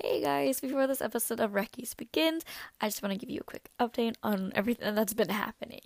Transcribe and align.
Hey 0.00 0.22
guys, 0.22 0.60
before 0.60 0.86
this 0.86 1.02
episode 1.02 1.40
of 1.40 1.54
Reckies 1.54 1.92
begins, 1.92 2.44
I 2.80 2.86
just 2.86 3.02
want 3.02 3.12
to 3.12 3.18
give 3.18 3.34
you 3.34 3.40
a 3.40 3.44
quick 3.44 3.68
update 3.80 4.14
on 4.22 4.52
everything 4.54 4.94
that's 4.94 5.12
been 5.12 5.28
happening. 5.28 5.80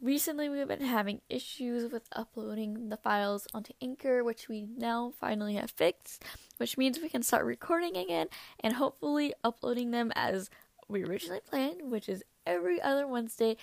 Recently, 0.00 0.48
we've 0.48 0.66
been 0.66 0.80
having 0.80 1.20
issues 1.28 1.92
with 1.92 2.08
uploading 2.12 2.88
the 2.88 2.96
files 2.96 3.46
onto 3.52 3.74
Anchor, 3.82 4.24
which 4.24 4.48
we 4.48 4.66
now 4.78 5.12
finally 5.20 5.56
have 5.56 5.70
fixed, 5.70 6.24
which 6.56 6.78
means 6.78 7.00
we 7.00 7.10
can 7.10 7.22
start 7.22 7.44
recording 7.44 7.98
again 7.98 8.28
and 8.60 8.72
hopefully 8.72 9.34
uploading 9.44 9.90
them 9.90 10.10
as 10.16 10.48
we 10.88 11.04
originally 11.04 11.40
planned, 11.46 11.82
which 11.82 12.08
is 12.08 12.24
every 12.46 12.80
other 12.80 13.06
Wednesday. 13.06 13.58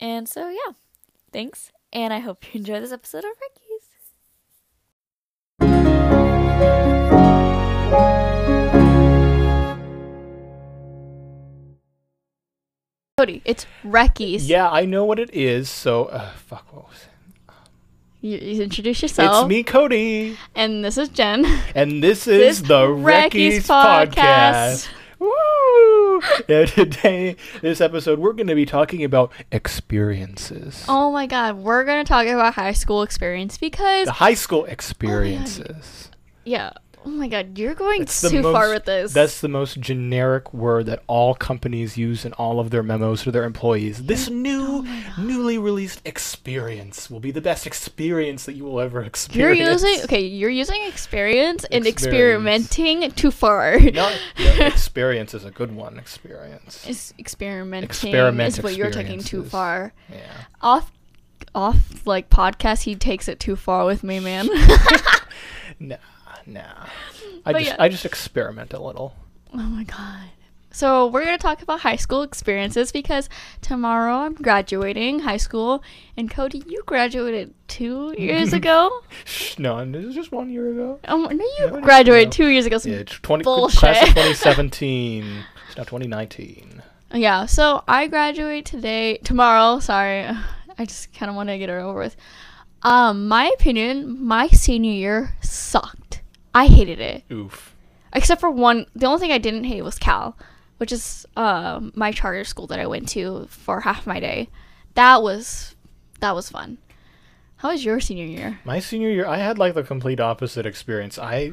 And 0.00 0.26
so, 0.26 0.48
yeah, 0.48 0.72
thanks, 1.30 1.70
and 1.92 2.14
I 2.14 2.20
hope 2.20 2.54
you 2.54 2.60
enjoy 2.60 2.80
this 2.80 2.92
episode 2.92 3.24
of 3.24 3.32
Reckies. 3.42 3.69
Cody, 13.20 13.42
it's 13.44 13.66
Reckies. 13.84 14.48
Yeah, 14.48 14.70
I 14.70 14.86
know 14.86 15.04
what 15.04 15.18
it 15.18 15.28
is. 15.34 15.68
So, 15.68 16.06
uh, 16.06 16.30
fuck, 16.30 16.72
what 16.72 16.88
was 16.88 17.02
it? 17.04 17.54
You, 18.22 18.38
you 18.38 18.62
introduce 18.62 19.02
yourself. 19.02 19.44
It's 19.44 19.48
me, 19.48 19.62
Cody, 19.62 20.38
And 20.54 20.82
this 20.82 20.96
is 20.96 21.10
Jen. 21.10 21.44
and 21.74 22.02
this 22.02 22.26
is 22.26 22.60
This 22.60 22.68
the 22.68 22.88
Reckies 22.88 23.68
Reckies 23.68 23.68
podcast. 23.68 24.88
podcast. 24.88 24.88
Woo! 25.18 26.20
And 26.48 26.66
today, 26.70 27.36
this 27.60 27.82
episode, 27.82 28.18
we're 28.20 28.32
going 28.32 28.46
to 28.46 28.54
be 28.54 28.64
talking 28.64 29.04
about 29.04 29.32
experiences, 29.52 30.86
Oh 30.88 31.12
my 31.12 31.26
god, 31.26 31.56
we're 31.58 31.84
gonna 31.84 32.04
talk 32.04 32.26
about 32.26 32.54
high 32.54 32.72
school 32.72 33.02
experience 33.02 33.58
because 33.58 34.06
the 34.06 34.12
high 34.12 34.32
school 34.32 34.64
experiences. 34.64 36.10
yeah. 36.46 36.70
Oh 37.04 37.08
my 37.10 37.28
god, 37.28 37.56
you're 37.56 37.74
going 37.74 38.04
the 38.04 38.28
too 38.28 38.42
far 38.42 38.68
with 38.68 38.84
this. 38.84 39.12
That's 39.12 39.40
the 39.40 39.48
most 39.48 39.80
generic 39.80 40.52
word 40.52 40.86
that 40.86 41.02
all 41.06 41.34
companies 41.34 41.96
use 41.96 42.24
in 42.26 42.34
all 42.34 42.60
of 42.60 42.70
their 42.70 42.82
memos 42.82 43.22
to 43.22 43.30
their 43.30 43.44
employees. 43.44 44.04
This 44.04 44.28
Oh 44.28 44.32
new, 44.32 44.86
newly 45.18 45.56
released 45.56 46.02
experience 46.04 47.10
will 47.10 47.20
be 47.20 47.30
the 47.30 47.40
best 47.40 47.66
experience 47.66 48.44
that 48.44 48.52
you 48.52 48.64
will 48.64 48.80
ever 48.80 49.02
experience. 49.02 49.58
you're 49.60 49.70
using 49.72 50.04
okay, 50.04 50.20
you're 50.20 50.50
using 50.50 50.82
experience 50.86 51.64
and 51.64 51.86
experimenting 51.86 53.10
too 53.12 53.30
far. 53.30 53.78
No, 53.80 54.14
no, 54.38 54.66
experience 54.66 55.32
is 55.32 55.44
a 55.44 55.50
good 55.50 55.74
one. 55.74 55.98
Experience. 55.98 56.84
It's 56.86 57.14
experimenting 57.18 57.88
Experiment 57.88 58.58
is 58.58 58.62
what 58.62 58.76
you're 58.76 58.90
taking 58.90 59.20
too 59.20 59.44
far. 59.44 59.92
Yeah. 60.10 60.18
Off 60.60 60.92
off 61.54 62.06
like 62.06 62.28
podcast 62.30 62.82
he 62.82 62.94
takes 62.94 63.26
it 63.26 63.40
too 63.40 63.56
far 63.56 63.86
with 63.86 64.04
me, 64.04 64.20
man. 64.20 64.48
Nah, 65.78 65.96
nah. 66.46 66.86
I 67.46 67.52
But 67.52 67.58
just 67.60 67.70
yeah. 67.70 67.76
I 67.78 67.88
just 67.88 68.04
experiment 68.04 68.72
a 68.72 68.82
little. 68.82 69.14
Oh 69.54 69.58
my 69.58 69.84
god. 69.84 70.28
So 70.72 71.08
we're 71.08 71.24
gonna 71.24 71.36
talk 71.38 71.62
about 71.62 71.80
high 71.80 71.96
school 71.96 72.22
experiences 72.22 72.92
because 72.92 73.28
tomorrow 73.60 74.18
I'm 74.18 74.34
graduating 74.34 75.18
high 75.20 75.36
school, 75.38 75.82
and 76.16 76.30
Cody, 76.30 76.62
you 76.66 76.82
graduated 76.86 77.52
two 77.66 78.14
years 78.18 78.52
ago. 78.52 79.00
Shh, 79.24 79.58
no, 79.58 79.84
this 79.84 80.04
is 80.04 80.14
just 80.14 80.30
one 80.30 80.48
year 80.50 80.70
ago. 80.70 81.00
Oh 81.08 81.24
no, 81.24 81.30
you 81.58 81.76
is 81.76 81.82
graduated 81.84 82.28
now. 82.28 82.32
two 82.32 82.46
years 82.48 82.66
ago. 82.66 82.78
so- 82.78 82.88
Yeah, 82.88 82.96
it's 82.98 83.18
twenty 83.18 83.42
Bullshit. 83.42 83.78
class 83.80 84.02
of 84.02 84.08
2017. 84.14 85.44
It's 85.68 85.76
now 85.76 85.82
2019. 85.84 86.82
Yeah, 87.14 87.46
so 87.46 87.82
I 87.88 88.06
graduate 88.06 88.64
today, 88.64 89.16
tomorrow. 89.24 89.80
Sorry, 89.80 90.26
I 90.78 90.84
just 90.84 91.12
kind 91.12 91.28
of 91.30 91.34
want 91.36 91.48
to 91.48 91.58
get 91.58 91.68
it 91.68 91.72
over 91.72 91.98
with. 91.98 92.14
Um, 92.82 93.26
my 93.28 93.50
opinion, 93.58 94.24
my 94.24 94.46
senior 94.48 94.92
year 94.92 95.34
sucked. 95.42 95.99
I 96.54 96.66
hated 96.66 97.00
it, 97.00 97.24
Oof. 97.30 97.74
except 98.12 98.40
for 98.40 98.50
one. 98.50 98.86
The 98.94 99.06
only 99.06 99.20
thing 99.20 99.32
I 99.32 99.38
didn't 99.38 99.64
hate 99.64 99.82
was 99.82 99.98
Cal, 99.98 100.36
which 100.78 100.92
is 100.92 101.26
um 101.36 101.92
my 101.94 102.12
charter 102.12 102.44
school 102.44 102.66
that 102.68 102.80
I 102.80 102.86
went 102.86 103.08
to 103.10 103.46
for 103.48 103.80
half 103.80 104.06
my 104.06 104.20
day. 104.20 104.48
That 104.94 105.22
was 105.22 105.74
that 106.20 106.34
was 106.34 106.50
fun. 106.50 106.78
How 107.56 107.70
was 107.72 107.84
your 107.84 108.00
senior 108.00 108.24
year? 108.24 108.58
My 108.64 108.78
senior 108.80 109.10
year, 109.10 109.26
I 109.26 109.36
had 109.36 109.58
like 109.58 109.74
the 109.74 109.82
complete 109.82 110.18
opposite 110.18 110.64
experience. 110.64 111.18
I 111.18 111.52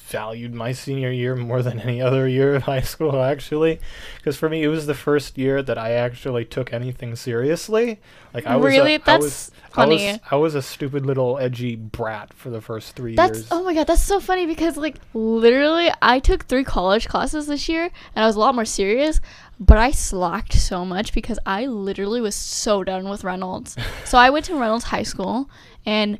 valued 0.00 0.52
my 0.52 0.72
senior 0.72 1.12
year 1.12 1.36
more 1.36 1.62
than 1.62 1.78
any 1.78 2.02
other 2.02 2.26
year 2.26 2.56
of 2.56 2.62
high 2.72 2.80
school, 2.80 3.22
actually, 3.22 3.78
because 4.16 4.36
for 4.36 4.48
me 4.48 4.64
it 4.64 4.68
was 4.68 4.86
the 4.86 4.94
first 4.94 5.38
year 5.38 5.62
that 5.62 5.78
I 5.78 5.92
actually 5.92 6.44
took 6.44 6.72
anything 6.72 7.14
seriously. 7.14 8.00
Like 8.34 8.46
I 8.46 8.56
was 8.56 8.66
Really? 8.72 8.96
a, 8.96 8.98
That's 8.98 9.22
was, 9.22 9.50
funny. 9.74 10.08
I 10.08 10.12
was, 10.12 10.20
I 10.30 10.36
was 10.36 10.54
a 10.54 10.62
stupid 10.62 11.04
little 11.04 11.38
edgy 11.38 11.76
brat 11.76 12.32
for 12.32 12.50
the 12.50 12.60
first 12.60 12.96
three 12.96 13.14
That's 13.14 13.38
years. 13.38 13.48
oh 13.50 13.62
my 13.64 13.74
god, 13.74 13.86
that's 13.86 14.02
so 14.02 14.20
funny 14.20 14.46
because 14.46 14.76
like 14.76 14.96
literally 15.12 15.90
I 16.00 16.18
took 16.20 16.44
three 16.44 16.64
college 16.64 17.08
classes 17.08 17.46
this 17.46 17.68
year 17.68 17.84
and 17.84 18.24
I 18.24 18.26
was 18.26 18.36
a 18.36 18.40
lot 18.40 18.54
more 18.54 18.64
serious, 18.64 19.20
but 19.58 19.78
I 19.78 19.90
slacked 19.90 20.54
so 20.54 20.84
much 20.84 21.12
because 21.12 21.38
I 21.44 21.66
literally 21.66 22.20
was 22.20 22.34
so 22.34 22.84
done 22.84 23.08
with 23.08 23.24
Reynolds. 23.24 23.76
so 24.04 24.18
I 24.18 24.30
went 24.30 24.44
to 24.46 24.54
Reynolds 24.54 24.84
High 24.84 25.02
School 25.02 25.50
and 25.84 26.18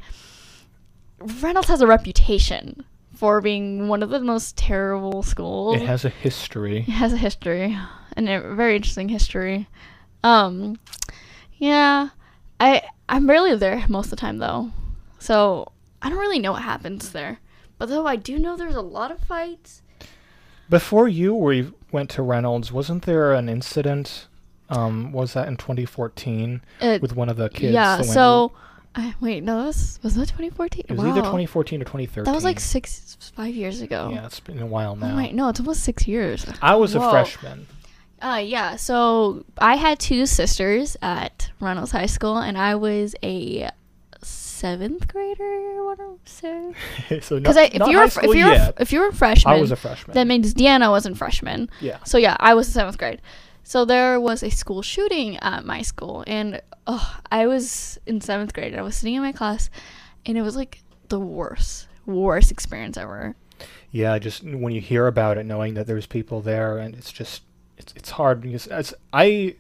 Reynolds 1.19 1.69
has 1.69 1.81
a 1.81 1.87
reputation 1.87 2.85
for 3.15 3.41
being 3.41 3.89
one 3.89 4.03
of 4.03 4.11
the 4.11 4.21
most 4.21 4.57
terrible 4.57 5.23
schools. 5.23 5.77
It 5.77 5.87
has 5.87 6.05
a 6.05 6.09
history. 6.09 6.81
It 6.81 6.91
has 6.91 7.13
a 7.13 7.17
history 7.17 7.79
and 8.17 8.29
a 8.29 8.55
very 8.55 8.77
interesting 8.77 9.09
history. 9.09 9.69
Um, 10.23 10.79
yeah, 11.59 12.09
I 12.59 12.83
I'm 13.09 13.27
barely 13.27 13.55
there 13.57 13.85
most 13.89 14.07
of 14.07 14.11
the 14.11 14.17
time 14.17 14.39
though, 14.39 14.71
so 15.19 15.73
I 16.03 16.09
don't 16.09 16.19
really 16.19 16.39
know 16.39 16.53
what 16.53 16.63
happens 16.63 17.11
there. 17.13 17.39
But 17.79 17.89
though 17.89 18.07
I 18.07 18.17
do 18.17 18.39
know 18.39 18.57
there's 18.57 18.75
a 18.77 18.81
lot 18.81 19.11
of 19.11 19.21
fights. 19.21 19.83
Before 20.71 21.09
you 21.09 21.35
we 21.35 21.71
went 21.93 22.09
to 22.11 22.23
Reynolds, 22.23 22.73
wasn't 22.73 23.03
there 23.05 23.33
an 23.33 23.49
incident? 23.49 24.27
Um, 24.71 25.13
was 25.13 25.35
that 25.35 25.47
in 25.47 25.57
2014 25.59 26.63
Uh, 26.81 26.99
with 27.03 27.15
one 27.15 27.29
of 27.29 27.37
the 27.37 27.51
kids? 27.51 27.75
yeah. 27.75 28.01
So, 28.01 28.53
I, 28.95 29.15
wait, 29.21 29.43
no, 29.45 29.59
that 29.59 29.67
was 29.67 30.01
was 30.03 30.15
that 30.15 30.23
2014? 30.29 30.85
it 30.89 30.93
was 30.93 31.01
wow. 31.01 31.11
either 31.11 31.21
2014 31.21 31.83
or 31.83 31.85
2013. 31.85 32.25
That 32.25 32.35
was 32.35 32.45
like 32.45 32.61
six, 32.61 33.19
five 33.37 33.55
years 33.55 33.83
ago. 33.83 34.11
Yeah, 34.13 34.25
it's 34.25 34.41
been 34.41 34.61
a 34.61 34.67
while 34.67 34.93
Oh 35.01 35.07
now. 35.07 35.17
wait, 35.17 35.35
no, 35.35 35.49
it's 35.51 35.61
almost 35.61 35.83
six 35.85 36.09
years. 36.09 36.47
I 36.63 36.77
was 36.77 36.95
Whoa. 36.95 37.07
a 37.07 37.11
freshman. 37.11 37.67
Uh, 38.23 38.41
yeah. 38.43 38.77
So 38.77 39.45
I 39.59 39.77
had 39.77 39.99
two 40.01 40.25
sisters 40.25 40.97
at 41.03 41.44
Reynolds 41.65 41.93
High 41.93 42.07
School, 42.07 42.39
and 42.39 42.57
I 42.59 42.75
was 42.75 43.15
a 43.23 43.71
seventh 44.23 45.09
grader. 45.09 45.43
I 45.43 45.81
want 45.81 46.25
to 46.25 46.33
say. 46.33 46.75
so 47.21 47.39
Because 47.39 47.57
if 47.57 47.75
not 47.75 47.91
you 47.91 47.99
were 47.99 48.05
if 48.05 48.23
you 48.23 48.47
were 48.47 48.73
if 48.79 48.93
you 48.93 49.01
were 49.01 49.09
a 49.09 49.13
freshman, 49.13 49.55
I 49.55 49.61
was 49.61 49.71
a 49.71 49.77
freshman. 49.77 50.15
that 50.15 50.27
means 50.27 50.55
Deanna 50.55 50.91
wasn't 50.91 51.19
freshman. 51.19 51.71
yeah. 51.81 52.03
So 52.05 52.19
yeah, 52.19 52.37
I 52.41 52.55
was 52.55 52.69
seventh 52.69 52.99
grade. 52.99 53.21
So 53.63 53.85
there 53.85 54.21
was 54.21 54.43
a 54.43 54.51
school 54.51 54.83
shooting 54.83 55.39
at 55.39 55.65
my 55.65 55.81
school, 55.83 56.23
and 56.27 56.61
oh, 56.87 57.17
I 57.33 57.47
was 57.47 57.99
in 58.07 58.21
seventh 58.21 58.53
grade. 58.53 58.73
and 58.73 58.81
I 58.81 58.83
was 58.83 58.97
sitting 58.97 59.15
in 59.15 59.23
my 59.23 59.33
class, 59.33 59.71
and 60.27 60.37
it 60.37 60.43
was 60.43 60.55
like 60.55 60.83
the 61.09 61.19
worst, 61.19 61.89
worst 62.05 62.51
experience 62.51 62.99
ever. 62.99 63.37
Yeah, 63.91 64.19
just 64.19 64.43
when 64.45 64.75
you 64.75 64.81
hear 64.83 65.07
about 65.07 65.39
it, 65.39 65.47
knowing 65.47 65.75
that 65.75 65.87
there's 65.87 66.07
people 66.07 66.41
there, 66.43 66.77
and 66.79 66.95
it's 66.95 67.11
just 67.13 67.43
it's 67.79 67.93
it's 67.97 68.11
hard 68.11 68.43
because 68.43 68.67
as 68.67 68.93
I, 69.13 69.57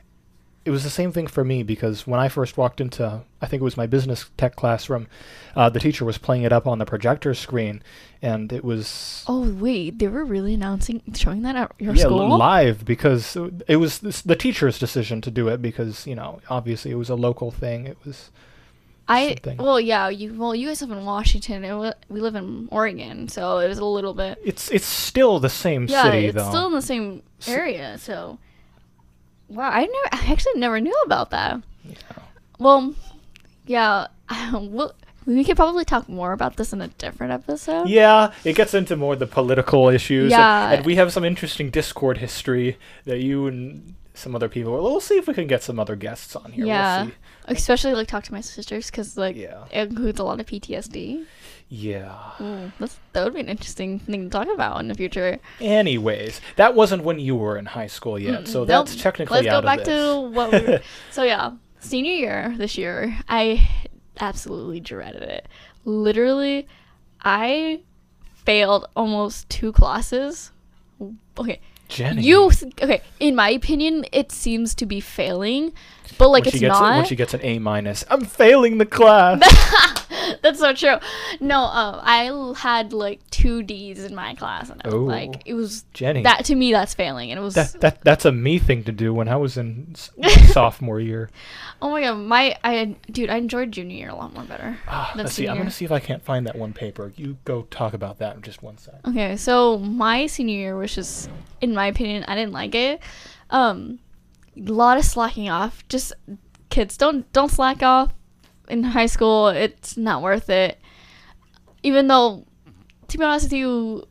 it 0.64 0.70
was 0.70 0.82
the 0.82 0.90
same 0.90 1.12
thing 1.12 1.26
for 1.26 1.44
me 1.44 1.62
because 1.62 2.06
when 2.06 2.18
I 2.20 2.28
first 2.28 2.56
walked 2.56 2.80
into, 2.80 3.22
I 3.42 3.46
think 3.46 3.60
it 3.60 3.64
was 3.64 3.76
my 3.76 3.86
business 3.86 4.30
tech 4.36 4.56
classroom, 4.56 5.08
uh, 5.54 5.68
the 5.68 5.78
teacher 5.80 6.04
was 6.04 6.16
playing 6.16 6.42
it 6.42 6.52
up 6.52 6.66
on 6.66 6.78
the 6.78 6.86
projector 6.86 7.34
screen, 7.34 7.82
and 8.22 8.52
it 8.52 8.64
was 8.64 9.24
Oh 9.28 9.50
wait, 9.52 9.98
they 9.98 10.08
were 10.08 10.24
really 10.24 10.54
announcing 10.54 11.02
showing 11.14 11.42
that 11.42 11.54
at 11.56 11.72
your 11.78 11.94
yeah 11.94 12.04
school? 12.04 12.36
live 12.38 12.84
because 12.84 13.36
it 13.68 13.76
was 13.76 13.98
this, 13.98 14.22
the 14.22 14.36
teacher's 14.36 14.78
decision 14.78 15.20
to 15.20 15.30
do 15.30 15.48
it 15.48 15.60
because 15.60 16.06
you 16.06 16.14
know 16.14 16.40
obviously 16.48 16.90
it 16.90 16.96
was 16.96 17.10
a 17.10 17.14
local 17.14 17.50
thing. 17.50 17.86
It 17.86 17.98
was 18.04 18.30
I 19.06 19.28
something. 19.28 19.58
well 19.58 19.78
yeah 19.78 20.08
you 20.08 20.32
well 20.32 20.54
you 20.54 20.68
guys 20.68 20.80
live 20.80 20.90
in 20.92 21.04
Washington 21.04 21.62
and 21.62 21.94
we 22.08 22.20
live 22.20 22.36
in 22.36 22.68
Oregon 22.72 23.28
so 23.28 23.58
it 23.58 23.68
was 23.68 23.76
a 23.78 23.84
little 23.84 24.14
bit 24.14 24.38
it's 24.42 24.70
it's 24.70 24.86
still 24.86 25.38
the 25.40 25.50
same 25.50 25.86
yeah 25.88 26.04
city 26.04 26.26
it's 26.28 26.36
though. 26.36 26.48
still 26.48 26.66
in 26.68 26.72
the 26.72 26.80
same 26.80 27.22
area 27.46 27.98
so 27.98 28.38
wow 29.54 29.70
I 29.70 29.80
never 29.86 30.08
I 30.12 30.32
actually 30.32 30.58
never 30.60 30.80
knew 30.80 30.96
about 31.06 31.30
that 31.30 31.60
Yeah. 31.84 31.94
well 32.58 32.94
yeah 33.66 34.08
we'll, 34.52 34.94
we 35.26 35.42
could 35.44 35.56
probably 35.56 35.84
talk 35.86 36.08
more 36.08 36.32
about 36.32 36.56
this 36.56 36.72
in 36.72 36.80
a 36.82 36.88
different 36.88 37.32
episode 37.32 37.88
Yeah, 37.88 38.32
it 38.44 38.54
gets 38.56 38.74
into 38.74 38.94
more 38.96 39.16
the 39.16 39.26
political 39.26 39.88
issues. 39.88 40.24
and- 40.24 40.30
Yeah. 40.32 40.70
And, 40.72 40.84
we 40.86 40.96
have 40.96 41.12
some 41.14 41.24
interesting 41.24 41.70
Discord 41.70 42.18
history 42.18 42.76
that 43.06 43.20
you 43.20 43.46
and 43.46 43.94
some 44.12 44.34
other 44.36 44.48
people. 44.48 44.72
We'll 44.74 45.00
see 45.00 45.16
if 45.16 45.26
we 45.26 45.32
can 45.34 45.46
get 45.46 45.62
some 45.62 45.80
other 45.80 45.96
guests 45.96 46.36
on 46.36 46.52
here. 46.52 46.66
Yeah. 46.66 47.04
We'll 47.04 47.10
see. 47.10 47.14
especially 47.60 47.94
like 47.94 48.06
talk 48.08 48.24
to 48.24 48.32
my 48.32 48.42
sisters 48.42 48.90
because 48.90 49.16
like 49.16 49.34
Yeah. 49.36 49.64
it 49.72 49.88
includes 49.88 50.20
a 50.20 50.24
lot 50.24 50.40
of 50.40 50.46
PTSD 50.46 51.24
Yeah. 51.68 52.30
Ooh, 52.40 52.72
that's, 52.78 52.98
that 53.12 53.24
would 53.24 53.34
be 53.34 53.40
an 53.40 53.48
interesting 53.48 53.98
thing 53.98 54.24
to 54.24 54.30
talk 54.30 54.48
about 54.52 54.80
in 54.80 54.88
the 54.88 54.94
future 54.94 55.38
Anyways, 55.60 56.40
that 56.56 56.74
wasn't 56.74 57.04
when 57.04 57.18
you 57.18 57.34
were 57.36 57.56
in 57.56 57.66
high 57.66 57.86
school 57.86 58.18
yet, 58.18 58.46
so 58.46 58.60
Nope. 58.60 58.68
that's 58.68 58.96
technically 58.96 59.42
Let's 59.42 59.48
go 59.48 59.62
back 59.62 59.84
to 59.84 60.30
what 60.32 60.52
we 60.52 60.60
were. 60.60 60.80
so 61.10 61.22
yeah, 61.22 61.52
senior 61.80 62.12
year 62.12 62.54
this 62.56 62.78
year, 62.78 63.18
I 63.28 63.68
absolutely 64.20 64.80
dreaded 64.80 65.22
it. 65.22 65.48
Literally, 65.84 66.68
I 67.22 67.80
failed 68.34 68.86
almost 68.94 69.48
two 69.48 69.72
classes 69.72 70.52
okay, 71.38 71.60
Jenny. 71.88 72.22
you 72.22 72.50
okay. 72.82 73.02
In 73.20 73.34
my 73.34 73.50
opinion, 73.50 74.04
it 74.12 74.32
seems 74.32 74.74
to 74.76 74.86
be 74.86 75.00
failing, 75.00 75.72
but 76.18 76.28
like 76.28 76.42
when 76.42 76.48
it's 76.48 76.56
she 76.56 76.60
gets 76.60 76.80
not. 76.80 76.96
when 76.96 77.04
she 77.06 77.16
gets 77.16 77.34
an 77.34 77.40
A 77.42 77.58
minus, 77.58 78.04
I'm 78.10 78.24
failing 78.24 78.78
the 78.78 78.86
class. 78.86 79.40
That's 80.42 80.58
so 80.58 80.72
true. 80.72 80.96
No, 81.40 81.60
um, 81.64 82.00
I 82.02 82.54
had 82.56 82.92
like 82.92 83.20
two 83.30 83.62
D's 83.62 84.04
in 84.04 84.14
my 84.14 84.34
class, 84.34 84.70
and 84.70 84.80
I 84.84 84.88
was 84.88 84.96
like, 84.96 85.42
it 85.44 85.54
was 85.54 85.84
Jenny. 85.92 86.22
that 86.22 86.44
to 86.46 86.54
me 86.54 86.72
that's 86.72 86.94
failing, 86.94 87.30
and 87.30 87.38
it 87.38 87.42
was 87.42 87.54
that, 87.54 87.80
that 87.80 88.00
that's 88.02 88.24
a 88.24 88.32
me 88.32 88.58
thing 88.58 88.84
to 88.84 88.92
do 88.92 89.12
when 89.12 89.28
I 89.28 89.36
was 89.36 89.56
in 89.56 89.94
sophomore 90.52 91.00
year. 91.00 91.30
oh 91.82 91.90
my 91.90 92.02
god, 92.02 92.14
my 92.16 92.56
I 92.64 92.96
dude, 93.10 93.30
I 93.30 93.36
enjoyed 93.36 93.72
junior 93.72 93.96
year 93.96 94.08
a 94.10 94.14
lot 94.14 94.32
more 94.34 94.44
better. 94.44 94.78
Ah, 94.88 95.12
let's 95.16 95.32
see. 95.32 95.48
I'm 95.48 95.58
gonna 95.58 95.70
see 95.70 95.84
if 95.84 95.92
I 95.92 96.00
can't 96.00 96.22
find 96.22 96.46
that 96.46 96.56
one 96.56 96.72
paper. 96.72 97.12
You 97.16 97.36
go 97.44 97.62
talk 97.70 97.94
about 97.94 98.18
that 98.18 98.36
in 98.36 98.42
just 98.42 98.62
one 98.62 98.78
sec. 98.78 98.94
Okay, 99.06 99.36
so 99.36 99.78
my 99.78 100.26
senior 100.26 100.56
year 100.56 100.76
was 100.76 100.94
just, 100.94 101.28
in 101.60 101.74
my 101.74 101.86
opinion, 101.86 102.24
I 102.28 102.34
didn't 102.34 102.52
like 102.52 102.74
it. 102.74 103.00
Um, 103.50 103.98
a 104.56 104.72
lot 104.72 104.98
of 104.98 105.04
slacking 105.04 105.48
off. 105.48 105.86
Just 105.88 106.12
kids 106.70 106.96
don't 106.96 107.30
don't 107.32 107.50
slack 107.50 107.82
off 107.82 108.12
in 108.68 108.82
high 108.82 109.06
school. 109.06 109.48
It's 109.48 109.96
not 109.96 110.22
worth 110.22 110.50
it. 110.50 110.78
Even 111.82 112.08
though, 112.08 112.46
to 113.08 113.18
be 113.18 113.24
honest 113.24 113.46
with 113.46 113.52
you, 113.52 114.04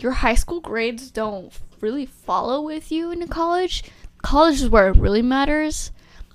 your 0.00 0.12
high 0.12 0.34
school 0.34 0.60
grades 0.60 1.10
don't 1.10 1.52
really 1.80 2.06
follow 2.06 2.62
with 2.62 2.90
you 2.90 3.10
into 3.10 3.26
college. 3.26 3.84
College 4.22 4.62
is 4.62 4.68
where 4.68 4.88
it 4.88 4.96
really 4.96 5.22
matters, 5.22 5.92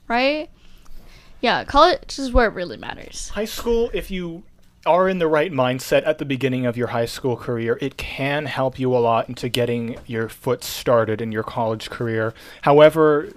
right? 0.08 0.50
Yeah, 1.42 1.64
college 1.64 2.18
is 2.18 2.32
where 2.32 2.48
it 2.48 2.54
really 2.54 2.78
matters. 2.78 3.30
High 3.30 3.46
school, 3.46 3.92
if 3.94 4.10
you 4.10 4.44
are 4.86 5.10
in 5.10 5.20
the 5.20 5.28
right 5.28 5.52
mindset 5.52 6.06
at 6.06 6.20
the 6.20 6.26
beginning 6.26 6.66
of 6.66 6.78
your 6.78 6.88
high 6.88 7.06
school 7.06 7.36
career, 7.36 7.78
it 7.82 7.98
can 7.98 8.46
help 8.46 8.80
you 8.80 8.96
a 8.96 9.00
lot 9.00 9.28
into 9.28 9.50
getting 9.50 9.98
your 10.06 10.30
foot 10.30 10.64
started 10.64 11.22
in 11.22 11.32
your 11.32 11.44
college 11.44 11.90
career. 11.90 12.34
However, 12.62 13.30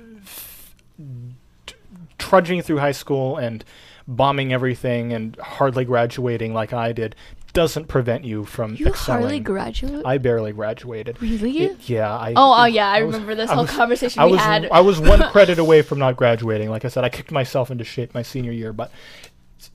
t- 1.66 1.74
trudging 2.18 2.62
through 2.62 2.78
high 2.78 2.92
school 2.92 3.36
and 3.36 3.64
bombing 4.06 4.52
everything 4.52 5.12
and 5.12 5.36
hardly 5.36 5.84
graduating 5.84 6.54
like 6.54 6.72
I 6.72 6.92
did 6.92 7.14
doesn't 7.54 7.86
prevent 7.88 8.24
you 8.24 8.44
from 8.44 8.74
You 8.74 8.86
excelling. 8.86 9.22
hardly 9.22 9.40
graduate. 9.40 10.04
I 10.04 10.18
barely 10.18 10.52
graduated. 10.52 11.20
really? 11.20 11.58
It- 11.58 11.88
yeah, 11.88 12.14
I. 12.16 12.32
Oh, 12.36 12.54
oh 12.62 12.64
yeah, 12.66 12.88
I, 12.88 13.02
was- 13.02 13.14
remember 13.14 13.34
this 13.34 13.50
I 13.50 13.54
whole 13.54 13.64
was- 13.64 13.70
conversation 13.72 14.20
I 14.20 14.26
we 14.26 14.32
was 14.32 14.40
had. 14.40 14.68
I 14.70 14.80
was 14.80 15.00
one 15.00 15.20
credit 15.32 15.58
away 15.58 15.82
from 15.82 15.98
not 15.98 16.16
graduating. 16.16 16.70
Like 16.70 16.84
I 16.84 16.88
said, 16.88 17.04
I 17.04 17.08
kicked 17.08 17.30
myself 17.32 17.70
into 17.70 17.84
shape 17.84 18.12
my 18.14 18.22
senior 18.22 18.52
year. 18.52 18.72
But 18.72 18.92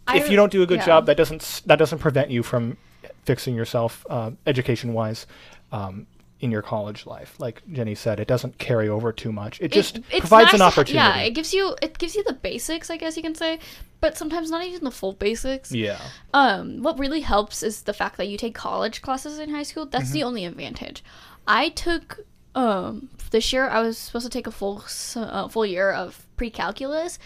I 0.07 0.17
if 0.17 0.29
you 0.29 0.35
don't 0.35 0.51
do 0.51 0.61
a 0.61 0.65
good 0.65 0.79
yeah. 0.79 0.85
job, 0.85 1.05
that 1.07 1.17
doesn't 1.17 1.61
that 1.65 1.77
doesn't 1.77 1.99
prevent 1.99 2.29
you 2.29 2.43
from 2.43 2.77
fixing 3.25 3.55
yourself 3.55 4.05
uh, 4.09 4.31
education 4.45 4.93
wise 4.93 5.25
um, 5.71 6.05
in 6.43 6.51
your 6.51 6.61
college 6.61 7.05
life. 7.05 7.35
Like 7.39 7.61
Jenny 7.71 7.95
said, 7.95 8.19
it 8.19 8.27
doesn't 8.27 8.57
carry 8.57 8.89
over 8.89 9.11
too 9.11 9.31
much. 9.31 9.59
It 9.61 9.71
just 9.71 10.01
provides 10.09 10.47
nice 10.47 10.53
an 10.55 10.61
opportunity. 10.61 10.93
yeah, 10.95 11.17
it 11.27 11.31
gives 11.31 11.53
you 11.53 11.75
it 11.81 11.97
gives 11.97 12.15
you 12.15 12.23
the 12.23 12.33
basics, 12.33 12.89
I 12.89 12.97
guess 12.97 13.15
you 13.17 13.23
can 13.23 13.33
say, 13.35 13.59
but 14.01 14.17
sometimes 14.17 14.51
not 14.51 14.63
even 14.65 14.83
the 14.83 14.91
full 14.91 15.13
basics. 15.13 15.71
yeah. 15.71 15.99
Um, 16.33 16.83
what 16.83 16.99
really 16.99 17.21
helps 17.21 17.63
is 17.63 17.83
the 17.83 17.93
fact 17.93 18.17
that 18.17 18.27
you 18.27 18.37
take 18.37 18.53
college 18.55 19.01
classes 19.01 19.39
in 19.39 19.49
high 19.49 19.63
school. 19.63 19.85
That's 19.85 20.05
Mm-hmm. 20.05 20.13
the 20.13 20.23
only 20.23 20.45
advantage. 20.45 21.03
I 21.47 21.69
took 21.69 22.19
um 22.55 23.09
this 23.31 23.51
year 23.53 23.67
I 23.67 23.81
was 23.81 23.97
supposed 23.97 24.25
to 24.25 24.29
take 24.29 24.45
a 24.47 24.51
full 24.51 24.83
uh, 25.15 25.47
full 25.47 25.65
year 25.65 25.91
of 25.91 26.25
pre-calculus 26.37 27.17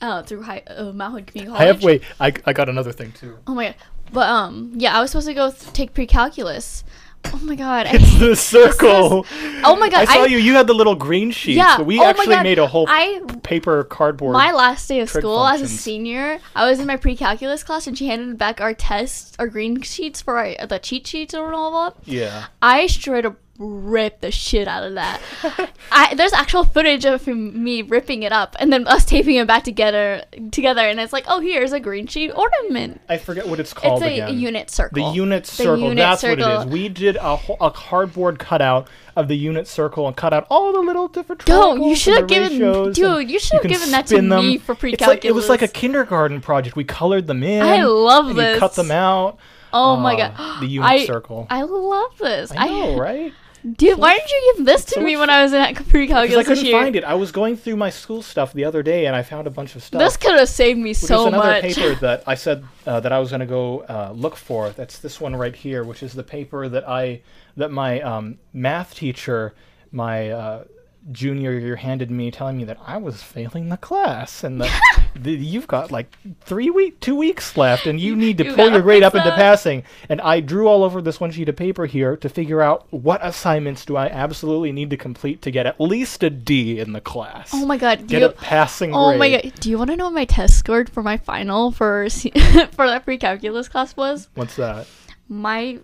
uh, 0.00 0.22
through 0.22 0.42
high, 0.42 0.62
uh, 0.66 0.92
Mount 0.92 1.12
Hood 1.14 1.26
Community 1.28 1.52
College. 1.52 1.62
I 1.62 1.66
have 1.72 1.82
wait. 1.84 2.02
I, 2.18 2.32
I 2.46 2.52
got 2.52 2.68
another 2.68 2.90
thing 2.92 3.12
too. 3.12 3.38
Oh 3.46 3.54
my 3.54 3.66
god. 3.66 3.74
But 4.12 4.28
um 4.28 4.72
yeah, 4.76 4.96
I 4.96 5.00
was 5.00 5.10
supposed 5.10 5.28
to 5.28 5.34
go 5.34 5.50
th- 5.50 5.72
take 5.72 5.94
pre-calculus. 5.94 6.82
Oh 7.26 7.40
my 7.42 7.54
god. 7.54 7.86
I 7.86 7.90
It's 7.94 8.18
the 8.18 8.36
circle. 8.36 9.26
Oh 9.64 9.76
my 9.76 9.88
god. 9.88 10.00
I 10.00 10.04
saw 10.06 10.22
I- 10.24 10.26
you. 10.26 10.38
You 10.38 10.54
had 10.54 10.66
the 10.66 10.74
little 10.74 10.96
green 10.96 11.30
sheets. 11.30 11.56
Yeah. 11.56 11.76
So 11.76 11.82
we 11.84 12.00
oh 12.00 12.04
actually 12.04 12.36
made 12.42 12.58
a 12.58 12.66
whole 12.66 12.86
I 12.88 13.20
paper 13.44 13.84
cardboard. 13.84 14.32
my 14.32 14.50
last 14.52 14.88
day 14.88 15.00
of 15.00 15.08
school 15.08 15.46
as 15.46 15.62
a 15.62 15.68
senior, 15.68 16.40
I 16.56 16.68
was 16.68 16.80
in 16.80 16.86
my 16.86 16.96
pre-calculus 16.96 17.62
class 17.62 17.86
and 17.86 17.96
she 17.96 18.08
handed 18.08 18.38
back 18.38 18.60
our 18.60 18.74
tests, 18.74 19.36
our 19.38 19.46
green 19.46 19.80
sheets 19.82 20.20
for 20.20 20.36
our, 20.38 20.66
the 20.66 20.78
cheat 20.80 21.06
sheets 21.06 21.32
or 21.34 21.52
all 21.54 21.70
that. 21.90 21.96
yeah. 22.04 22.46
I 22.60 22.86
straight 22.88 23.24
up 23.24 23.36
ripped 23.62 24.20
the 24.22 24.30
shit 24.32 24.66
out 24.66 24.82
of 24.82 24.94
that. 24.94 25.20
I 25.92 26.14
there's 26.14 26.32
actual 26.32 26.64
footage 26.64 27.04
of 27.04 27.26
me 27.26 27.82
ripping 27.82 28.22
it 28.24 28.32
up 28.32 28.56
and 28.58 28.72
then 28.72 28.86
us 28.88 29.04
taping 29.04 29.36
it 29.36 29.46
back 29.46 29.62
together 29.64 30.24
together 30.50 30.80
and 30.82 30.98
it's 30.98 31.12
like, 31.12 31.24
oh 31.28 31.40
here's 31.40 31.72
a 31.72 31.78
green 31.80 32.06
sheet 32.06 32.30
ornament. 32.32 33.00
I 33.08 33.18
forget 33.18 33.46
what 33.46 33.60
it's 33.60 33.72
called 33.72 34.02
it's 34.02 34.10
a, 34.10 34.20
again. 34.20 34.38
unit 34.38 34.70
circle. 34.70 35.10
The 35.10 35.14
unit 35.16 35.46
circle. 35.46 35.78
unit 35.78 35.96
That's 35.98 36.22
what 36.22 36.38
it 36.38 36.40
is. 36.40 36.64
We 36.66 36.88
did 36.88 37.16
a, 37.16 37.36
whole, 37.36 37.56
a 37.60 37.70
cardboard 37.70 38.38
cutout 38.38 38.88
of 39.14 39.28
the 39.28 39.36
unit 39.36 39.68
circle 39.68 40.06
and 40.08 40.16
cut 40.16 40.32
out 40.32 40.46
all 40.50 40.72
the 40.72 40.80
little 40.80 41.06
different. 41.06 41.42
Triangles 41.42 41.86
you 41.88 41.94
should 41.96 42.14
have 42.16 42.28
the 42.28 42.34
given, 42.34 42.92
dude. 42.92 43.30
You 43.30 43.38
should 43.38 43.62
have 43.62 43.70
given 43.70 43.90
that 43.90 44.06
to 44.08 44.16
them. 44.16 44.28
me 44.28 44.58
for 44.58 44.74
pre-calculus. 44.74 45.16
like, 45.16 45.24
it 45.26 45.34
was 45.34 45.48
like 45.50 45.60
a 45.62 45.68
kindergarten 45.68 46.40
project. 46.40 46.76
We 46.76 46.84
colored 46.84 47.26
them 47.26 47.42
in. 47.42 47.62
I 47.62 47.84
love 47.84 48.28
and 48.28 48.36
You 48.36 48.42
this. 48.42 48.58
cut 48.58 48.74
them 48.74 48.90
out. 48.90 49.38
Oh 49.74 49.96
my 49.96 50.14
Ah, 50.14 50.34
god, 50.36 50.62
The 50.62 50.66
unit 50.70 50.90
I, 50.90 51.04
circle. 51.06 51.46
I 51.50 51.62
love 51.62 52.16
this. 52.18 52.52
I 52.56 52.68
know, 52.68 52.98
right? 52.98 53.32
Dude, 53.64 53.98
why 53.98 54.14
didn't 54.14 54.30
you 54.30 54.54
give 54.56 54.66
this 54.66 54.84
to 54.86 55.00
me 55.00 55.16
when 55.16 55.30
I 55.30 55.42
was 55.42 55.52
in 55.52 55.74
pre-calculus 55.76 56.46
I 56.46 56.48
couldn't 56.48 56.64
year? 56.64 56.80
find 56.80 56.96
it. 56.96 57.04
I 57.04 57.14
was 57.14 57.30
going 57.30 57.56
through 57.56 57.76
my 57.76 57.90
school 57.90 58.20
stuff 58.20 58.52
the 58.52 58.64
other 58.64 58.82
day, 58.82 59.06
and 59.06 59.14
I 59.14 59.22
found 59.22 59.46
a 59.46 59.50
bunch 59.50 59.76
of 59.76 59.84
stuff. 59.84 60.00
This 60.00 60.16
could 60.16 60.36
have 60.36 60.48
saved 60.48 60.78
me 60.80 60.90
Which 60.90 60.96
so 60.98 61.22
is 61.22 61.26
another 61.28 61.62
much. 61.62 61.74
paper 61.74 61.94
that 62.00 62.24
I 62.26 62.34
said 62.34 62.64
uh, 62.86 62.98
that 63.00 63.12
I 63.12 63.20
was 63.20 63.30
going 63.30 63.40
to 63.40 63.46
go 63.46 63.80
uh, 63.82 64.12
look 64.14 64.34
for. 64.34 64.70
That's 64.70 64.98
this 64.98 65.20
one 65.20 65.36
right 65.36 65.54
here, 65.54 65.84
which 65.84 66.02
is 66.02 66.12
the 66.12 66.24
paper 66.24 66.68
that 66.68 66.88
I 66.88 67.22
that 67.56 67.70
my 67.70 68.00
um, 68.00 68.38
math 68.52 68.94
teacher, 68.96 69.54
my 69.92 70.30
uh, 70.30 70.64
junior 71.10 71.58
year, 71.58 71.76
handed 71.76 72.10
me, 72.10 72.30
telling 72.30 72.56
me 72.56 72.64
that 72.64 72.78
I 72.86 72.96
was 72.96 73.22
failing 73.22 73.68
the 73.68 73.76
class 73.76 74.44
and 74.44 74.60
that 74.60 74.70
you've 75.24 75.66
got 75.66 75.90
like 75.90 76.14
three 76.42 76.70
week, 76.70 77.00
two 77.00 77.16
weeks 77.16 77.56
left, 77.56 77.86
and 77.86 77.98
you 77.98 78.14
need 78.24 78.38
to 78.38 78.44
You 78.44 78.54
pull 78.54 78.70
your 78.70 78.82
grade 78.82 79.02
up 79.02 79.14
into 79.14 79.30
passing. 79.32 79.82
And 80.08 80.20
I 80.20 80.40
drew 80.40 80.68
all 80.68 80.84
over 80.84 81.02
this 81.02 81.18
one 81.18 81.30
sheet 81.32 81.48
of 81.48 81.56
paper 81.56 81.86
here 81.86 82.16
to 82.18 82.28
figure 82.28 82.62
out 82.62 82.86
what 82.92 83.24
assignments 83.24 83.84
do 83.84 83.96
I 83.96 84.06
absolutely 84.08 84.70
need 84.72 84.90
to 84.90 84.96
complete 84.96 85.42
to 85.42 85.50
get 85.50 85.66
at 85.66 85.80
least 85.80 86.22
a 86.22 86.30
D 86.30 86.78
in 86.78 86.92
the 86.92 87.00
class. 87.00 87.50
Oh 87.52 87.66
my 87.66 87.76
god, 87.78 88.06
Get 88.06 88.20
you, 88.20 88.28
a 88.28 88.32
passing 88.32 88.94
oh 88.94 89.08
grade. 89.08 89.16
oh 89.16 89.18
grade. 89.18 89.44
my 89.44 89.50
god, 89.50 89.60
do 89.60 89.70
you 89.70 89.78
want 89.78 89.90
to 89.90 89.96
know 89.96 90.04
what 90.04 90.14
my 90.14 90.24
test 90.24 90.58
scored 90.58 90.88
for 90.88 91.02
my 91.02 91.16
final 91.16 91.72
for 91.72 92.08
for 92.10 92.86
that 92.86 93.02
pre-calculus 93.04 93.68
class 93.68 93.96
was? 93.96 94.28
What's 94.34 94.56
that? 94.56 94.86
My 95.28 95.78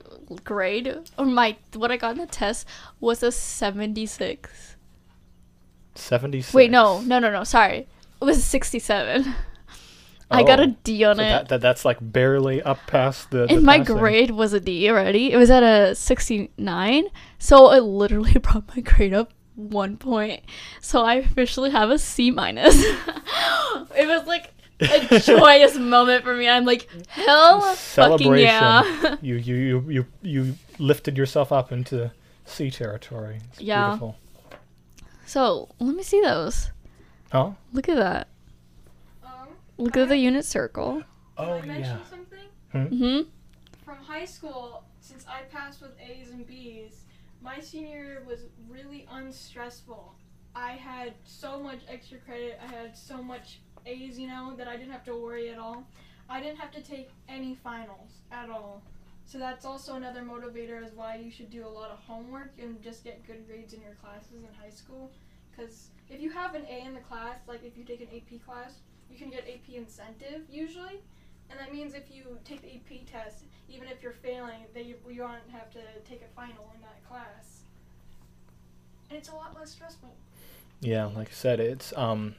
grade 0.45 0.95
or 1.17 1.25
my 1.25 1.57
what 1.75 1.91
I 1.91 1.97
got 1.97 2.13
in 2.13 2.19
the 2.19 2.27
test 2.27 2.67
was 3.01 3.23
a 3.23 3.33
76. 3.33 4.68
Seventy 5.99 6.41
six. 6.43 6.55
Wait, 6.55 6.71
no, 6.71 7.01
no, 7.03 7.19
no, 7.19 7.31
no, 7.31 7.45
sorry. 7.45 7.87
It 8.21 8.25
was 8.25 8.39
a 8.39 8.43
67. 8.43 9.35
I 10.31 10.43
got 10.43 10.61
Oh. 10.61 10.65
a 10.65 10.67
D 10.85 11.05
on 11.05 11.17
So 11.17 11.23
it. 11.23 11.25
that, 11.29 11.49
that 11.49 11.61
that's 11.61 11.85
like 11.85 11.97
barely 12.01 12.61
up 12.63 12.79
past 12.87 13.31
the. 13.31 13.47
the 13.47 13.61
my 13.61 13.79
passing. 13.79 13.97
grade 13.97 14.31
was 14.33 14.53
a 14.53 14.61
D 14.61 14.89
already. 14.91 15.33
It 15.33 15.37
was 15.37 15.51
at 15.51 15.63
a 15.63 15.95
69. 15.95 17.07
So 17.39 17.73
it 17.73 17.81
literally 17.81 18.33
brought 18.43 18.65
my 18.77 18.83
grade 18.83 19.15
up 19.15 19.33
one 19.55 19.97
point. 19.97 20.43
So 20.81 21.03
I 21.03 21.15
officially 21.15 21.71
have 21.71 21.91
a 21.91 21.99
C 21.99 22.31
minus. 22.31 22.75
it 22.83 24.07
was 24.07 24.27
like 24.27 24.53
a 24.81 25.19
joyous 25.25 25.77
moment 25.77 26.25
for 26.25 26.35
me. 26.35 26.49
I'm 26.49 26.65
like, 26.65 26.89
hell 27.09 27.61
fucking 27.61 27.77
celebration. 27.77 28.45
yeah. 28.45 29.17
you, 29.23 29.35
you 29.37 29.55
you 29.57 29.85
you 29.89 30.07
you 30.23 30.55
lifted 30.79 31.17
yourself 31.17 31.51
up 31.53 31.73
into 31.73 32.11
C 32.45 32.71
territory. 32.71 33.41
It's 33.53 33.61
Yeah. 33.61 33.87
Beautiful. 33.89 34.17
So 35.29 35.69
let 35.79 35.95
me 35.95 36.03
see 36.03 36.21
those. 36.21 36.71
Oh. 37.33 37.55
Look 37.73 37.89
at 37.89 37.97
that. 37.97 38.29
Um, 39.25 39.49
Look 39.77 39.97
at 39.97 40.09
the 40.09 40.17
unit 40.17 40.45
circle. 40.45 41.03
can 41.03 41.05
Oh 41.37 41.53
I 41.59 41.67
mention 41.67 41.99
yeah. 41.99 42.05
something? 42.09 42.89
hmm 42.99 43.21
From 43.85 43.97
high 43.99 44.25
school, 44.25 44.85
since 45.01 45.25
I 45.29 45.43
passed 45.43 45.81
with 45.83 45.93
A's 46.01 46.31
and 46.31 46.47
B's, 46.47 47.05
my 47.43 47.61
senior 47.61 47.97
year 47.99 48.23
was 48.27 48.41
really 48.69 49.07
unstressful. 49.11 50.15
I 50.55 50.73
had 50.73 51.15
so 51.25 51.61
much 51.61 51.81
extra 51.89 52.19
credit. 52.19 52.59
I 52.63 52.67
had 52.67 52.97
so 52.97 53.23
much 53.23 53.61
A's, 53.87 54.19
you 54.19 54.27
know, 54.27 54.55
that 54.57 54.67
I 54.69 54.77
didn't 54.77 54.93
have 54.93 55.05
to 55.05 55.15
worry 55.17 55.51
at 55.51 55.59
all. 55.59 55.85
I 56.29 56.41
didn't 56.43 56.59
have 56.59 56.73
to 56.73 56.83
take 56.83 57.11
any 57.29 57.55
finals 57.55 58.11
at 58.33 58.51
all. 58.51 58.83
So 59.29 59.37
that's 59.37 59.67
also 59.67 59.95
another 59.95 60.23
motivator 60.23 60.83
as 60.83 60.93
why 60.93 61.17
you 61.17 61.31
should 61.31 61.51
do 61.51 61.67
a 61.67 61.69
lot 61.69 61.91
of 61.91 61.99
homework 61.99 62.53
and 62.59 62.81
just 62.83 63.05
get 63.05 63.27
good 63.27 63.47
grades 63.47 63.75
in 63.75 63.83
your 63.83 63.93
classes 64.03 64.43
in 64.43 64.49
high 64.59 64.71
school. 64.71 65.11
Because 65.51 65.89
if 66.09 66.19
you 66.19 66.31
have 66.31 66.55
an 66.55 66.65
A 66.67 66.87
in 66.87 66.95
the 66.95 67.01
class, 67.01 67.37
like 67.47 67.63
if 67.63 67.77
you 67.77 67.85
take 67.85 68.01
an 68.01 68.09
AP 68.17 68.43
class, 68.47 68.79
you 69.11 69.19
can 69.19 69.29
get 69.29 69.41
AP 69.41 69.75
incentive 69.75 70.45
usually. 70.51 71.03
And 71.51 71.61
that 71.61 71.75
means 71.75 71.93
if 71.93 72.05
you 72.11 72.39
take 72.47 72.63
the 72.63 72.77
AP 72.77 73.05
test, 73.07 73.45
even 73.69 73.89
if 73.89 74.03
you're 74.03 74.13
failing, 74.13 74.65
that 74.73 74.87
you, 74.87 74.95
you 75.07 75.17
don't 75.19 75.51
have 75.53 75.71
to 75.73 75.81
take 76.09 76.23
a 76.23 76.35
final 76.35 76.73
in 76.75 76.81
that 76.81 77.07
class. 77.07 77.65
And 79.11 79.19
it's 79.19 79.29
a 79.29 79.35
lot 79.35 79.55
less 79.55 79.73
stressful. 79.73 80.15
Yeah, 80.81 81.05
like 81.05 81.29
I 81.29 81.33
said, 81.33 81.61
it's 81.61 81.93
um, 81.99 82.35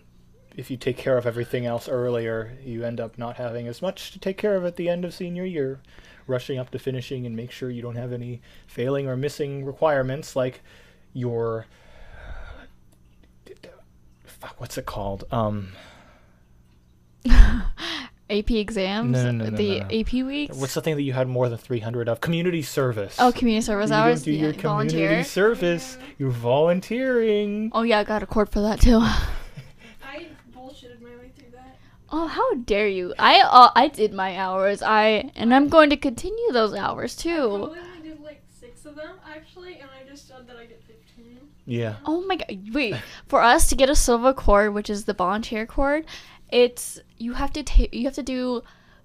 if 0.58 0.72
you 0.72 0.78
take 0.78 0.98
care 0.98 1.18
of 1.18 1.28
everything 1.28 1.68
else 1.68 1.88
earlier, 1.88 2.58
you 2.64 2.84
end 2.84 3.00
up 3.00 3.18
not 3.18 3.38
having 3.38 3.68
as 3.68 3.80
much 3.80 4.12
to 4.12 4.20
take 4.20 4.38
care 4.38 4.56
of 4.56 4.66
at 4.66 4.76
the 4.76 4.90
end 4.90 5.06
of 5.06 5.14
senior 5.14 5.46
year, 5.46 5.82
rushing 6.30 6.58
up 6.58 6.70
to 6.72 6.80
finishing 6.80 7.26
and 7.26 7.36
make 7.36 7.52
sure 7.52 7.70
you 7.70 7.82
don't 7.82 7.96
have 7.96 8.14
any 8.14 8.42
failing 8.68 9.08
or 9.08 9.18
missing 9.18 9.66
requirements 9.66 10.36
like 10.36 10.62
your 11.14 11.66
fuck, 14.40 14.60
what's 14.60 14.78
it 14.78 14.86
called? 14.86 15.26
Um, 15.32 15.74
AP 18.30 18.52
exams. 18.52 19.12
No, 19.12 19.32
no, 19.32 19.50
no, 19.50 19.58
the. 19.58 19.82
AP 19.82 20.14
weeks. 20.14 20.56
what's 20.56 20.74
the 20.74 20.82
thing 20.82 20.96
that 20.96 21.02
you 21.02 21.14
had 21.14 21.28
more 21.28 21.50
than 21.50 21.58
three 21.58 21.80
hundred 21.80 22.08
of? 22.08 22.22
Community 22.22 22.62
service. 22.62 23.16
oh, 23.20 23.32
community 23.32 23.66
service 23.66 23.90
you 23.90 23.96
hours. 23.96 24.24
do 24.24 24.32
your 24.32 24.54
community 24.54 24.98
volunteer. 24.98 25.24
service. 25.24 25.98
You're 26.18 26.30
volunteering. 26.30 27.72
Oh 27.74 27.82
yeah, 27.82 28.00
I 28.00 28.04
got 28.04 28.24
a 28.24 28.28
court 28.28 28.50
for 28.50 28.62
that 28.62 28.80
too. 28.80 29.02
Oh, 32.12 32.28
how 32.28 32.54
dare 32.56 32.88
you! 32.88 33.14
I 33.20 33.40
uh, 33.42 33.72
I 33.76 33.88
did 33.88 34.14
my 34.14 34.38
hours. 34.38 34.82
I 34.82 35.32
and 35.36 35.54
I'm 35.54 35.70
going 35.70 35.90
to 35.92 35.98
continue 35.98 36.52
those 36.52 36.74
hours 36.74 37.16
I 37.20 37.22
too. 37.24 37.48
probably 37.50 37.80
only 37.80 38.10
did 38.10 38.20
like 38.22 38.42
six 38.50 38.86
of 38.86 38.96
them 38.96 39.16
actually, 39.30 39.80
and 39.80 39.90
I 39.90 40.10
just 40.10 40.28
said 40.28 40.48
that 40.48 40.58
I 40.58 40.66
get 40.66 40.82
15. 40.84 41.38
Yeah. 41.66 41.98
Oh 42.06 42.22
my 42.26 42.38
god! 42.38 42.74
Wait, 42.74 42.96
for 43.28 43.42
us 43.44 43.70
to 43.70 43.76
get 43.76 43.90
a 43.90 43.96
silver 43.96 44.34
cord, 44.34 44.74
which 44.74 44.90
is 44.90 45.06
the 45.06 45.14
volunteer 45.14 45.66
cord, 45.68 46.06
it's 46.52 47.00
you 47.18 47.34
have 47.34 47.54
to 47.54 47.64
take 47.64 47.94
you 47.94 48.06
have 48.06 48.16
to 48.16 48.24
do 48.24 48.64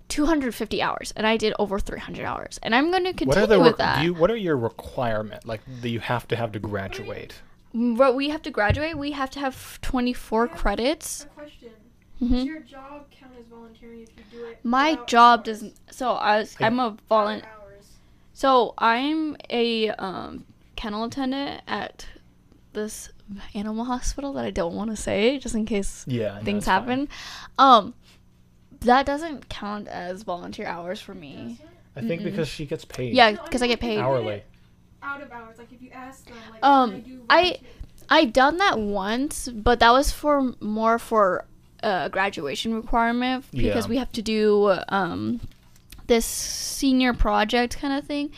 250 0.09 0.81
hours, 0.83 1.13
and 1.17 1.27
I 1.27 1.37
did 1.37 1.53
over 1.59 1.79
300 1.79 2.25
hours, 2.25 2.59
and 2.63 2.75
I'm 2.75 2.91
going 2.91 3.05
to 3.05 3.11
What 3.27 3.37
are 3.37 3.41
continue 3.43 3.47
the 3.49 3.61
with 3.61 3.73
re- 3.73 3.77
that. 3.79 3.99
do 3.99 4.05
you, 4.05 4.15
what 4.15 4.31
are 4.31 4.37
your 4.37 4.57
requirement 4.57 5.47
like 5.47 5.61
that 5.83 5.89
you 5.91 6.01
have 6.01 6.27
to 6.29 6.37
have 6.37 6.53
to 6.53 6.59
graduate? 6.59 7.43
But 7.75 8.15
we 8.15 8.29
have 8.31 8.41
to 8.43 8.51
graduate. 8.51 8.97
We 8.97 9.11
have 9.13 9.31
to 9.31 9.41
have 9.41 9.81
24 9.83 10.49
credits. 10.49 11.25
A 11.25 11.27
question: 11.29 11.71
hmm 12.19 12.33
Does 12.35 12.45
your 12.45 12.61
job 12.61 13.07
count 13.11 13.33
as 13.39 13.47
volunteering 13.47 14.03
if 14.03 14.09
you 14.17 14.39
do 14.41 14.45
it? 14.47 14.61
My 14.65 14.99
job 15.07 15.41
hours? 15.41 15.45
doesn't. 15.47 15.75
So 15.91 16.13
I 16.13 16.39
was, 16.41 16.57
I- 16.61 16.67
I'm 16.67 16.79
a 16.81 16.97
volunteer. 17.09 17.49
So 18.33 18.75
I'm 18.79 19.37
a 19.51 19.91
um, 19.91 20.45
kennel 20.77 21.05
attendant 21.05 21.63
at 21.69 22.07
this 22.73 23.11
animal 23.55 23.85
hospital 23.85 24.33
that 24.33 24.45
I 24.45 24.51
don't 24.51 24.75
want 24.75 24.91
to 24.91 24.97
say, 24.97 25.39
just 25.39 25.55
in 25.55 25.65
case 25.67 26.05
Yeah. 26.09 26.39
no, 26.39 26.45
things 26.45 26.65
fine. 26.65 26.73
happen. 26.81 27.09
Um, 27.59 27.95
that 28.81 29.07
doesn't 29.07 29.49
count 29.49 29.87
as 29.89 30.25
volunteer 30.25 30.67
hours 30.67 31.01
for 31.01 31.15
me. 31.15 31.59
I 31.97 32.01
think 32.01 32.23
Mm-mm. 32.23 32.25
because 32.25 32.49
she 32.49 32.67
gets 32.67 32.85
paid. 32.85 33.15
Yeah, 33.15 33.31
No, 33.31 33.41
I 33.41 33.45
because 33.45 33.63
I 33.63 33.69
get 33.69 33.79
paid. 33.79 34.01
Hourly. 34.01 34.43
Out 35.01 35.23
of 35.23 35.31
hours, 35.31 35.59
like 35.59 35.73
if 35.73 35.81
you 35.81 35.91
ask 35.91 36.25
them, 36.27 36.35
like, 36.51 36.65
Um, 36.65 36.91
I 36.95 36.99
do 36.99 37.21
I- 37.31 37.59
I've 38.09 38.33
done 38.33 38.57
that 38.59 38.79
once, 38.81 39.49
but 39.49 39.79
that 39.81 39.93
was 39.93 40.11
for 40.11 40.55
more 40.61 40.99
for 40.99 41.47
a 41.85 42.09
graduation 42.11 42.75
requirement 42.75 43.45
because 43.53 43.85
Yeah. 43.85 43.91
we 43.91 43.97
have 43.99 44.13
to 44.13 44.23
do 44.23 44.79
um, 44.89 45.41
this 46.07 46.27
senior 46.27 47.13
project 47.15 47.79
kind 47.79 47.93
of 47.99 48.05
thing 48.07 48.31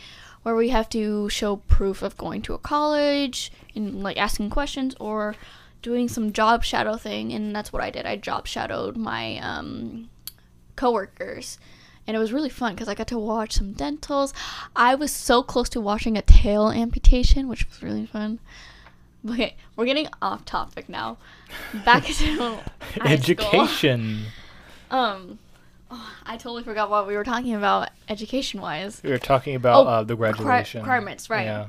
where 0.43 0.55
we 0.55 0.69
have 0.69 0.87
to 0.89 1.27
show 1.29 1.57
proof 1.57 2.01
of 2.01 2.15
going 2.17 2.41
to 2.43 2.53
a 2.53 2.57
college 2.57 3.51
and 3.75 4.01
like 4.03 4.17
asking 4.17 4.49
questions 4.49 4.95
or 4.99 5.35
doing 5.81 6.07
some 6.07 6.31
job 6.33 6.63
shadow 6.63 6.95
thing 6.97 7.33
and 7.33 7.55
that's 7.55 7.71
what 7.73 7.81
I 7.83 7.89
did. 7.89 8.05
I 8.05 8.15
job 8.15 8.47
shadowed 8.47 8.95
my 8.97 9.37
um, 9.39 10.09
coworkers 10.75 11.57
and 12.05 12.15
it 12.15 12.19
was 12.19 12.31
really 12.31 12.49
fun 12.49 12.73
because 12.73 12.87
I 12.87 12.95
got 12.95 13.07
to 13.07 13.17
watch 13.19 13.53
some 13.53 13.73
dentals. 13.73 14.33
I 14.75 14.95
was 14.95 15.11
so 15.11 15.43
close 15.43 15.67
to 15.69 15.81
watching 15.81 16.17
a 16.17 16.21
tail 16.21 16.69
amputation, 16.69 17.49
which 17.49 17.67
was 17.67 17.83
really 17.83 18.05
fun. 18.05 18.39
Okay, 19.29 19.55
we're 19.75 19.85
getting 19.85 20.07
off 20.21 20.45
topic 20.45 20.87
now. 20.89 21.17
Back 21.85 22.05
to. 22.05 22.59
Education. 23.05 24.25
Um, 24.89 25.37
oh, 25.91 26.13
I 26.25 26.37
totally 26.37 26.63
forgot 26.63 26.89
what 26.89 27.07
we 27.07 27.15
were 27.17 27.25
talking 27.25 27.53
about 27.53 27.89
education 28.07 28.61
wise. 28.61 29.01
We 29.03 29.09
were 29.09 29.17
talking 29.17 29.53
about 29.53 29.85
Oh, 29.85 29.89
uh, 29.89 30.03
the 30.03 30.15
graduation 30.15 30.79
requirements, 30.79 31.29
right. 31.29 31.43
Yeah. 31.43 31.67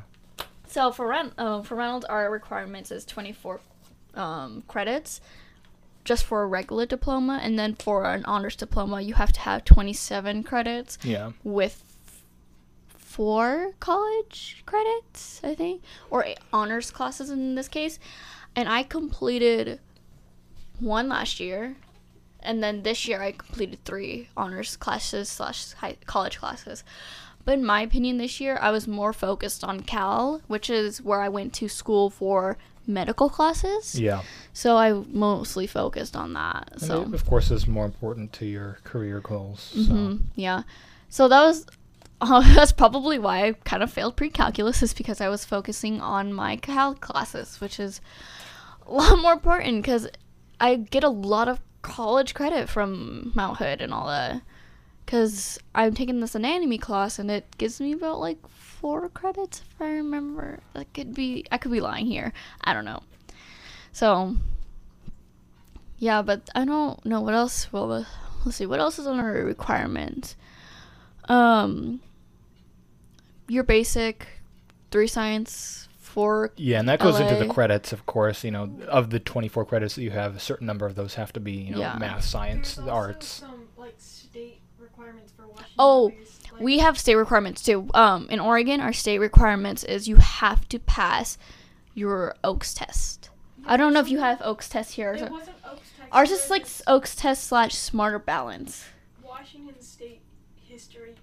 So 0.69 0.93
for 0.93 1.09
rent, 1.09 1.33
uh, 1.37 1.63
for 1.63 1.75
Reynolds, 1.75 2.05
our 2.05 2.31
requirements 2.31 2.93
is 2.93 3.05
twenty 3.05 3.33
four 3.33 3.59
um, 4.15 4.63
credits, 4.69 5.21
just 6.05 6.23
for 6.25 6.45
a 6.45 6.47
regular 6.47 6.87
diploma, 6.87 7.41
and 7.43 7.59
then 7.59 7.75
for 7.75 8.05
an 8.05 8.25
honors 8.25 8.55
diploma, 8.55 9.01
you 9.01 9.15
have 9.15 9.33
to 9.33 9.41
have 9.41 9.65
twenty 9.65 9.93
seven 9.93 10.45
credits 10.45 10.97
Yeah. 11.03 11.33
with 11.43 11.83
four 13.19 13.73
college 13.81 14.63
credits, 14.65 15.41
I 15.43 15.57
think, 15.57 15.83
or 16.09 16.25
honors 16.53 16.93
classes 16.93 17.31
in 17.31 17.57
this 17.57 17.67
case. 17.67 17.99
And 18.55 18.69
I 18.69 18.85
completed 18.85 19.81
one 20.79 21.09
last 21.09 21.41
year, 21.41 21.75
and 22.39 22.63
then 22.63 22.85
this 22.85 23.09
year 23.09 23.21
I 23.21 23.33
completed 23.33 23.85
three 23.85 24.29
honors 24.37 24.77
classes 24.77 25.29
slash 25.29 25.73
high 25.73 25.97
college 26.07 26.39
classes. 26.39 26.85
But 27.45 27.55
in 27.55 27.65
my 27.65 27.81
opinion, 27.83 28.19
this 28.19 28.41
year 28.41 28.57
I 28.63 28.71
was 28.71 28.87
more 28.87 29.13
focused 29.13 29.65
on 29.65 29.81
Cal, 29.81 30.41
which 30.47 30.71
is 30.71 31.03
where 31.03 31.21
I 31.21 31.29
went 31.29 31.53
to 31.55 31.69
school 31.69 32.11
for 32.11 32.57
medical 32.87 33.29
classes. 33.29 33.99
Yeah. 33.99 34.23
So 34.53 34.77
I 34.77 34.93
mostly 34.93 35.67
focused 35.67 36.15
on 36.15 36.35
that. 36.35 36.69
And 36.71 36.81
So 36.83 37.03
it, 37.03 37.15
of 37.15 37.27
course, 37.27 37.51
is 37.51 37.67
more 37.67 37.85
important 37.85 38.33
to 38.35 38.47
your 38.47 38.79
career 38.85 39.19
goals. 39.19 39.73
So. 39.75 39.93
hmm 39.93 40.17
Yeah. 40.37 40.63
So 41.09 41.27
that 41.27 41.43
was 41.43 41.67
uh, 42.21 42.41
that's 42.55 42.73
probably 42.73 43.19
why 43.19 43.47
I 43.47 43.53
kind 43.53 43.83
of 43.83 43.93
failed 43.93 44.17
pre-calculus 44.17 44.83
is 44.83 44.95
because 44.95 45.21
I 45.21 45.29
was 45.29 45.45
focusing 45.45 46.01
on 46.01 46.33
my 46.33 46.57
cal 46.57 46.95
classes, 46.95 47.61
which 47.61 47.79
is 47.79 48.01
a 48.87 48.93
lot 48.93 49.19
more 49.19 49.33
important 49.33 49.83
because 49.83 50.09
I 50.61 50.77
get 50.77 51.05
a 51.05 51.09
lot 51.09 51.49
of 51.49 51.61
college 51.83 52.35
credit 52.35 52.69
from 52.69 53.33
Mount 53.35 53.59
Hood 53.59 53.81
and 53.81 53.93
all 53.93 54.09
that. 54.09 54.43
Because 55.05 55.59
I'm 55.75 55.95
taking 55.95 56.21
this 56.21 56.35
anatomy 56.35 56.77
class 56.77 57.19
and 57.19 57.31
it 57.31 57.47
gives 57.57 57.81
me 57.81 57.93
about 57.93 58.21
like 58.21 58.47
four 58.49 59.09
credits 59.09 59.63
if 59.63 59.81
I 59.81 59.91
remember. 59.91 60.61
That 60.75 60.93
could 60.93 61.15
be 61.15 61.47
I 61.51 61.57
could 61.57 61.73
be 61.73 61.81
lying 61.81 62.07
here. 62.07 62.33
I 62.63 62.75
don't 62.75 62.85
know. 62.85 63.03
So 63.93 64.37
yeah, 65.99 66.21
but 66.23 66.49
I 66.55 66.65
don't 66.65 67.05
know 67.07 67.21
what 67.21 67.35
else. 67.35 67.73
Well, 67.73 68.07
let's 68.45 68.57
see. 68.57 68.67
What 68.67 68.81
else 68.81 68.99
is 68.99 69.07
on 69.07 69.19
our 69.19 69.33
requirements? 69.33 70.37
Um, 71.29 72.01
your 73.49 73.65
basic 73.65 74.27
three 74.91 75.07
science, 75.07 75.89
four. 75.99 76.53
Yeah, 76.57 76.79
and 76.79 76.89
that 76.89 77.01
goes 77.01 77.19
into 77.21 77.35
the 77.37 77.47
credits, 77.53 77.93
of 77.93 78.07
course. 78.07 78.45
You 78.45 78.51
know, 78.51 78.71
of 78.89 79.11
the 79.11 79.19
24 79.21 79.65
credits 79.67 79.95
that 79.97 80.03
you 80.03 80.11
have, 80.11 80.37
a 80.37 80.41
certain 80.41 80.67
number 80.67 80.87
of 80.87 80.95
those 80.95 81.15
have 81.15 81.33
to 81.35 81.41
be, 81.41 81.53
you 81.53 81.73
know, 81.73 81.81
Yeah. 81.81 81.97
math, 81.99 82.25
science, 82.25 82.75
There's 82.75 82.87
the 82.87 82.93
also 82.93 83.07
arts. 83.09 83.27
Some 83.27 83.69
like 83.77 83.95
state 83.99 84.61
requirements 84.79 85.33
for 85.37 85.47
Washington. 85.47 85.75
Oh, 85.79 86.11
based, 86.11 86.53
like, 86.53 86.63
We 86.63 86.79
have 86.79 86.99
state 86.99 87.15
requirements 87.17 87.63
too. 87.63 87.89
Um, 87.95 88.27
in 88.31 88.41
Oregon, 88.41 88.81
our 88.81 88.93
state 88.93 89.19
requirements 89.19 89.85
is 89.85 90.09
you 90.09 90.17
have 90.17 90.69
to 90.69 90.79
pass 90.79 91.39
your 91.95 92.35
Oaks 92.45 92.75
test. 92.75 93.31
I 93.67 93.77
don't 93.77 93.93
know 93.93 94.01
if 94.01 94.09
you 94.09 94.19
have 94.21 94.41
Oaks 94.43 94.69
test 94.69 94.93
here. 94.95 95.11
Or 95.11 95.15
It 95.15 95.19
so- 95.21 95.27
wasn't 95.31 95.57
Oaks 95.71 95.89
Tech. 95.99 96.09
Ours 96.13 96.31
is 96.31 96.49
like 96.49 96.63
Service, 96.65 96.83
Oaks 96.87 97.15
test 97.17 97.45
slash 97.45 97.75
Smarter 97.75 98.19
Balance. 98.19 98.87
Washington 99.23 99.81
State 99.83 100.23
history 100.67 101.09
test. 101.11 101.19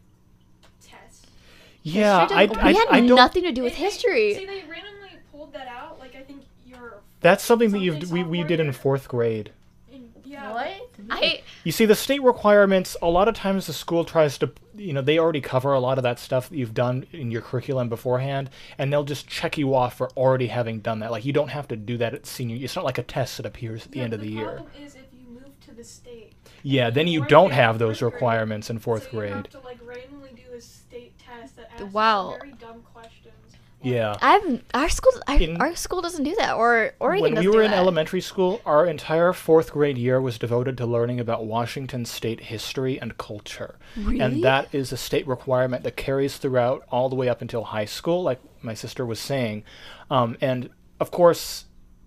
Yeah, 1.87 2.27
I, 2.31 2.45
didn't- 2.47 2.57
I, 2.63 2.67
we 2.67 2.73
had 2.73 2.87
I 2.89 2.99
don't. 3.01 3.15
nothing 3.15 3.43
to 3.43 3.51
do 3.51 3.61
with 3.63 3.73
They- 3.73 3.79
they- 3.79 3.85
history. 3.85 4.33
see, 4.35 4.45
they 4.45 4.63
randomly 4.63 5.09
pulled 5.31 5.53
that 5.53 5.67
out. 5.67 5.99
Like 5.99 6.15
I 6.15 6.21
think 6.23 6.41
your 6.65 6.95
That's 7.21 7.43
something 7.43 7.69
that 7.71 7.79
you 7.79 7.91
Something 7.93 8.09
we, 8.11 8.23
we 8.23 8.43
did 8.43 8.59
in 8.59 8.71
fourth 8.71 9.07
grade. 9.07 9.51
in, 9.91 10.09
yeah. 10.23 10.51
What? 10.51 10.67
Mm-hmm. 10.67 11.11
I 11.11 11.41
You 11.63 11.71
see, 11.71 11.85
the 11.85 11.93
state 11.95 12.23
requirements. 12.23 12.97
A 13.03 13.07
lot 13.09 13.27
of 13.27 13.35
times, 13.35 13.67
the 13.67 13.73
school 13.73 14.03
tries 14.03 14.37
to, 14.39 14.51
you 14.75 14.93
know, 14.93 15.01
they 15.01 15.19
already 15.19 15.41
cover 15.41 15.73
a 15.73 15.79
lot 15.79 15.97
of 15.99 16.03
that 16.03 16.17
stuff 16.19 16.49
that 16.49 16.57
you've 16.57 16.73
done 16.73 17.05
in 17.11 17.29
your 17.29 17.41
curriculum 17.41 17.89
beforehand, 17.89 18.49
and 18.79 18.91
they'll 18.91 19.03
just 19.03 19.27
check 19.27 19.55
you 19.57 19.75
off 19.75 19.95
for 19.97 20.09
already 20.11 20.47
having 20.47 20.79
done 20.79 20.99
that. 20.99 21.11
Like 21.11 21.23
you 21.25 21.33
don't 21.33 21.49
have 21.49 21.67
to 21.67 21.75
do 21.75 21.97
that 21.97 22.15
at 22.15 22.25
senior. 22.25 22.57
It's 22.63 22.75
not 22.75 22.85
like 22.85 22.97
a 22.97 23.03
test 23.03 23.37
that 23.37 23.45
appears 23.45 23.85
at 23.85 23.91
the 23.91 23.99
Yeah, 23.99 24.03
end 24.05 24.13
of 24.13 24.19
but 24.21 24.25
the 24.27 24.31
year. 24.33 24.45
problem 24.53 24.71
is 24.83 24.95
if 24.95 25.01
you 25.13 25.27
move 25.29 25.59
to 25.67 25.71
the 25.75 25.83
state. 25.83 26.33
Yeah, 26.63 26.89
then 26.89 27.05
you 27.07 27.23
don't 27.25 27.51
have 27.51 27.77
those 27.77 27.99
fourth 27.99 28.13
grade, 28.13 28.13
requirements 28.23 28.69
in 28.71 28.79
fourth 28.79 29.03
so 29.03 29.09
You 29.11 29.17
grade. 29.19 29.33
have 29.33 29.49
to 29.51 29.59
like 29.59 29.77
randomly 29.85 30.29
do 30.35 30.55
a 30.55 30.59
state 30.61 31.13
test 31.19 31.55
that 31.57 31.64
asks 31.64 31.64
you 31.64 31.64
Wow. 31.81 32.31
some 32.31 32.39
very 32.39 32.51
dumb 32.59 32.81
questions. 32.93 33.33
Yeah. 33.81 34.15
I've 34.19 34.63
our 34.73 34.89
school 34.89 35.11
our, 35.27 35.37
In- 35.37 35.61
our 35.61 35.75
school 35.75 36.01
doesn't 36.01 36.23
do 36.23 36.33
that 36.39 36.55
or 36.55 36.93
Oregon 36.99 37.35
when 37.35 37.39
we 37.43 37.47
were 37.47 37.61
in 37.61 37.69
that. 37.69 37.77
elementary 37.77 38.21
school, 38.21 38.59
our 38.65 38.87
entire 38.87 39.31
fourth 39.31 39.71
grade 39.71 39.97
year 39.97 40.19
was 40.19 40.39
devoted 40.39 40.75
to 40.79 40.87
learning 40.87 41.19
about 41.19 41.45
Washington 41.45 42.03
state 42.05 42.39
history 42.45 42.99
and 42.99 43.15
culture. 43.19 43.75
Really? 43.95 44.19
And 44.21 44.43
that 44.43 44.73
is 44.73 44.91
a 44.91 44.97
state 44.97 45.27
requirement 45.27 45.83
that 45.83 45.95
carries 45.95 46.37
throughout 46.37 46.83
all 46.89 47.09
the 47.09 47.15
way 47.15 47.29
up 47.29 47.41
until 47.43 47.65
high 47.65 47.85
school, 47.85 48.23
like 48.23 48.39
my 48.63 48.73
sister 48.73 49.05
was 49.05 49.19
saying. 49.19 49.63
Um, 50.09 50.35
and 50.41 50.69
of 50.99 51.11
course, 51.11 51.65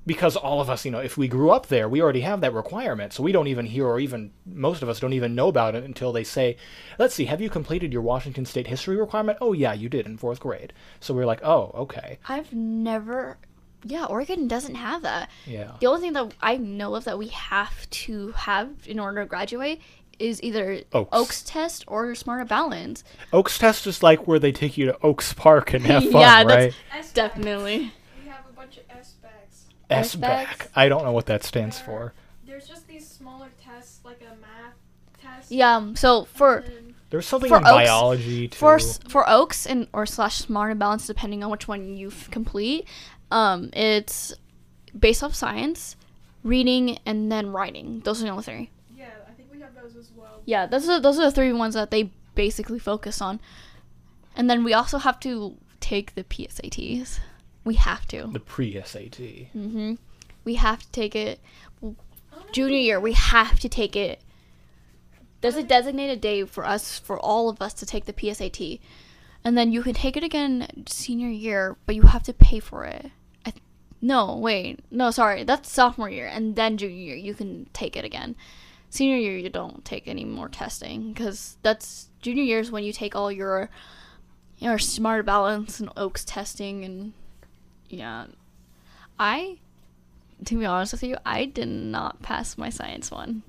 because 0.08 0.34
all 0.36 0.60
of 0.60 0.68
us, 0.70 0.84
you 0.84 0.90
know, 0.90 0.98
if 0.98 1.16
we 1.18 1.28
grew 1.28 1.50
up 1.50 1.66
there, 1.66 1.88
we 1.88 2.00
already 2.02 2.22
have 2.22 2.40
that 2.40 2.54
requirement. 2.54 3.12
So 3.12 3.22
we 3.22 3.30
don't 3.30 3.46
even 3.46 3.66
hear, 3.66 3.86
or 3.86 4.00
even 4.00 4.32
most 4.46 4.82
of 4.82 4.88
us 4.88 4.98
don't 4.98 5.12
even 5.12 5.34
know 5.34 5.48
about 5.48 5.74
it 5.74 5.84
until 5.84 6.12
they 6.12 6.24
say, 6.24 6.56
let's 6.98 7.14
see, 7.14 7.26
have 7.26 7.40
you 7.40 7.50
completed 7.50 7.92
your 7.92 8.02
Washington 8.02 8.44
state 8.46 8.66
history 8.66 8.96
requirement? 8.96 9.38
Oh, 9.40 9.52
yeah, 9.52 9.74
you 9.74 9.88
did 9.88 10.06
in 10.06 10.16
fourth 10.16 10.40
grade. 10.40 10.72
So 10.98 11.12
we're 11.14 11.26
like, 11.26 11.44
oh, 11.44 11.72
okay. 11.74 12.18
I've 12.28 12.52
never 12.52 13.38
yeah, 13.84 14.06
Oregon 14.06 14.48
doesn't 14.48 14.74
have 14.74 15.02
that. 15.02 15.30
Yeah. 15.46 15.72
The 15.78 15.86
only 15.86 16.00
thing 16.00 16.12
that 16.14 16.34
I 16.42 16.56
know 16.56 16.96
of 16.96 17.04
that 17.04 17.16
we 17.16 17.28
have 17.28 17.88
to 17.90 18.32
have 18.32 18.70
in 18.86 18.98
order 18.98 19.22
to 19.22 19.26
graduate 19.28 19.80
is 20.18 20.42
either 20.42 20.82
Oaks. 20.92 21.08
Oaks 21.12 21.42
test 21.42 21.84
or 21.86 22.12
Smarter 22.16 22.44
Balance. 22.44 23.04
Oaks 23.32 23.56
Test 23.56 23.86
is 23.86 24.02
like 24.02 24.26
where 24.26 24.40
they 24.40 24.50
take 24.50 24.76
you 24.76 24.86
to 24.86 24.98
Oaks 25.02 25.32
Park 25.32 25.74
and 25.74 25.86
have 25.86 26.02
fun, 26.10 26.20
Yeah, 26.22 26.42
right? 26.42 26.74
that's- 26.90 27.12
Definitely. 27.12 27.92
We 28.20 28.28
have 28.28 28.40
a 28.48 28.52
bunch 28.52 28.68
bunch 28.68 28.78
of 28.78 28.88
SBACs. 28.88 29.17
SBAC. 29.90 30.68
I 30.74 30.88
don't 30.88 31.04
know 31.04 31.12
what 31.12 31.26
that 31.26 31.42
stands 31.44 31.78
for. 31.78 32.12
There's 32.46 32.66
just 32.66 32.86
these 32.88 33.06
smaller 33.06 33.48
tests, 33.62 34.00
like 34.04 34.20
a 34.22 34.34
math 34.40 34.74
test. 35.22 35.50
Yeah. 35.50 35.76
um, 35.76 35.96
So 35.96 36.24
for 36.24 36.64
There's 37.10 37.26
something 37.26 37.48
For 37.48 37.56
in 37.58 37.64
Oaks- 37.64 37.72
biology 37.72 38.48
too. 38.48 38.56
for 38.56 38.76
s- 38.76 38.98
for 39.08 39.28
Oaks 39.28 39.66
and 39.66 39.88
or 39.92 40.04
slash 40.06 40.36
Smart 40.36 40.70
and 40.72 40.80
Balance, 40.80 41.06
depending 41.06 41.42
on 41.42 41.50
which 41.50 41.66
one 41.68 41.96
you 41.96 42.08
f- 42.08 42.30
complete, 42.30 42.86
um, 43.30 43.70
it's 43.72 44.34
based 44.98 45.22
off 45.24 45.34
science, 45.34 45.96
reading, 46.42 46.98
and 47.06 47.30
then 47.32 47.50
writing. 47.50 48.00
Those 48.04 48.20
are 48.20 48.24
the 48.24 48.30
only 48.30 48.42
three. 48.44 48.70
yeah, 48.96 49.06
I 49.26 49.32
think 49.32 49.48
we 49.52 49.58
have 49.60 49.74
those 49.74 49.96
as 49.96 50.10
well. 50.14 50.42
Yeah, 50.44 50.66
those 50.66 50.86
are 50.88 51.00
those 51.00 51.18
are 51.18 51.24
the 51.24 51.30
three 51.32 51.52
ones 51.52 51.74
that 51.74 51.90
they 51.90 52.10
basically 52.34 52.78
focus 52.78 53.20
on. 53.22 53.40
And 54.36 54.48
then 54.50 54.62
we 54.62 54.72
also 54.74 54.98
have 54.98 55.18
to 55.20 55.56
take 55.80 56.14
the 56.14 56.24
PSATs. 56.24 57.18
We 57.64 57.74
have 57.74 58.06
to. 58.08 58.28
the 58.32 58.40
pre-SAT. 58.40 59.48
hmm 59.52 59.94
We 60.44 60.54
have 60.54 60.80
to 60.80 60.90
take 60.90 61.14
it. 61.14 61.40
Junior 62.52 62.78
year, 62.78 63.00
we 63.00 63.12
have 63.12 63.58
to 63.60 63.68
take 63.68 63.94
it. 63.96 64.20
There's 65.40 65.56
a 65.56 65.62
designated 65.62 66.20
day 66.20 66.44
for 66.44 66.64
us, 66.64 66.98
for 66.98 67.18
all 67.18 67.48
of 67.48 67.60
us, 67.62 67.74
to 67.74 67.86
take 67.86 68.06
the 68.06 68.12
PSAT. 68.12 68.80
And 69.44 69.56
then 69.56 69.70
you 69.72 69.82
can 69.82 69.94
take 69.94 70.16
it 70.16 70.24
again 70.24 70.84
senior 70.86 71.28
year, 71.28 71.76
but 71.86 71.94
you 71.94 72.02
have 72.02 72.22
to 72.24 72.32
pay 72.32 72.58
for 72.58 72.84
it. 72.84 73.10
I, 73.46 73.52
no, 74.00 74.36
wait. 74.36 74.80
No, 74.90 75.10
sorry. 75.10 75.44
That's 75.44 75.70
sophomore 75.70 76.10
year. 76.10 76.26
And 76.26 76.56
then 76.56 76.76
junior 76.76 76.96
year, 76.96 77.16
you 77.16 77.34
can 77.34 77.68
take 77.72 77.96
it 77.96 78.04
again. 78.04 78.34
Senior 78.90 79.16
year, 79.16 79.36
you 79.38 79.48
don't 79.48 79.84
take 79.84 80.08
any 80.08 80.24
more 80.24 80.48
testing 80.48 81.12
because 81.12 81.58
that's 81.62 82.08
junior 82.22 82.42
year 82.42 82.58
is 82.60 82.70
when 82.72 82.82
you 82.84 82.92
take 82.92 83.14
all 83.14 83.30
your 83.30 83.68
your 84.58 84.78
smart 84.78 85.24
balance 85.24 85.78
and 85.78 85.88
oaks 85.96 86.24
testing 86.24 86.84
and 86.84 87.12
yeah. 87.88 88.26
I 89.18 89.58
to 90.44 90.58
be 90.58 90.66
honest 90.66 90.92
with 90.92 91.02
you, 91.02 91.16
I 91.24 91.44
did 91.44 91.68
not 91.68 92.22
pass 92.22 92.56
my 92.56 92.70
science 92.70 93.10
one. 93.10 93.42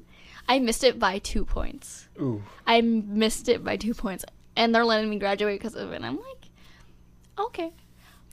I 0.48 0.60
missed 0.60 0.84
it 0.84 0.98
by 0.98 1.20
two 1.20 1.46
points. 1.46 2.08
Ooh. 2.20 2.42
I 2.66 2.82
missed 2.82 3.50
it 3.50 3.64
by 3.64 3.78
two 3.78 3.94
points, 3.94 4.26
and 4.56 4.74
they're 4.74 4.86
letting 4.86 5.10
me 5.10 5.20
graduate 5.20 5.60
because 5.60 5.76
of 5.76 5.92
it. 5.92 6.02
I'm 6.02 6.18
like, 6.18 6.50
okay, 7.38 7.72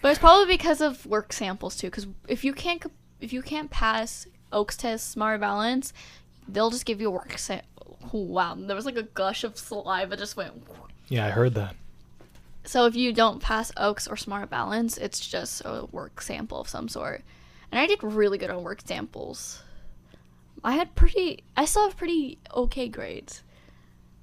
but 0.01 0.11
it's 0.11 0.19
probably 0.19 0.47
because 0.47 0.81
of 0.81 1.05
work 1.05 1.33
samples 1.33 1.77
too. 1.77 1.89
Because 1.89 2.07
if 2.27 2.45
you 2.45 2.53
can't, 2.53 2.85
if 3.21 3.33
you 3.33 3.43
can't 3.43 3.71
pass 3.71 4.27
Oaks 4.53 4.77
test, 4.77 5.11
Smart 5.11 5.41
Balance, 5.41 5.93
they'll 6.49 6.71
just 6.71 6.87
give 6.87 7.01
you 7.01 7.09
a 7.09 7.11
work 7.11 7.37
sample. 7.37 7.99
Oh, 8.15 8.21
wow, 8.21 8.55
there 8.57 8.77
was 8.77 8.87
like 8.87 8.97
a 8.97 9.03
gush 9.03 9.45
of 9.45 9.59
saliva 9.59 10.17
just 10.17 10.37
went. 10.37 10.53
Yeah, 11.09 11.27
I 11.27 11.31
heard 11.31 11.55
that. 11.55 11.77
So 12.67 12.87
if 12.87 12.97
you 12.97 13.13
don't 13.13 13.41
pass 13.41 13.71
Oaks 13.77 14.07
or 14.09 14.17
Smart 14.17 14.51
Balance, 14.51 14.99
it's 14.99 15.21
just 15.21 15.63
a 15.65 15.87
work 15.93 16.21
sample 16.21 16.61
of 16.61 16.69
some 16.69 16.89
sort. 16.89 17.23
And 17.71 17.79
I 17.81 17.87
did 17.87 18.03
really 18.03 18.39
good 18.39 18.51
on 18.51 18.63
work 18.63 18.81
samples. 18.85 19.63
I 20.65 20.73
had 20.75 20.95
pretty, 20.95 21.45
I 21.57 21.65
still 21.65 21.85
have 21.89 21.97
pretty 21.97 22.39
okay 22.55 22.89
grades. 22.89 23.43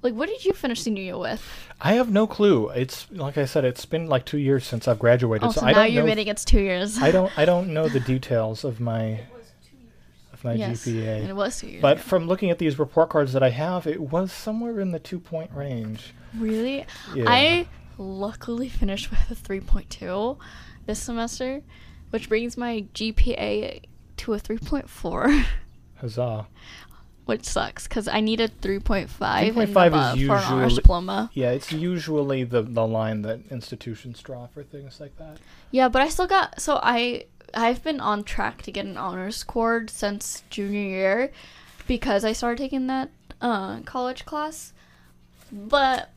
Like, 0.02 0.14
what 0.14 0.28
did 0.28 0.44
you 0.44 0.52
finish 0.52 0.82
senior 0.82 1.02
year 1.04 1.18
with? 1.18 1.42
I 1.80 1.94
have 1.94 2.12
no 2.12 2.28
clue. 2.28 2.68
It's 2.70 3.10
like 3.12 3.38
I 3.38 3.46
said, 3.46 3.64
it's 3.64 3.86
been 3.86 4.08
like 4.08 4.26
two 4.26 4.38
years 4.38 4.66
since 4.66 4.86
I've 4.90 5.00
graduated, 5.00 5.48
Oh, 5.48 5.52
so 5.52 5.62
so 5.62 5.68
I 5.68 5.72
now 5.72 5.78
don't 5.84 5.94
you're 5.94 6.02
know. 6.04 6.08
admitting 6.12 6.28
it's 6.28 6.44
two 6.44 6.60
years. 6.60 7.02
I 7.02 7.12
don't. 7.12 7.32
I 7.40 7.46
don't 7.46 7.74
know 7.74 7.88
the 7.88 8.02
details 8.02 8.66
of 8.66 8.82
my 8.82 9.04
It 9.04 9.26
was 9.34 9.48
two 9.70 9.78
years. 9.78 9.94
of 10.34 10.44
my 10.44 10.54
yes, 10.56 10.86
GPA. 10.86 11.30
it 11.30 11.34
was 11.34 11.58
two 11.62 11.68
years. 11.68 11.82
But 11.82 11.98
ago. 12.00 12.04
from 12.06 12.28
looking 12.28 12.50
at 12.50 12.60
these 12.60 12.78
report 12.78 13.08
cards 13.12 13.32
that 13.32 13.44
I 13.44 13.52
have, 13.52 13.88
it 13.88 14.02
was 14.02 14.34
somewhere 14.34 14.82
in 14.82 14.92
the 14.92 15.00
two 15.00 15.20
point 15.20 15.52
range. 15.54 16.14
really, 16.38 16.86
Yeah. 17.16 17.24
I 17.28 17.68
luckily 18.04 18.70
finished 18.82 19.10
with 19.10 19.32
a 19.32 19.36
3.2 19.36 20.38
this 20.86 21.00
semester, 21.00 21.62
which 22.10 22.30
brings 22.30 22.58
my 22.58 22.86
GPA 22.94 23.84
to 24.18 24.34
a 24.34 24.40
3.4. 24.40 25.46
Huzzah. 25.96 26.48
which 27.26 27.46
sucks 27.46 27.88
because 27.88 28.08
I 28.10 28.20
need 28.20 28.42
a 28.42 28.50
3.5 28.50 29.08
3.5 29.08 29.48
and 29.48 29.60
is 29.60 29.70
above 29.70 30.20
for 30.20 30.36
an 30.36 30.54
honors 30.54 30.76
diploma. 30.76 31.32
Yeah, 31.34 31.52
it's 31.52 31.72
usually 31.72 32.44
the 32.44 32.62
the 32.62 32.86
line 32.86 33.22
that 33.22 33.40
institutions 33.50 34.22
draw 34.22 34.48
for 34.48 34.64
things 34.64 35.00
like 35.00 35.18
that. 35.18 35.38
Yeah, 35.72 35.88
but 35.88 36.02
I 36.02 36.10
still 36.10 36.28
got 36.28 36.60
so 36.60 36.80
I 36.84 37.26
I've 37.54 37.84
been 37.84 38.00
on 38.00 38.24
track 38.24 38.62
to 38.64 38.72
get 38.72 38.86
an 38.86 38.98
honors 38.98 39.44
cord 39.44 39.90
since 39.90 40.44
junior 40.50 40.82
year 40.82 41.32
because 41.88 42.26
I 42.26 42.34
started 42.34 42.58
taking 42.58 42.88
that 42.88 43.10
uh, 43.42 43.82
college 43.82 44.26
class, 44.26 44.74
but 45.52 46.13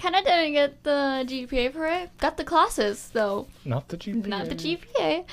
kind 0.00 0.16
of 0.16 0.24
didn't 0.24 0.52
get 0.52 0.82
the 0.84 1.24
GPA 1.26 1.72
for 1.72 1.86
it. 1.86 2.10
Got 2.18 2.36
the 2.36 2.44
classes 2.44 3.10
though, 3.12 3.46
Not 3.64 3.88
the 3.88 3.96
GPA. 3.96 4.26
not 4.26 4.48
the 4.48 4.54
GPA. 4.54 5.24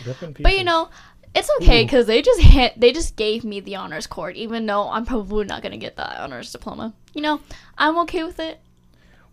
But 0.42 0.58
you 0.58 0.64
know, 0.64 0.90
it's 1.36 1.50
okay 1.62 1.84
because 1.84 2.08
they 2.08 2.22
just 2.22 2.42
hit, 2.42 2.80
they 2.80 2.92
just 2.92 3.16
gave 3.16 3.44
me 3.44 3.60
the 3.60 3.76
honors 3.76 4.08
cord, 4.08 4.36
even 4.36 4.66
though 4.66 4.90
I'm 4.90 5.06
probably 5.06 5.46
not 5.46 5.62
gonna 5.62 5.78
get 5.78 5.96
that 5.98 6.20
honors 6.20 6.52
diploma. 6.52 6.94
You 7.14 7.22
know, 7.22 7.42
I'm 7.78 7.98
okay 8.00 8.24
with 8.24 8.40
it. 8.40 8.60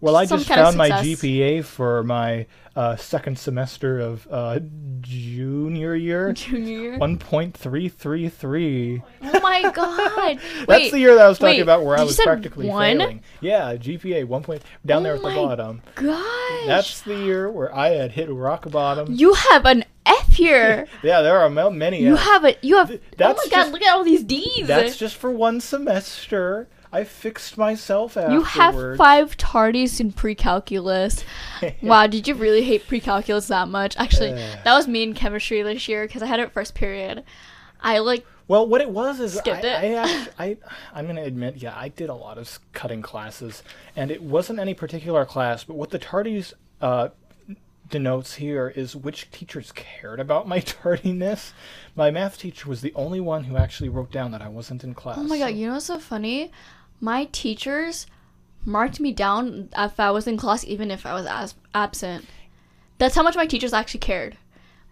Well, 0.04 0.16
I 0.16 0.26
just 0.26 0.46
found 0.46 0.76
my. 0.76 0.90
GPA 0.90 1.64
for 1.64 2.02
my 2.02 2.44
uh, 2.76 2.94
second 2.96 3.38
semester 3.38 4.00
of 4.00 4.28
uh, 4.30 4.60
junior 5.00 5.94
year. 5.94 6.30
Junior 6.34 6.78
year. 6.78 6.98
One 6.98 7.16
point 7.16 7.56
three 7.56 7.88
three 7.88 8.28
three. 8.28 9.02
Oh 9.22 9.40
my 9.40 9.62
god! 9.70 10.40
That's 10.68 10.90
the 10.90 10.98
year 10.98 11.14
that 11.14 11.24
I 11.24 11.28
was 11.30 11.38
talking 11.38 11.54
wait, 11.54 11.60
about 11.60 11.86
where 11.86 11.98
I 11.98 12.02
was 12.02 12.20
practically 12.20 12.68
one? 12.68 12.98
failing. 12.98 13.22
Yeah, 13.40 13.76
GPA 13.76 14.26
one 14.26 14.42
point 14.42 14.60
down 14.84 15.04
there 15.04 15.14
Oh 15.14 15.16
at 15.16 15.22
the 15.22 15.28
bottom. 15.30 15.80
gosh! 15.94 16.66
That's 16.66 17.00
the 17.00 17.16
year 17.16 17.50
where 17.50 17.74
I 17.74 17.88
had 17.88 18.12
hit 18.12 18.30
rock 18.30 18.70
bottom. 18.70 19.10
you 19.10 19.32
have 19.32 19.64
an 19.64 19.86
F 20.04 20.34
here. 20.34 20.86
yeah, 21.02 21.22
there 21.22 21.38
are 21.38 21.48
many. 21.70 22.02
you 22.02 22.16
Fs. 22.16 22.24
have 22.24 22.44
a 22.44 22.56
you 22.60 22.76
have. 22.76 22.88
Th- 22.88 23.00
oh 23.20 23.28
my 23.28 23.32
god! 23.32 23.50
just- 23.50 23.72
look 23.72 23.80
at 23.80 23.94
all 23.94 24.04
these 24.04 24.22
D's. 24.22 24.66
That's 24.66 24.98
just 24.98 25.16
for 25.16 25.30
one 25.30 25.62
semester. 25.62 26.68
I 26.94 27.02
fixed 27.02 27.58
myself 27.58 28.16
afterwards. 28.16 28.54
you 28.54 28.60
have 28.60 28.96
five 28.96 29.36
tardies 29.36 29.98
in 29.98 30.12
pre-calculus. 30.12 31.24
wow, 31.82 32.06
did 32.06 32.28
you 32.28 32.36
really 32.36 32.62
hate 32.62 32.86
pre-calculus 32.86 33.48
that 33.48 33.66
much? 33.66 33.96
Actually, 33.96 34.30
that 34.30 34.72
was 34.72 34.86
me 34.86 35.02
in 35.02 35.12
chemistry 35.12 35.60
this 35.62 35.88
year 35.88 36.06
because 36.06 36.22
I 36.22 36.26
had 36.26 36.38
it 36.38 36.52
first 36.52 36.76
period. 36.76 37.24
I 37.80 37.98
like 37.98 38.24
Well, 38.46 38.68
what 38.68 38.80
it 38.80 38.90
was 38.90 39.18
is 39.18 39.34
Skipped 39.34 39.64
I, 39.64 39.68
it. 39.68 39.84
I, 39.84 39.94
act- 39.94 40.34
I 40.38 40.56
I'm 40.94 41.08
gonna 41.08 41.24
admit, 41.24 41.56
yeah, 41.56 41.74
I 41.76 41.88
did 41.88 42.10
a 42.10 42.14
lot 42.14 42.38
of 42.38 42.60
cutting 42.72 43.02
classes, 43.02 43.64
and 43.96 44.12
it 44.12 44.22
wasn't 44.22 44.60
any 44.60 44.72
particular 44.72 45.24
class, 45.24 45.64
but 45.64 45.74
what 45.74 45.90
the 45.90 45.98
tardies 45.98 46.52
uh, 46.80 47.08
denotes 47.90 48.34
here 48.34 48.68
is 48.68 48.94
which 48.94 49.30
teachers 49.30 49.72
cared 49.72 50.20
about 50.20 50.46
my 50.46 50.60
tardiness. 50.60 51.52
My 51.96 52.12
math 52.12 52.38
teacher 52.38 52.68
was 52.68 52.82
the 52.82 52.94
only 52.94 53.20
one 53.20 53.44
who 53.44 53.56
actually 53.56 53.88
wrote 53.88 54.12
down 54.12 54.30
that 54.30 54.42
I 54.42 54.48
wasn't 54.48 54.84
in 54.84 54.94
class. 54.94 55.18
Oh 55.18 55.24
my 55.24 55.38
god, 55.38 55.54
you 55.54 55.66
know 55.66 55.74
what's 55.74 55.86
so 55.86 55.98
funny? 55.98 56.52
My 57.04 57.26
teachers 57.32 58.06
marked 58.64 58.98
me 58.98 59.12
down 59.12 59.68
if 59.76 60.00
I 60.00 60.10
was 60.10 60.26
in 60.26 60.38
class, 60.38 60.64
even 60.64 60.90
if 60.90 61.04
I 61.04 61.12
was 61.12 61.26
as- 61.26 61.54
absent. 61.74 62.24
That's 62.96 63.14
how 63.14 63.22
much 63.22 63.36
my 63.36 63.44
teachers 63.46 63.74
actually 63.74 64.00
cared. 64.00 64.38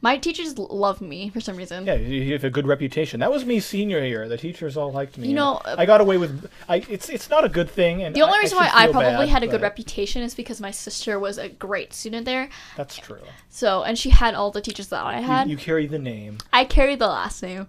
My 0.03 0.19
teachers 0.19 0.59
l- 0.59 0.67
loved 0.71 1.01
me 1.01 1.31
for 1.31 1.41
some 1.41 1.57
reason. 1.57 1.87
Yeah, 1.87 1.95
you 1.95 2.21
you 2.21 2.33
have 2.35 2.45
a 2.45 2.51
good 2.51 2.67
reputation. 2.67 3.21
That 3.21 3.31
was 3.33 3.47
me 3.47 3.61
senior 3.61 4.05
year. 4.05 4.29
The 4.29 4.37
teachers 4.37 4.77
all 4.77 4.93
liked 4.93 5.17
me. 5.17 5.29
You 5.29 5.35
know, 5.35 5.61
I 5.65 5.87
got 5.87 6.01
away 6.03 6.19
with. 6.19 6.51
I 6.69 6.77
it's 6.91 7.09
it's 7.09 7.31
not 7.31 7.45
a 7.45 7.49
good 7.49 7.71
thing, 7.71 8.03
and 8.03 8.15
The 8.15 8.21
only 8.23 8.37
I- 8.39 8.43
reason 8.43 8.59
I 8.59 8.61
why 8.63 8.71
I 8.75 8.85
probably 8.91 9.27
bad, 9.27 9.29
had 9.37 9.43
a 9.45 9.47
good 9.47 9.63
reputation 9.63 10.21
is 10.23 10.35
because 10.35 10.61
my 10.61 10.73
sister 10.73 11.19
was 11.19 11.39
a 11.39 11.49
great 11.49 11.95
student 11.95 12.27
there. 12.27 12.51
That's 12.77 12.97
true. 12.99 13.25
So, 13.49 13.85
and 13.85 13.97
she 13.97 14.11
had 14.11 14.35
all 14.35 14.51
the 14.51 14.61
teachers 14.61 14.89
that 14.89 15.03
I 15.03 15.21
had. 15.21 15.49
you 15.49 15.57
carry 15.57 15.87
the 15.87 16.01
name. 16.01 16.39
I 16.53 16.65
carried 16.67 16.99
the 16.99 17.07
last 17.09 17.41
name. 17.43 17.69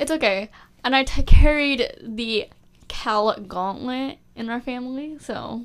It's 0.00 0.10
okay. 0.10 0.50
And 0.82 0.96
I 0.96 1.04
t- 1.04 1.22
carried 1.22 1.80
the 2.02 2.48
Cal 2.92 3.34
Gauntlet 3.40 4.18
in 4.36 4.50
our 4.50 4.60
family, 4.60 5.16
so. 5.18 5.64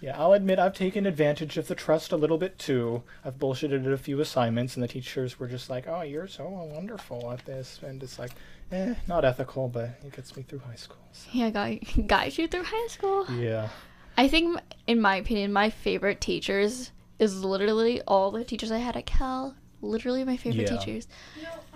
Yeah, 0.00 0.18
I'll 0.18 0.32
admit 0.32 0.58
I've 0.58 0.74
taken 0.74 1.06
advantage 1.06 1.56
of 1.56 1.68
the 1.68 1.74
trust 1.74 2.10
a 2.12 2.16
little 2.16 2.38
bit 2.38 2.58
too. 2.58 3.02
I've 3.24 3.38
bullshitted 3.38 3.86
at 3.86 3.92
a 3.92 3.98
few 3.98 4.20
assignments, 4.20 4.74
and 4.74 4.82
the 4.82 4.88
teachers 4.88 5.38
were 5.38 5.46
just 5.46 5.68
like, 5.70 5.86
"Oh, 5.86 6.02
you're 6.02 6.26
so 6.26 6.48
wonderful 6.48 7.30
at 7.32 7.44
this," 7.46 7.80
and 7.82 8.02
it's 8.02 8.18
like, 8.18 8.32
eh, 8.72 8.94
not 9.06 9.24
ethical, 9.24 9.68
but 9.68 9.90
it 10.04 10.12
gets 10.16 10.36
me 10.36 10.42
through 10.42 10.60
high 10.60 10.74
school. 10.74 10.98
so, 11.12 11.28
Yeah, 11.32 11.50
got, 11.50 11.72
got 12.06 12.36
you 12.38 12.48
through 12.48 12.64
high 12.64 12.86
school. 12.88 13.30
Yeah. 13.32 13.68
I 14.16 14.28
think, 14.28 14.58
in 14.86 15.00
my 15.00 15.16
opinion, 15.16 15.52
my 15.52 15.68
favorite 15.70 16.20
teachers 16.20 16.90
is 17.18 17.44
literally 17.44 18.00
all 18.02 18.30
the 18.30 18.44
teachers 18.44 18.70
I 18.72 18.78
had 18.78 18.96
at 18.96 19.06
Cal. 19.06 19.54
Literally 19.82 20.24
my 20.24 20.36
favorite 20.38 20.70
Yeah. 20.70 20.76
teachers. 20.78 21.08
You 21.36 21.42
know, 21.42 21.48
I'm 21.52 21.58
pretty 21.72 21.73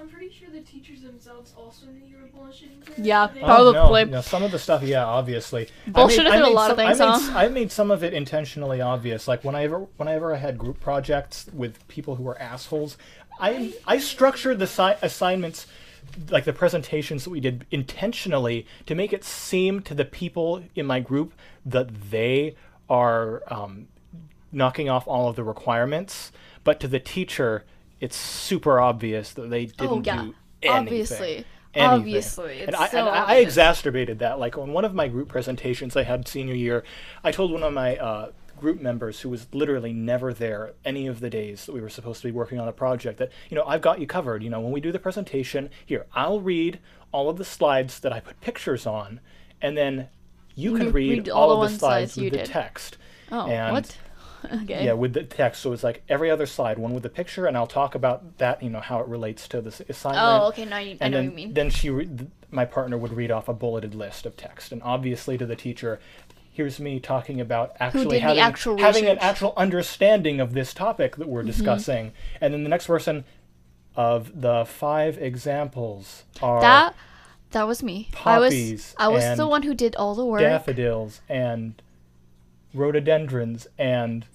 sure 0.50 0.60
the 0.60 0.66
teachers 0.66 1.02
themselves 1.02 1.54
also 1.56 1.86
knew 1.86 2.04
you 2.06 2.16
were 2.16 2.28
bullshitting. 2.28 2.84
too. 2.96 3.02
Yeah, 3.02 3.26
They- 3.28 3.40
probably. 3.40 3.78
Oh, 3.78 4.04
no, 4.10 4.16
no, 4.16 4.20
some 4.20 4.42
of 4.42 4.50
the 4.50 4.58
stuff, 4.58 4.82
yeah, 4.82 5.04
obviously. 5.04 5.68
I 5.86 5.90
Bullshit 5.90 6.18
made- 6.18 6.24
through 6.24 6.32
I 6.32 6.36
a 6.36 6.42
made 6.42 6.54
lot 6.54 6.70
of 6.70 6.76
some- 6.76 6.86
things, 6.86 7.00
I 7.00 7.04
made, 7.06 7.10
huh? 7.12 7.16
s- 7.30 7.36
I 7.36 7.48
made 7.48 7.72
some 7.72 7.90
of 7.90 8.02
it 8.04 8.12
intentionally 8.14 8.80
obvious. 8.80 9.28
Like 9.28 9.44
whenever, 9.44 9.80
whenever 9.96 10.34
I 10.34 10.38
had 10.38 10.58
group 10.58 10.80
projects 10.80 11.46
with 11.52 11.86
people 11.88 12.16
who 12.16 12.22
were 12.22 12.40
assholes, 12.40 12.96
I 13.40 13.74
I 13.86 13.98
structured 13.98 14.58
the 14.58 14.66
si- 14.66 14.94
assignments, 15.02 15.66
like 16.30 16.44
the 16.44 16.52
presentations 16.52 17.24
that 17.24 17.30
we 17.30 17.40
did 17.40 17.66
intentionally 17.70 18.66
to 18.86 18.94
make 18.94 19.12
it 19.12 19.24
seem 19.24 19.80
to 19.82 19.94
the 19.94 20.04
people 20.04 20.62
in 20.74 20.86
my 20.86 21.00
group 21.00 21.32
that 21.64 22.10
they 22.10 22.56
are 22.90 23.42
um, 23.48 23.88
knocking 24.50 24.88
off 24.88 25.06
all 25.06 25.28
of 25.28 25.36
the 25.36 25.44
requirements, 25.44 26.32
but 26.64 26.80
to 26.80 26.88
the 26.88 26.98
teacher. 27.00 27.64
It's 28.00 28.16
super 28.16 28.80
obvious 28.80 29.32
that 29.34 29.50
they 29.50 29.66
didn't 29.66 29.88
Oh, 29.90 30.02
yeah. 30.04 30.22
do 30.22 30.34
anything. 30.62 30.78
Obviously. 30.86 31.26
anything. 31.28 31.44
Obviously. 31.76 32.60
and 32.60 32.68
It's 32.70 32.78
I, 32.78 32.88
so 32.88 32.98
and 32.98 33.08
I, 33.08 33.36
exacerbated 33.36 34.18
that. 34.20 34.38
Like 34.38 34.56
on 34.58 34.72
one 34.72 34.84
of 34.84 34.94
my 34.94 35.08
group 35.08 35.28
presentations 35.28 35.96
I 35.96 36.02
had 36.04 36.26
senior 36.28 36.54
year, 36.54 36.82
I 37.22 37.30
told 37.32 37.52
one 37.52 37.62
of 37.62 37.72
my 37.72 37.96
uh, 37.96 38.30
group 38.58 38.80
members 38.80 39.20
who 39.20 39.28
was 39.28 39.46
literally 39.52 39.92
never 39.92 40.32
there 40.32 40.72
any 40.84 41.06
of 41.06 41.20
the 41.20 41.30
days 41.30 41.66
that 41.66 41.72
we 41.72 41.80
were 41.80 41.88
supposed 41.88 42.20
to 42.22 42.26
be 42.28 42.32
working 42.32 42.58
on 42.58 42.66
a 42.68 42.72
project 42.72 43.18
that 43.18 43.30
you 43.50 43.56
know 43.56 43.64
I've 43.64 43.82
got 43.82 44.00
you 44.00 44.06
covered. 44.06 44.42
You 44.42 44.50
know 44.50 44.60
when 44.60 44.72
we 44.72 44.80
do 44.80 44.90
the 44.92 44.98
presentation, 44.98 45.70
here 45.86 46.06
I'll 46.14 46.40
read 46.40 46.80
all 47.12 47.28
of 47.30 47.36
the 47.38 47.44
slides 47.44 48.00
that 48.00 48.12
I 48.12 48.20
put 48.20 48.40
pictures 48.40 48.86
on, 48.86 49.20
and 49.62 49.76
then 49.76 50.08
you 50.56 50.76
can 50.76 50.90
read, 50.90 51.10
read 51.18 51.28
all 51.28 51.50
all, 51.50 51.62
of 51.62 51.70
the 51.70 51.78
slides 51.78 52.16
with 52.16 52.32
the 52.32 52.38
did. 52.38 52.46
text. 52.46 52.96
Oh, 53.30 53.46
and- 53.46 53.72
what? 53.74 53.96
Okay. 54.62 54.84
Yeah, 54.84 54.92
with 54.92 55.14
the 55.14 55.24
text. 55.24 55.62
So 55.62 55.72
it's 55.72 55.82
like 55.82 56.02
every 56.08 56.30
other 56.30 56.46
slide, 56.46 56.78
one 56.78 56.94
with 56.94 57.02
the 57.02 57.08
picture, 57.08 57.46
and 57.46 57.56
I'll 57.56 57.66
talk 57.66 57.94
about 57.94 58.38
that. 58.38 58.62
You 58.62 58.70
know 58.70 58.80
how 58.80 59.00
it 59.00 59.08
relates 59.08 59.48
to 59.48 59.60
this 59.60 59.80
assignment. 59.88 60.22
Oh, 60.42 60.48
okay. 60.48 60.64
Now 60.64 60.78
you, 60.78 60.92
I 61.00 61.06
And 61.06 61.12
know 61.12 61.18
then, 61.18 61.26
what 61.26 61.30
you 61.40 61.46
mean. 61.46 61.54
then 61.54 61.70
she, 61.70 61.90
re- 61.90 62.06
th- 62.06 62.30
my 62.50 62.64
partner 62.64 62.96
would 62.96 63.12
read 63.12 63.30
off 63.30 63.48
a 63.48 63.52
bulleted 63.52 63.94
list 63.94 64.26
of 64.26 64.36
text, 64.36 64.70
and 64.72 64.82
obviously 64.82 65.36
to 65.38 65.44
the 65.46 65.56
teacher, 65.56 65.98
here's 66.52 66.78
me 66.80 66.98
talking 67.00 67.40
about 67.40 67.76
actually 67.80 68.20
having, 68.20 68.38
actual 68.40 68.78
having 68.78 69.06
an. 69.06 69.16
Mm-hmm. 69.16 69.24
actual 69.24 69.52
understanding 69.56 70.40
of 70.40 70.54
this 70.54 70.72
topic 70.72 71.16
that 71.16 71.28
we're 71.28 71.42
discussing, 71.42 72.12
and 72.40 72.54
then 72.54 72.62
the 72.62 72.68
next 72.70 72.86
person, 72.86 73.24
of 73.96 74.40
the 74.40 74.64
five 74.64 75.18
examples 75.18 76.22
are 76.40 76.60
that 76.60 76.94
that 77.50 77.66
was 77.66 77.82
me. 77.82 78.08
I 78.24 78.38
was 78.38 78.94
I 78.98 79.08
was 79.08 79.36
the 79.36 79.46
one 79.48 79.62
who 79.62 79.74
did 79.74 79.96
all 79.96 80.14
the 80.14 80.24
work. 80.24 80.40
daffodils 80.40 81.20
and 81.28 81.80
rhododendrons 82.74 83.66
and 83.78 84.26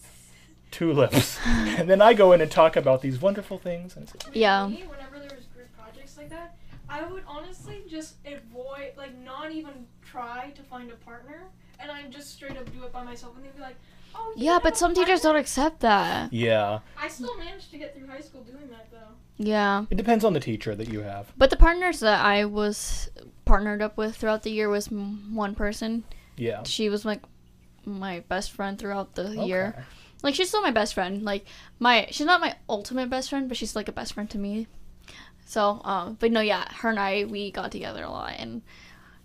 tulips, 0.71 1.39
and 1.45 1.89
then 1.89 2.01
I 2.01 2.13
go 2.13 2.31
in 2.31 2.41
and 2.41 2.49
talk 2.51 2.75
about 2.75 3.01
these 3.01 3.21
wonderful 3.21 3.57
things. 3.57 3.95
And 3.95 4.09
it's, 4.09 4.15
Yeah. 4.35 4.67
Me, 4.67 4.83
whenever 4.87 5.19
there 5.19 5.35
was 5.37 5.45
group 5.47 5.67
projects 5.77 6.17
like 6.17 6.29
that, 6.29 6.55
I 6.89 7.03
would 7.03 7.23
honestly 7.27 7.83
just 7.89 8.15
avoid, 8.25 8.91
like, 8.97 9.17
not 9.19 9.51
even 9.51 9.85
try 10.03 10.51
to 10.55 10.61
find 10.63 10.91
a 10.91 10.95
partner, 10.95 11.43
and 11.79 11.91
I'd 11.91 12.11
just 12.11 12.33
straight 12.33 12.57
up 12.57 12.71
do 12.73 12.83
it 12.83 12.91
by 12.93 13.03
myself, 13.03 13.35
and 13.35 13.45
they'd 13.45 13.55
be 13.55 13.61
like, 13.61 13.75
"Oh, 14.15 14.33
you 14.35 14.45
Yeah, 14.45 14.59
but 14.61 14.77
some 14.77 14.93
teachers 14.93 15.21
don't 15.21 15.35
accept 15.35 15.79
that. 15.81 16.31
yeah, 16.33 16.79
I 16.97 17.07
still 17.07 17.35
managed 17.37 17.71
to 17.71 17.77
get 17.77 17.95
through 17.95 18.07
high 18.07 18.19
school 18.21 18.41
doing 18.43 18.69
that 18.69 18.89
though. 18.91 18.97
Yeah. 19.37 19.85
it 19.89 19.95
depends 19.95 20.23
on 20.23 20.33
the 20.33 20.39
teacher 20.39 20.75
that 20.75 20.89
you 20.89 20.99
have. 21.01 21.31
But 21.37 21.49
the 21.49 21.57
partners 21.57 21.99
that 22.01 22.23
I 22.23 22.45
was 22.45 23.09
partnered 23.45 23.81
up 23.81 23.97
with 23.97 24.15
throughout 24.15 24.43
the 24.43 24.51
year 24.51 24.69
was 24.69 24.89
m- 24.91 25.33
one 25.35 25.55
person. 25.55 26.03
Yeah. 26.37 26.61
She 26.63 26.87
was 26.89 27.03
like 27.03 27.21
my 27.85 28.21
best 28.27 28.51
friend 28.51 28.77
throughout 28.77 29.15
the 29.15 29.45
year. 29.45 29.85
Like 30.21 30.35
she's 30.35 30.47
still 30.49 30.61
my 30.61 30.71
best 30.71 30.93
friend. 30.93 31.23
Like 31.23 31.45
my 31.79 32.07
she's 32.11 32.25
not 32.25 32.41
my 32.41 32.55
ultimate 32.69 33.09
best 33.09 33.29
friend, 33.29 33.47
but 33.47 33.57
she's 33.57 33.75
like 33.75 33.87
a 33.87 33.91
best 33.91 34.13
friend 34.13 34.29
to 34.29 34.37
me. 34.37 34.67
So, 35.45 35.81
um, 35.83 36.17
but 36.19 36.31
no, 36.31 36.39
yeah, 36.39 36.65
her 36.75 36.89
and 36.89 36.99
I 36.99 37.25
we 37.25 37.51
got 37.51 37.71
together 37.71 38.03
a 38.03 38.09
lot, 38.09 38.35
and 38.37 38.61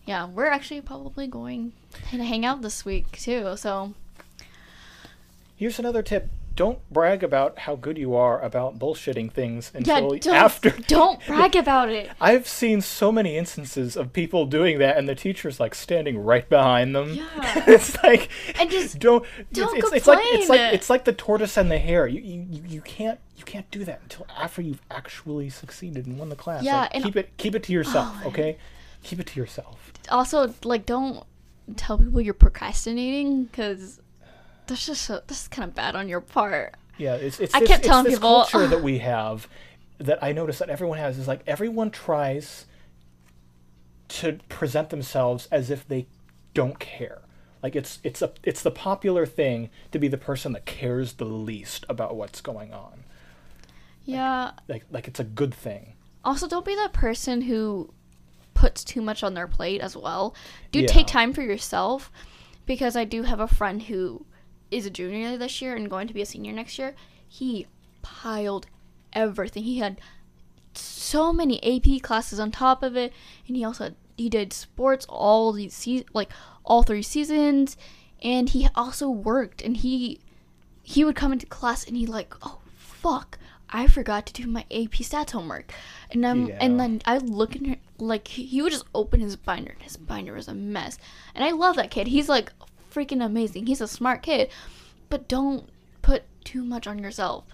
yeah, 0.06 0.26
we're 0.26 0.46
actually 0.46 0.80
probably 0.80 1.26
going 1.26 1.72
to 2.10 2.24
hang 2.24 2.44
out 2.44 2.62
this 2.62 2.84
week 2.84 3.12
too. 3.12 3.56
So 3.56 3.94
Here's 5.58 5.80
another 5.80 6.02
tip. 6.02 6.30
Don't 6.58 6.80
brag 6.92 7.22
about 7.22 7.60
how 7.60 7.76
good 7.76 7.96
you 7.96 8.16
are 8.16 8.40
about 8.42 8.80
bullshitting 8.80 9.30
things 9.30 9.70
yeah, 9.72 9.78
until 9.98 10.10
don't 10.18 10.26
after. 10.34 10.70
don't 10.70 11.24
brag 11.24 11.54
about 11.54 11.88
it. 11.88 12.10
I've 12.20 12.48
seen 12.48 12.80
so 12.80 13.12
many 13.12 13.36
instances 13.38 13.96
of 13.96 14.12
people 14.12 14.44
doing 14.44 14.78
that, 14.80 14.96
and 14.98 15.08
the 15.08 15.14
teacher's 15.14 15.60
like 15.60 15.72
standing 15.72 16.18
right 16.18 16.48
behind 16.48 16.96
them. 16.96 17.14
Yeah. 17.14 17.24
it's 17.68 17.96
like 18.02 18.28
And 18.58 18.68
just 18.70 18.98
don't. 18.98 19.24
don't 19.52 19.76
it's, 19.76 19.86
it's, 19.86 19.96
it's 19.98 20.06
like 20.08 20.18
it's 20.22 20.48
like 20.48 20.60
it's 20.74 20.90
like 20.90 21.04
the 21.04 21.12
tortoise 21.12 21.56
and 21.56 21.70
the 21.70 21.78
hare. 21.78 22.08
You, 22.08 22.20
you 22.20 22.46
you 22.50 22.62
you 22.66 22.80
can't 22.80 23.20
you 23.36 23.44
can't 23.44 23.70
do 23.70 23.84
that 23.84 24.00
until 24.02 24.26
after 24.36 24.60
you've 24.60 24.82
actually 24.90 25.48
succeeded 25.50 26.06
and 26.06 26.18
won 26.18 26.28
the 26.28 26.34
class. 26.36 26.64
Yeah, 26.64 26.80
Like, 26.80 26.90
and- 26.96 27.04
keep 27.04 27.14
it 27.16 27.36
keep 27.36 27.54
it 27.54 27.62
to 27.62 27.72
yourself, 27.72 28.12
Oh, 28.24 28.28
okay? 28.30 28.58
Keep 29.04 29.20
it 29.20 29.26
to 29.28 29.38
yourself. 29.40 29.92
also 30.10 30.52
like 30.64 30.84
don't 30.86 31.24
tell 31.76 31.98
people 31.98 32.20
you're 32.20 32.34
procrastinating 32.34 33.44
because 33.44 34.00
that's 34.68 34.86
just 34.86 35.02
so, 35.02 35.20
that's 35.26 35.48
kind 35.48 35.68
of 35.68 35.74
bad 35.74 35.96
on 35.96 36.08
your 36.08 36.20
part. 36.20 36.74
Yeah, 36.96 37.14
it's 37.14 37.40
it's 37.40 37.54
I 37.54 37.60
this, 37.60 37.68
kept 37.68 37.80
it's 37.80 37.88
telling 37.88 38.04
this 38.04 38.14
people- 38.14 38.44
culture 38.48 38.66
that 38.68 38.82
we 38.82 38.98
have 38.98 39.48
that 39.98 40.22
I 40.22 40.32
notice 40.32 40.58
that 40.60 40.70
everyone 40.70 40.98
has 40.98 41.18
is 41.18 41.26
like 41.26 41.40
everyone 41.46 41.90
tries 41.90 42.66
to 44.08 44.38
present 44.48 44.90
themselves 44.90 45.48
as 45.50 45.70
if 45.70 45.86
they 45.86 46.06
don't 46.54 46.78
care. 46.78 47.20
Like 47.62 47.74
it's 47.76 47.98
it's 48.04 48.22
a 48.22 48.32
it's 48.44 48.62
the 48.62 48.70
popular 48.70 49.26
thing 49.26 49.70
to 49.92 49.98
be 49.98 50.08
the 50.08 50.16
person 50.18 50.52
that 50.52 50.64
cares 50.66 51.14
the 51.14 51.24
least 51.24 51.84
about 51.88 52.16
what's 52.16 52.40
going 52.40 52.72
on. 52.72 53.04
Yeah. 54.04 54.52
Like 54.68 54.84
like 54.90 55.08
it's 55.08 55.20
a 55.20 55.24
good 55.24 55.52
thing. 55.54 55.94
Also, 56.24 56.46
don't 56.48 56.64
be 56.64 56.74
that 56.74 56.92
person 56.92 57.42
who 57.42 57.92
puts 58.54 58.82
too 58.84 59.00
much 59.00 59.22
on 59.22 59.34
their 59.34 59.46
plate 59.48 59.80
as 59.80 59.96
well. 59.96 60.34
Do 60.72 60.80
Yeah. 60.80 60.86
take 60.86 61.06
time 61.06 61.32
for 61.32 61.42
yourself 61.42 62.10
because 62.66 62.96
I 62.96 63.04
do 63.04 63.22
have 63.22 63.40
a 63.40 63.48
friend 63.48 63.82
who 63.84 64.24
is 64.70 64.86
a 64.86 64.90
junior 64.90 65.36
this 65.36 65.60
year 65.62 65.74
and 65.76 65.88
going 65.90 66.06
to 66.08 66.14
be 66.14 66.22
a 66.22 66.26
senior 66.26 66.52
next 66.52 66.78
year. 66.78 66.94
He 67.26 67.66
piled 68.02 68.66
everything. 69.12 69.64
He 69.64 69.78
had 69.78 70.00
so 70.74 71.32
many 71.32 71.58
AP 71.64 72.02
classes 72.02 72.38
on 72.38 72.50
top 72.50 72.82
of 72.82 72.96
it, 72.96 73.12
and 73.46 73.56
he 73.56 73.64
also 73.64 73.84
had, 73.84 73.96
he 74.16 74.28
did 74.28 74.52
sports 74.52 75.06
all 75.08 75.52
these 75.52 75.74
se- 75.74 76.06
like 76.12 76.30
all 76.64 76.82
three 76.82 77.02
seasons, 77.02 77.76
and 78.22 78.50
he 78.50 78.68
also 78.74 79.08
worked. 79.08 79.62
And 79.62 79.76
he 79.78 80.20
he 80.82 81.04
would 81.04 81.16
come 81.16 81.32
into 81.32 81.46
class 81.46 81.86
and 81.86 81.96
he 81.96 82.06
like, 82.06 82.34
oh 82.42 82.58
fuck, 82.76 83.38
I 83.70 83.86
forgot 83.86 84.24
to 84.26 84.32
do 84.32 84.46
my 84.48 84.62
AP 84.70 84.92
stats 85.02 85.30
homework, 85.32 85.72
and 86.10 86.26
I'm 86.26 86.46
Yeah. 86.48 86.58
and 86.60 86.78
then 86.80 87.02
I 87.04 87.18
look 87.18 87.56
in 87.56 87.64
her 87.66 87.76
like 87.98 88.28
he 88.28 88.44
he 88.44 88.62
would 88.62 88.72
just 88.72 88.84
open 88.94 89.20
his 89.20 89.36
binder 89.36 89.72
and 89.72 89.82
his 89.82 89.96
binder 89.96 90.34
was 90.34 90.48
a 90.48 90.54
mess, 90.54 90.98
and 91.34 91.42
I 91.44 91.50
love 91.50 91.76
that 91.76 91.90
kid. 91.90 92.08
He's 92.08 92.28
like 92.28 92.52
freaking 92.92 93.24
amazing. 93.24 93.66
He's 93.66 93.80
a 93.80 93.88
smart 93.88 94.22
kid, 94.22 94.50
but 95.08 95.28
don't 95.28 95.68
put 96.02 96.22
too 96.44 96.64
much 96.64 96.86
on 96.86 96.98
yourself. 96.98 97.44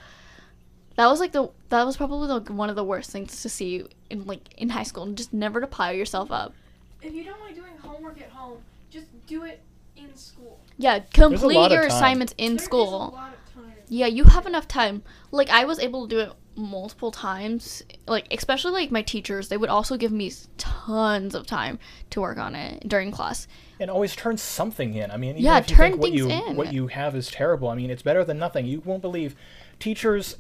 That 0.97 1.07
was 1.07 1.19
like 1.19 1.33
the 1.33 1.51
that 1.71 1.85
was 1.85 1.97
probably 1.97 2.29
like 2.29 2.49
one 2.49 2.71
of 2.71 2.77
the 2.77 2.85
worst 2.85 3.11
things 3.11 3.43
to 3.43 3.49
see 3.49 3.85
in 4.11 4.27
like 4.27 4.55
in 4.57 4.69
high 4.71 4.85
school. 4.85 5.07
Just 5.13 5.33
never 5.33 5.61
to 5.61 5.67
pile 5.67 5.93
yourself 5.93 6.31
up. 6.31 6.55
If 7.03 7.13
you 7.13 7.25
don't 7.25 7.41
like 7.41 7.55
doing 7.55 7.77
homework 7.83 8.21
at 8.21 8.31
home, 8.31 8.59
just 8.91 9.07
do 9.27 9.43
it 9.43 9.61
in 9.97 10.15
school. 10.17 10.61
Yeah, 10.79 11.01
complete 11.13 11.73
your 11.73 11.83
assignments 11.83 12.35
in 12.39 12.53
There 12.53 12.57
is 12.57 12.63
a 12.63 12.65
school. 12.65 13.11
lot 13.13 13.33
of 13.35 13.55
time. 13.55 13.73
Yeah, 13.89 14.07
you 14.07 14.25
have 14.25 14.47
enough 14.47 14.69
time. 14.69 15.03
Like 15.33 15.51
I 15.51 15.65
was 15.65 15.79
able 15.81 16.07
to 16.07 16.15
do 16.15 16.21
it 16.21 16.33
multiple 16.57 17.11
times. 17.11 17.83
Like 18.07 18.27
especially 18.33 18.71
like 18.73 18.91
my 18.93 19.03
teachers, 19.03 19.49
they 19.49 19.57
would 19.57 19.71
also 19.71 19.97
give 19.97 20.13
me 20.13 20.33
tons 20.59 21.35
of 21.35 21.47
time 21.47 21.81
to 22.11 22.21
work 22.21 22.39
on 22.39 22.55
it 22.55 22.89
during 22.89 23.11
class. 23.11 23.49
And 23.81 23.91
always 23.91 24.15
turn 24.15 24.37
something 24.37 24.95
in. 24.95 25.11
I 25.11 25.17
mean, 25.17 25.31
even 25.33 25.43
Yeah, 25.45 25.59
if 25.59 25.69
you 25.71 25.77
turn 25.77 25.91
think 25.93 26.03
what 26.03 26.13
you 26.13 26.29
in. 26.31 26.57
what 26.57 26.73
you 26.73 26.87
have 26.89 27.15
is 27.17 27.29
terrible, 27.29 27.69
I 27.69 27.75
mean, 27.75 27.91
it's 27.91 28.03
better 28.03 28.25
than 28.25 28.39
nothing. 28.39 28.67
You 28.67 28.81
won't 28.85 29.03
believe 29.03 29.35
teachers 29.81 30.37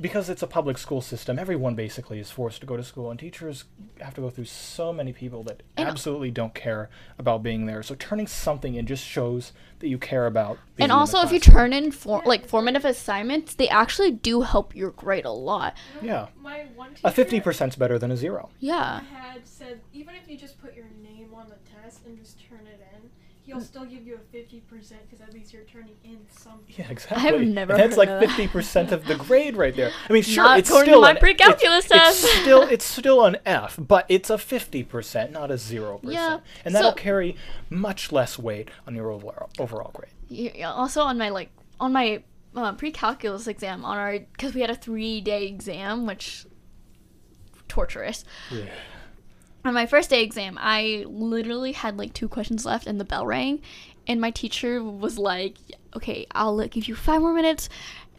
because 0.00 0.28
it's 0.28 0.42
a 0.42 0.46
public 0.48 0.76
school 0.76 1.00
system, 1.00 1.38
everyone 1.38 1.76
basically 1.76 2.18
is 2.18 2.28
forced 2.28 2.60
to 2.60 2.66
go 2.66 2.76
to 2.76 2.82
school, 2.82 3.12
and 3.12 3.20
teachers 3.20 3.62
have 4.00 4.12
to 4.12 4.20
go 4.20 4.28
through 4.28 4.46
so 4.46 4.92
many 4.92 5.12
people 5.12 5.44
that 5.44 5.62
And- 5.76 5.88
absolutely 5.88 6.32
don't 6.32 6.52
care 6.52 6.90
about 7.16 7.44
being 7.44 7.66
there. 7.66 7.80
So 7.84 7.94
turning 7.94 8.26
something 8.26 8.74
in 8.74 8.86
just 8.86 9.04
shows 9.04 9.52
that 9.78 9.86
you 9.86 9.96
care 9.98 10.26
about. 10.26 10.58
Being 10.74 10.84
And 10.84 10.84
in 10.84 10.88
the 10.88 10.94
also 10.96 11.20
if 11.20 11.30
you 11.30 11.38
turn 11.38 11.72
in 11.72 11.92
for 11.92 12.22
like 12.26 12.44
formative 12.44 12.84
assignments, 12.84 13.54
they 13.54 13.68
actually 13.68 14.10
do 14.10 14.40
help 14.40 14.74
your 14.74 14.90
grade 14.90 15.26
a 15.26 15.30
lot. 15.30 15.76
You 16.02 16.08
know, 16.08 16.12
Yeah. 16.14 16.26
My 16.42 16.66
one 16.74 16.90
teacher 16.90 17.00
a 17.04 17.10
fifty 17.12 17.40
percent's 17.40 17.76
better 17.76 17.96
than 17.96 18.10
a 18.10 18.16
zero. 18.16 18.50
Yeah. 18.58 18.98
had 19.12 19.46
said 19.46 19.80
even 19.92 20.16
if 20.16 20.28
you 20.28 20.36
just 20.36 20.60
put 20.60 20.74
your 20.74 20.86
name 20.86 20.94
on 20.94 21.02
the 21.04 21.12
test 21.12 21.13
and 22.06 22.18
just 22.18 22.38
turn 22.48 22.66
it 22.66 22.80
in, 22.94 23.10
he'll 23.42 23.60
still 23.60 23.84
give 23.84 24.06
you 24.06 24.14
a 24.16 24.18
fifty 24.18 24.60
percent 24.60 25.02
because 25.08 25.20
at 25.26 25.32
least 25.34 25.52
you're 25.52 25.62
turning 25.64 25.96
in 26.04 26.18
something. 26.30 26.74
Yeah, 26.76 26.86
exactly. 26.90 27.28
I've 27.28 27.40
never 27.42 27.72
And 27.72 27.80
that's 27.82 27.96
heard 27.96 27.98
like 27.98 28.08
of 28.08 28.20
fifty 28.20 28.48
percent 28.48 28.92
of 28.92 29.04
the 29.06 29.14
grade 29.16 29.56
right 29.56 29.74
there. 29.74 29.90
I 30.08 30.12
mean, 30.12 30.22
sure, 30.22 30.44
Not 30.44 30.58
it's 30.58 30.68
according 30.70 30.86
to 30.86 30.92
still 30.92 31.00
my 31.02 31.10
an, 31.10 31.16
pre-calculus 31.18 31.84
it's, 31.84 31.88
test. 31.92 32.24
It's 32.24 32.32
still 32.40 32.62
it's 32.70 32.84
still 32.84 33.24
an 33.24 33.36
F, 33.46 33.78
but 33.78 34.06
it's 34.08 34.30
a 34.30 34.38
fifty 34.38 34.82
percent, 34.82 35.32
not 35.32 35.50
a 35.50 35.58
zero 35.58 36.00
Yeah, 36.02 36.10
percent, 36.38 36.42
and 36.64 36.74
that'll 36.74 36.90
so- 36.92 36.96
carry 36.96 37.36
much 37.70 38.12
less 38.12 38.38
weight 38.38 38.70
on 38.86 38.94
your 38.94 39.10
overall 39.10 39.50
overall 39.58 39.90
grade. 39.94 40.12
Yeah, 40.28 40.70
Also 40.72 41.02
on 41.02 41.18
my 41.18 41.28
like 41.28 41.50
on 41.80 41.92
my 41.92 42.22
uh, 42.56 42.72
pre-calculus 42.72 43.46
exam 43.48 43.84
on 43.84 43.96
our 43.98 44.18
because 44.20 44.54
we 44.54 44.60
had 44.60 44.70
a 44.70 44.76
three-day 44.76 45.46
exam, 45.46 46.06
which 46.06 46.46
torturous. 47.68 48.24
Yeah. 48.50 48.66
On 49.64 49.72
my 49.72 49.86
first 49.86 50.10
day 50.10 50.22
exam, 50.22 50.58
I 50.60 51.04
literally 51.08 51.72
had 51.72 51.96
like 51.96 52.12
two 52.12 52.28
questions 52.28 52.66
left, 52.66 52.86
and 52.86 53.00
the 53.00 53.04
bell 53.04 53.26
rang, 53.26 53.62
and 54.06 54.20
my 54.20 54.30
teacher 54.30 54.82
was 54.84 55.18
like, 55.18 55.56
"Okay, 55.96 56.26
I'll 56.32 56.66
give 56.68 56.86
you 56.86 56.94
five 56.94 57.22
more 57.22 57.32
minutes," 57.32 57.70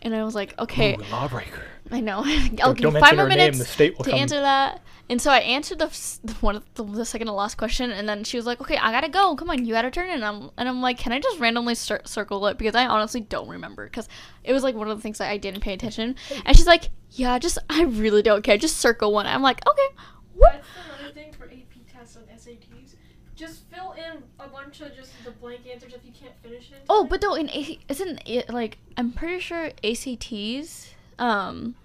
and 0.02 0.16
I 0.16 0.24
was 0.24 0.34
like, 0.34 0.58
"Okay." 0.60 0.96
Ooh, 0.96 1.04
lawbreaker. 1.12 1.64
I 1.92 2.00
know. 2.00 2.24
I'll 2.26 2.50
Don't, 2.50 2.78
give 2.78 2.84
don't 2.84 2.94
you 2.96 3.00
five 3.00 3.16
more 3.16 3.26
her 3.26 3.30
name. 3.30 3.38
minutes 3.38 3.60
The 3.60 3.66
state 3.66 3.96
will 3.98 4.06
to 4.06 4.10
come. 4.10 4.20
answer 4.20 4.40
that. 4.42 4.82
And 5.08 5.22
so 5.22 5.30
I 5.30 5.38
answered 5.42 5.78
the, 5.78 5.86
the 6.24 6.34
one 6.42 6.64
the, 6.74 6.84
the 6.84 7.06
second 7.06 7.28
to 7.28 7.34
last 7.34 7.58
question, 7.58 7.92
and 7.92 8.10
then 8.10 8.24
she 8.24 8.38
was 8.38 8.48
like, 8.48 8.60
"Okay, 8.60 8.78
I 8.78 8.92
gotta 8.92 9.10
go. 9.10 9.36
Come 9.36 9.52
on, 9.52 9.64
you 9.64 9.72
gotta 9.72 9.92
turn." 9.92 10.10
And 10.10 10.26
I'm 10.26 10.50
and 10.58 10.68
I'm 10.68 10.82
like, 10.82 10.98
"Can 10.98 11.12
I 11.14 11.20
just 11.20 11.40
randomly 11.40 11.76
cir- 11.76 12.02
circle 12.06 12.48
it?" 12.48 12.58
Because 12.58 12.74
I 12.74 12.88
honestly 12.88 13.22
don't 13.22 13.48
remember 13.48 13.86
because 13.86 14.10
it 14.44 14.52
was 14.52 14.64
like 14.64 14.74
one 14.74 14.90
of 14.90 14.98
the 14.98 15.02
things 15.04 15.20
that 15.20 15.30
I 15.30 15.38
didn't 15.38 15.62
pay 15.62 15.74
attention. 15.74 16.16
And 16.44 16.58
she's 16.58 16.66
like, 16.66 16.90
"Yeah, 17.12 17.38
just 17.38 17.60
I 17.70 17.84
really 17.84 18.24
don't 18.24 18.44
care. 18.44 18.58
Just 18.58 18.78
circle 18.78 19.14
one." 19.14 19.28
I'm 19.28 19.44
like, 19.44 19.62
"Okay." 19.70 19.88
Whoop. 20.34 20.52
That's 20.52 20.68
another 21.00 21.14
thing 21.14 21.32
for 21.32 21.46
AP 21.46 21.86
tests 21.94 22.18
and 22.18 22.28
SATs. 22.28 22.96
Just 23.36 23.64
fill 23.70 23.94
in 23.94 24.24
a 24.40 24.48
bunch 24.48 24.80
of 24.82 24.96
just 24.96 25.12
the 25.26 25.32
blank 25.32 25.62
answers 25.72 25.94
if 25.94 26.06
you 26.06 26.12
can't 26.12 26.34
finish 26.42 26.72
it. 26.72 26.84
Oh, 26.90 27.04
but 27.06 27.20
though 27.22 27.34
in 27.36 27.50
A- 27.50 27.80
isn't 27.90 28.22
it 28.26 28.50
like 28.50 28.78
I'm 28.98 29.12
pretty 29.12 29.40
sure 29.40 29.72
ACTs, 29.84 30.94
um, 31.20 31.76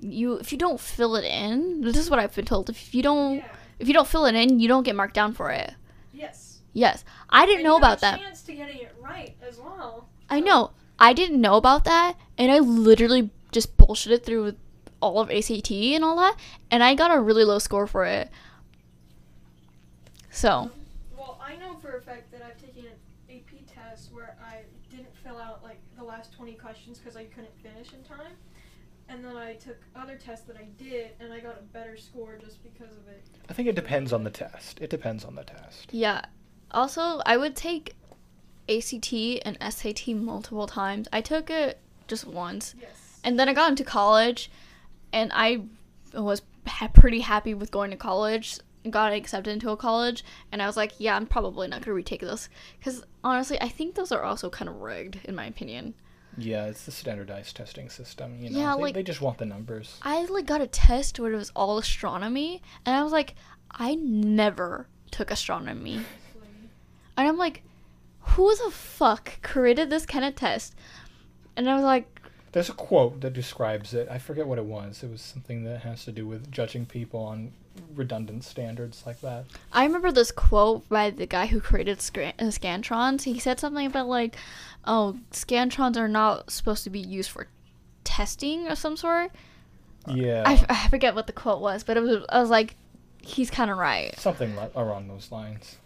you 0.00 0.34
if 0.38 0.50
you 0.52 0.58
don't 0.58 0.80
fill 0.80 1.16
it 1.16 1.24
in, 1.24 1.82
this 1.82 1.96
is 1.98 2.08
what 2.08 2.18
I've 2.18 2.34
been 2.34 2.46
told. 2.46 2.70
If 2.70 2.94
you 2.94 3.02
don't 3.02 3.36
yeah. 3.36 3.44
if 3.78 3.86
you 3.88 3.92
don't 3.94 4.08
fill 4.08 4.24
it 4.26 4.34
in, 4.34 4.60
you 4.60 4.68
don't 4.68 4.82
get 4.82 4.96
marked 4.96 5.14
down 5.14 5.34
for 5.34 5.50
it. 5.50 5.74
Yes. 6.12 6.60
Yes, 6.72 7.04
I 7.28 7.44
didn't 7.44 7.58
And 7.60 7.64
know 7.64 7.76
about 7.76 7.98
a 7.98 8.00
that. 8.00 8.20
Chance 8.20 8.42
to 8.42 8.52
getting 8.54 8.78
it 8.78 8.94
right 9.00 9.36
as 9.46 9.58
well. 9.58 10.08
I 10.30 10.40
know. 10.40 10.70
I 10.98 11.12
didn't 11.12 11.40
know 11.40 11.56
about 11.56 11.84
that, 11.84 12.16
and 12.38 12.50
I 12.50 12.60
literally 12.60 13.30
just 13.52 13.76
bullshitted 13.76 14.24
through 14.24 14.54
all 15.00 15.20
of 15.20 15.30
ACT 15.30 15.70
and 15.70 16.02
all 16.02 16.16
that, 16.16 16.36
and 16.70 16.82
I 16.82 16.94
got 16.94 17.14
a 17.14 17.20
really 17.20 17.44
low 17.44 17.58
score 17.58 17.86
for 17.86 18.04
it. 18.06 18.30
So, 20.30 20.70
Well, 21.16 21.40
I 21.44 21.56
know 21.56 21.74
for 21.74 21.96
a 21.96 22.00
fact 22.00 22.32
that 22.32 22.42
I've 22.42 22.58
taken 22.60 22.86
an 22.86 22.92
AP 23.36 23.66
test 23.72 24.12
where 24.12 24.36
I 24.44 24.62
didn't 24.90 25.14
fill 25.22 25.38
out 25.38 25.62
like 25.62 25.78
the 25.96 26.04
last 26.04 26.33
20 26.44 26.58
questions 26.58 26.98
because 26.98 27.16
I 27.16 27.24
couldn't 27.24 27.56
finish 27.62 27.92
in 27.94 28.02
time. 28.04 28.32
And 29.08 29.24
then 29.24 29.34
I 29.36 29.54
took 29.54 29.76
other 29.96 30.16
tests 30.16 30.46
that 30.46 30.56
I 30.56 30.64
did 30.82 31.12
and 31.20 31.32
I 31.32 31.40
got 31.40 31.58
a 31.58 31.62
better 31.62 31.96
score 31.96 32.36
just 32.38 32.62
because 32.62 32.92
of 32.96 33.08
it. 33.08 33.24
I 33.48 33.54
think 33.54 33.66
it 33.68 33.74
depends 33.74 34.12
on 34.12 34.24
the 34.24 34.30
test. 34.30 34.78
It 34.80 34.90
depends 34.90 35.24
on 35.24 35.34
the 35.36 35.44
test. 35.44 35.88
yeah. 35.90 36.22
Also, 36.70 37.20
I 37.24 37.36
would 37.36 37.54
take 37.56 37.94
ACT 38.68 39.12
and 39.44 39.56
SAT 39.70 40.08
multiple 40.08 40.66
times. 40.66 41.06
I 41.12 41.20
took 41.20 41.48
it 41.48 41.78
just 42.08 42.26
once, 42.26 42.74
Yes. 42.80 43.20
and 43.22 43.38
then 43.38 43.48
I 43.48 43.54
got 43.54 43.70
into 43.70 43.84
college, 43.84 44.50
and 45.12 45.30
I 45.32 45.62
was 46.12 46.42
ha- 46.66 46.88
pretty 46.88 47.20
happy 47.20 47.54
with 47.54 47.70
going 47.70 47.90
to 47.92 47.96
college. 47.96 48.58
Got 48.90 49.12
accepted 49.12 49.50
into 49.52 49.70
a 49.70 49.76
college, 49.76 50.24
and 50.50 50.60
I 50.60 50.66
was 50.66 50.76
like, 50.76 50.92
"Yeah, 50.98 51.14
I'm 51.14 51.26
probably 51.26 51.68
not 51.68 51.80
gonna 51.82 51.94
retake 51.94 52.20
this," 52.22 52.48
because 52.78 53.04
honestly, 53.22 53.58
I 53.60 53.68
think 53.68 53.94
those 53.94 54.10
are 54.10 54.22
also 54.24 54.50
kind 54.50 54.68
of 54.68 54.76
rigged, 54.80 55.20
in 55.24 55.34
my 55.36 55.46
opinion. 55.46 55.94
Yeah, 56.36 56.66
it's 56.66 56.84
the 56.84 56.90
standardized 56.92 57.56
testing 57.56 57.88
system. 57.88 58.38
You 58.40 58.50
know, 58.50 58.58
Yeah, 58.58 58.76
they, 58.76 58.82
like- 58.82 58.94
they 58.94 59.02
just 59.02 59.20
want 59.20 59.38
the 59.38 59.46
numbers. 59.46 59.98
I 60.02 60.24
like 60.26 60.46
got 60.46 60.60
a 60.60 60.66
test 60.66 61.18
where 61.20 61.32
it 61.32 61.36
was 61.36 61.52
all 61.54 61.78
astronomy, 61.78 62.62
and 62.84 62.96
I 62.96 63.02
was 63.02 63.12
like, 63.12 63.34
I 63.70 63.94
never 63.96 64.86
took 65.10 65.30
astronomy, 65.30 66.00
and 67.16 67.28
I'm 67.28 67.36
like, 67.36 67.62
who 68.20 68.54
the 68.56 68.70
fuck 68.70 69.42
created 69.42 69.90
this 69.90 70.06
kind 70.06 70.24
of 70.24 70.34
test? 70.34 70.74
And 71.56 71.68
I 71.68 71.74
was 71.74 71.84
like, 71.84 72.08
There's 72.52 72.68
a 72.70 72.72
quote 72.74 73.20
that 73.20 73.32
describes 73.32 73.94
it. 73.94 74.08
I 74.10 74.18
forget 74.18 74.46
what 74.46 74.58
it 74.58 74.64
was. 74.64 75.02
It 75.02 75.10
was 75.10 75.20
something 75.20 75.64
that 75.64 75.80
has 75.82 76.04
to 76.06 76.12
do 76.12 76.26
with 76.26 76.50
judging 76.50 76.86
people 76.86 77.20
on 77.20 77.52
redundant 77.94 78.44
standards 78.44 79.02
like 79.06 79.20
that. 79.20 79.44
I 79.72 79.84
remember 79.84 80.10
this 80.12 80.30
quote 80.32 80.88
by 80.88 81.10
the 81.10 81.26
guy 81.26 81.46
who 81.46 81.60
created 81.60 81.98
Scra- 81.98 82.32
uh, 82.38 82.44
Scantrons. 82.44 83.22
He 83.24 83.38
said 83.38 83.60
something 83.60 83.86
about 83.86 84.06
like, 84.08 84.36
oh, 84.86 85.18
Scantrons 85.30 85.96
are 85.96 86.08
not 86.08 86.50
supposed 86.50 86.84
to 86.84 86.90
be 86.90 87.00
used 87.00 87.30
for 87.30 87.48
testing 88.04 88.68
of 88.68 88.78
some 88.78 88.96
sort. 88.96 89.32
Yeah, 90.08 90.42
I, 90.44 90.52
f- 90.54 90.66
I 90.68 90.88
forget 90.88 91.14
what 91.14 91.26
the 91.26 91.32
quote 91.32 91.60
was, 91.60 91.82
but 91.82 91.96
it 91.96 92.02
was 92.02 92.24
I 92.28 92.40
was 92.40 92.50
like, 92.50 92.76
he's 93.22 93.50
kind 93.50 93.70
of 93.70 93.78
right. 93.78 94.14
something 94.18 94.54
li- 94.56 94.68
along 94.74 95.08
those 95.08 95.32
lines. 95.32 95.76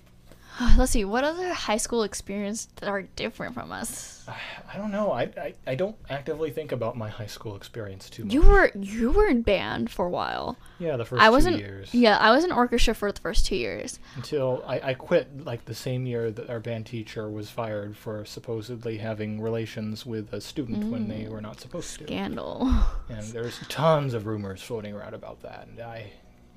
Let's 0.76 0.92
see, 0.92 1.04
what 1.04 1.24
other 1.24 1.52
high 1.52 1.76
school 1.76 2.02
experience 2.02 2.66
that 2.76 2.88
are 2.88 3.02
different 3.02 3.54
from 3.54 3.70
us? 3.72 4.26
I 4.72 4.76
don't 4.76 4.90
know. 4.90 5.12
I, 5.12 5.22
I 5.22 5.54
I 5.66 5.74
don't 5.74 5.96
actively 6.10 6.50
think 6.50 6.72
about 6.72 6.96
my 6.96 7.08
high 7.08 7.26
school 7.26 7.56
experience 7.56 8.10
too 8.10 8.24
much. 8.24 8.34
You 8.34 8.42
were 8.42 8.70
you 8.78 9.10
were 9.10 9.26
in 9.26 9.42
band 9.42 9.90
for 9.90 10.06
a 10.06 10.10
while. 10.10 10.56
yeah, 10.78 10.96
the 10.96 11.04
first 11.04 11.22
I 11.22 11.26
two 11.26 11.32
wasn't. 11.32 11.58
years. 11.58 11.94
Yeah, 11.94 12.18
I 12.18 12.30
was 12.30 12.44
in 12.44 12.52
orchestra 12.52 12.94
for 12.94 13.10
the 13.12 13.20
first 13.20 13.46
two 13.46 13.56
years. 13.56 13.98
Until 14.16 14.62
I, 14.66 14.80
I 14.90 14.94
quit 14.94 15.44
like 15.44 15.64
the 15.64 15.74
same 15.74 16.04
year 16.06 16.30
that 16.30 16.50
our 16.50 16.60
band 16.60 16.86
teacher 16.86 17.30
was 17.30 17.48
fired 17.50 17.96
for 17.96 18.24
supposedly 18.24 18.98
having 18.98 19.40
relations 19.40 20.04
with 20.04 20.32
a 20.32 20.40
student 20.40 20.90
when 20.92 21.06
Mm. 21.06 21.08
they 21.08 21.28
were 21.28 21.40
not 21.40 21.60
supposed 21.60 21.96
to. 21.98 22.04
Scandal. 22.04 22.68
And 23.08 23.24
there's 23.28 23.58
tons 23.68 24.12
of 24.12 24.26
rumors 24.26 24.60
floating 24.62 24.92
around 24.94 25.14
about 25.14 25.40
that, 25.42 25.66
and 25.68 25.80
I 25.80 26.12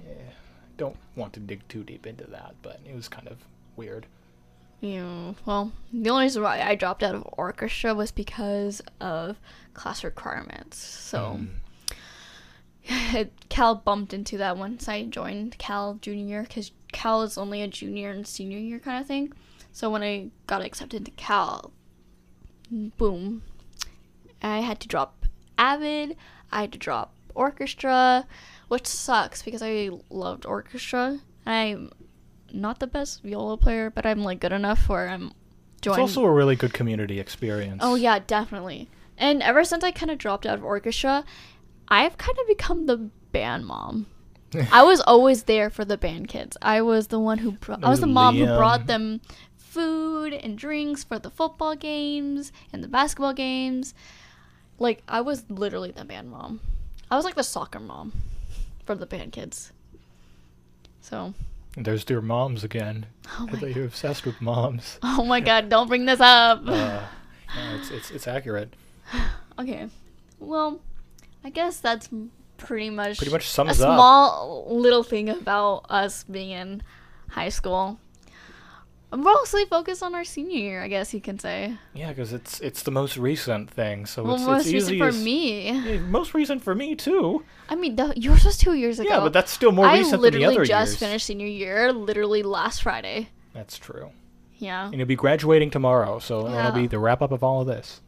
eh, 0.05 0.13
don't 0.77 0.97
want 1.15 1.31
to 1.33 1.39
dig 1.39 1.65
too 1.69 1.83
deep 1.83 2.05
into 2.05 2.25
that, 2.25 2.55
but 2.61 2.81
it 2.85 2.93
was 2.93 3.07
kind 3.07 3.27
of 3.29 3.37
weird. 3.75 4.07
Yeah, 4.79 5.33
well, 5.45 5.71
the 5.93 6.09
only 6.09 6.25
reason 6.25 6.41
why 6.41 6.61
I 6.61 6.75
dropped 6.75 7.03
out 7.03 7.13
of 7.13 7.27
orchestra 7.33 7.93
was 7.93 8.11
because 8.11 8.81
of 8.99 9.37
class 9.73 10.03
requirements. 10.03 10.77
So 10.77 11.39
Mm. 12.87 13.29
Cal 13.49 13.75
bumped 13.75 14.13
into 14.13 14.37
that 14.37 14.57
once 14.57 14.87
I 14.87 15.03
joined 15.03 15.57
Cal 15.57 15.95
junior 15.95 16.27
year 16.27 16.41
because 16.43 16.71
Cal 16.91 17.21
is 17.21 17.37
only 17.37 17.61
a 17.61 17.67
junior 17.67 18.09
and 18.09 18.25
senior 18.25 18.57
year 18.57 18.79
kind 18.79 18.99
of 18.99 19.07
thing. 19.07 19.33
So 19.71 19.89
when 19.89 20.03
I 20.03 20.29
got 20.47 20.61
accepted 20.61 21.05
to 21.05 21.11
Cal, 21.11 21.71
boom, 22.71 23.43
I 24.41 24.59
had 24.59 24.79
to 24.81 24.87
drop 24.87 25.25
Avid. 25.57 26.17
I 26.51 26.61
had 26.61 26.71
to 26.73 26.79
drop 26.79 27.13
orchestra, 27.35 28.25
which 28.67 28.87
sucks 28.87 29.43
because 29.43 29.61
I 29.61 29.89
loved 30.09 30.45
orchestra. 30.45 31.19
I'm 31.45 31.91
not 32.53 32.79
the 32.79 32.87
best 32.87 33.23
viola 33.23 33.57
player, 33.57 33.89
but 33.89 34.05
I'm 34.05 34.23
like 34.23 34.39
good 34.39 34.51
enough 34.51 34.89
where 34.89 35.09
I'm 35.09 35.31
It's 35.77 35.87
also 35.87 36.23
a 36.23 36.31
really 36.31 36.55
good 36.55 36.73
community 36.73 37.19
experience. 37.19 37.79
Oh 37.83 37.95
yeah, 37.95 38.19
definitely. 38.19 38.89
And 39.17 39.41
ever 39.43 39.63
since 39.63 39.83
I 39.83 39.91
kind 39.91 40.11
of 40.11 40.17
dropped 40.17 40.45
out 40.45 40.57
of 40.57 40.63
orchestra, 40.63 41.23
I've 41.87 42.17
kind 42.17 42.37
of 42.39 42.47
become 42.47 42.85
the 42.85 43.09
band 43.31 43.65
mom. 43.65 44.07
I 44.71 44.83
was 44.83 44.99
always 45.01 45.43
there 45.43 45.69
for 45.69 45.85
the 45.85 45.97
band 45.97 46.27
kids. 46.27 46.57
I 46.61 46.81
was 46.81 47.07
the 47.07 47.19
one 47.19 47.37
who 47.37 47.51
brought. 47.53 47.83
I 47.83 47.89
was 47.89 48.01
the 48.01 48.07
mom 48.07 48.35
who 48.35 48.45
brought 48.45 48.87
them 48.87 49.21
food 49.57 50.33
and 50.33 50.57
drinks 50.57 51.03
for 51.03 51.17
the 51.17 51.29
football 51.29 51.75
games 51.75 52.51
and 52.73 52.83
the 52.83 52.87
basketball 52.89 53.33
games. 53.33 53.93
Like 54.79 55.03
I 55.07 55.21
was 55.21 55.45
literally 55.49 55.91
the 55.91 56.03
band 56.03 56.29
mom. 56.29 56.59
I 57.09 57.15
was 57.15 57.23
like 57.25 57.35
the 57.35 57.43
soccer 57.43 57.79
mom 57.79 58.11
for 58.85 58.95
the 58.95 59.05
band 59.05 59.31
kids. 59.31 59.71
So, 61.01 61.33
There's 61.77 62.07
your 62.09 62.21
moms 62.21 62.63
again. 62.63 63.05
oh 63.39 63.47
my, 63.51 63.67
You're 63.69 63.85
obsessed 63.85 64.25
with 64.25 64.41
moms. 64.41 64.99
oh 65.03 65.23
my 65.23 65.39
god, 65.39 65.69
don't 65.69 65.87
bring 65.87 66.05
this 66.05 66.19
up. 66.19 66.63
Uh, 66.67 66.71
yeah, 67.55 67.75
it's, 67.75 67.89
it's 67.91 68.11
it's 68.11 68.27
accurate. 68.27 68.73
Okay. 69.59 69.87
Well, 70.39 70.79
I 71.43 71.49
guess 71.51 71.79
that's 71.79 72.09
pretty 72.57 72.89
much 72.89 73.17
Pretty 73.17 73.31
much 73.31 73.57
a 73.57 73.61
up. 73.61 73.75
small 73.75 74.65
little 74.69 75.03
thing 75.03 75.29
about 75.29 75.85
us 75.89 76.23
being 76.23 76.49
in 76.51 76.83
high 77.29 77.49
school. 77.49 77.99
I'm 79.13 79.23
mostly 79.23 79.65
focused 79.65 80.01
on 80.03 80.15
our 80.15 80.23
senior 80.23 80.57
year, 80.57 80.83
I 80.83 80.87
guess 80.87 81.13
you 81.13 81.19
can 81.19 81.37
say. 81.37 81.77
Yeah, 81.93 82.09
because 82.09 82.31
it's 82.31 82.61
it's 82.61 82.83
the 82.83 82.91
most 82.91 83.17
recent 83.17 83.69
thing, 83.69 84.05
so 84.05 84.23
Well, 84.23 84.35
it's, 84.35 84.43
most 84.45 84.65
it's 84.67 84.73
recent 84.73 84.91
easy 84.93 84.99
for 84.99 85.11
me. 85.11 85.71
Yeah, 85.71 85.99
most 85.99 86.33
recent 86.33 86.63
for 86.63 86.73
me 86.73 86.95
too. 86.95 87.43
I 87.67 87.75
mean, 87.75 87.97
the, 87.97 88.13
yours 88.15 88.45
was 88.45 88.57
two 88.57 88.73
years 88.73 88.99
ago. 88.99 89.09
Yeah, 89.09 89.19
but 89.19 89.33
that's 89.33 89.51
still 89.51 89.71
more 89.73 89.85
I 89.85 89.97
recent 89.97 90.21
than 90.21 90.21
the 90.21 90.27
other 90.27 90.39
years. 90.39 90.43
I 90.43 90.47
literally 90.47 90.73
other 90.73 90.85
just 90.85 90.99
finished 90.99 91.25
senior 91.25 91.47
year, 91.47 91.91
literally 91.91 92.41
last 92.43 92.83
Friday. 92.83 93.29
That's 93.53 93.77
true. 93.77 94.11
Yeah. 94.59 94.85
And 94.85 94.95
you'll 94.95 95.07
be 95.07 95.15
graduating 95.15 95.71
tomorrow, 95.71 96.19
so 96.19 96.47
Yeah. 96.47 96.53
that'll 96.55 96.71
be 96.81 96.87
the 96.87 96.99
wrap 96.99 97.21
up 97.21 97.31
of 97.33 97.43
all 97.43 97.61
of 97.61 97.67
this. 97.67 97.99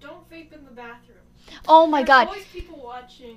Don't 0.00 0.28
vape 0.30 0.52
in 0.54 0.64
the 0.64 0.70
bathroom. 0.70 1.18
Oh 1.68 1.86
my 1.86 1.98
There's 2.00 2.06
god. 2.08 2.26
always 2.28 2.44
people 2.46 2.80
watching. 2.82 3.36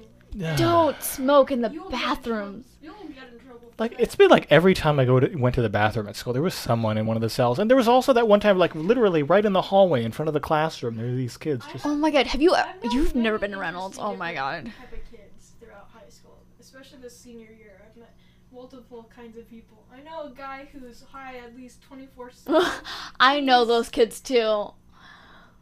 Don't 0.55 1.01
smoke 1.03 1.51
in 1.51 1.61
the 1.61 1.69
You 1.69 1.81
will 1.83 1.89
get 1.89 1.95
in 1.95 1.99
trouble- 1.99 2.15
bathrooms. 2.15 2.65
You 2.81 2.91
will 2.93 3.07
get 3.09 3.29
in 3.33 3.39
trouble. 3.39 3.59
for 3.59 3.62
Like 3.79 3.95
it's 3.97 4.15
been 4.15 4.29
like 4.29 4.45
every 4.51 4.73
time 4.73 4.99
I 4.99 5.05
go 5.05 5.19
to 5.19 5.35
went 5.35 5.55
to 5.55 5.61
the 5.61 5.69
bathroom 5.69 6.07
at 6.07 6.15
school, 6.15 6.31
there 6.31 6.41
was 6.43 6.53
someone 6.53 6.97
in 6.97 7.07
one 7.07 7.17
of 7.17 7.21
the 7.21 7.29
cells, 7.29 7.57
and 7.57 7.69
there 7.69 7.77
was 7.77 7.87
also 7.87 8.13
that 8.13 8.27
one 8.27 8.39
time, 8.39 8.57
like 8.57 8.75
literally 8.75 9.23
right 9.23 9.43
in 9.43 9.53
the 9.53 9.63
hallway 9.63 10.03
in 10.03 10.11
front 10.11 10.27
of 10.27 10.33
the 10.33 10.39
classroom, 10.39 10.95
there 10.95 11.07
were 11.07 11.15
these 11.15 11.37
kids 11.37 11.65
just. 11.71 11.85
Oh 11.85 11.95
my 11.95 12.11
god, 12.11 12.27
have 12.27 12.41
you 12.41 12.53
I've 12.53 12.65
you've 12.91 13.15
never 13.15 13.39
been 13.39 13.51
to 13.51 13.57
Reynolds? 13.57 13.97
Oh 13.99 14.15
my 14.15 14.33
god. 14.33 14.65
different 14.65 14.91
Type 14.91 14.99
of 14.99 15.11
kids 15.11 15.51
throughout 15.59 15.89
high 15.91 16.09
school, 16.09 16.37
especially 16.59 16.99
the 16.99 17.09
senior 17.09 17.51
year. 17.51 17.81
I've 17.89 17.97
met 17.97 18.15
multiple 18.51 19.09
kinds 19.15 19.37
of 19.37 19.49
people. 19.49 19.83
I 19.91 20.01
know 20.01 20.31
a 20.31 20.35
guy 20.35 20.67
who's 20.71 21.03
high 21.11 21.37
at 21.37 21.55
least 21.55 21.81
twenty 21.81 22.07
four 22.15 22.29
seven. 22.29 22.61
I 23.19 23.39
know 23.39 23.65
those 23.65 23.89
kids 23.89 24.19
too. 24.19 24.73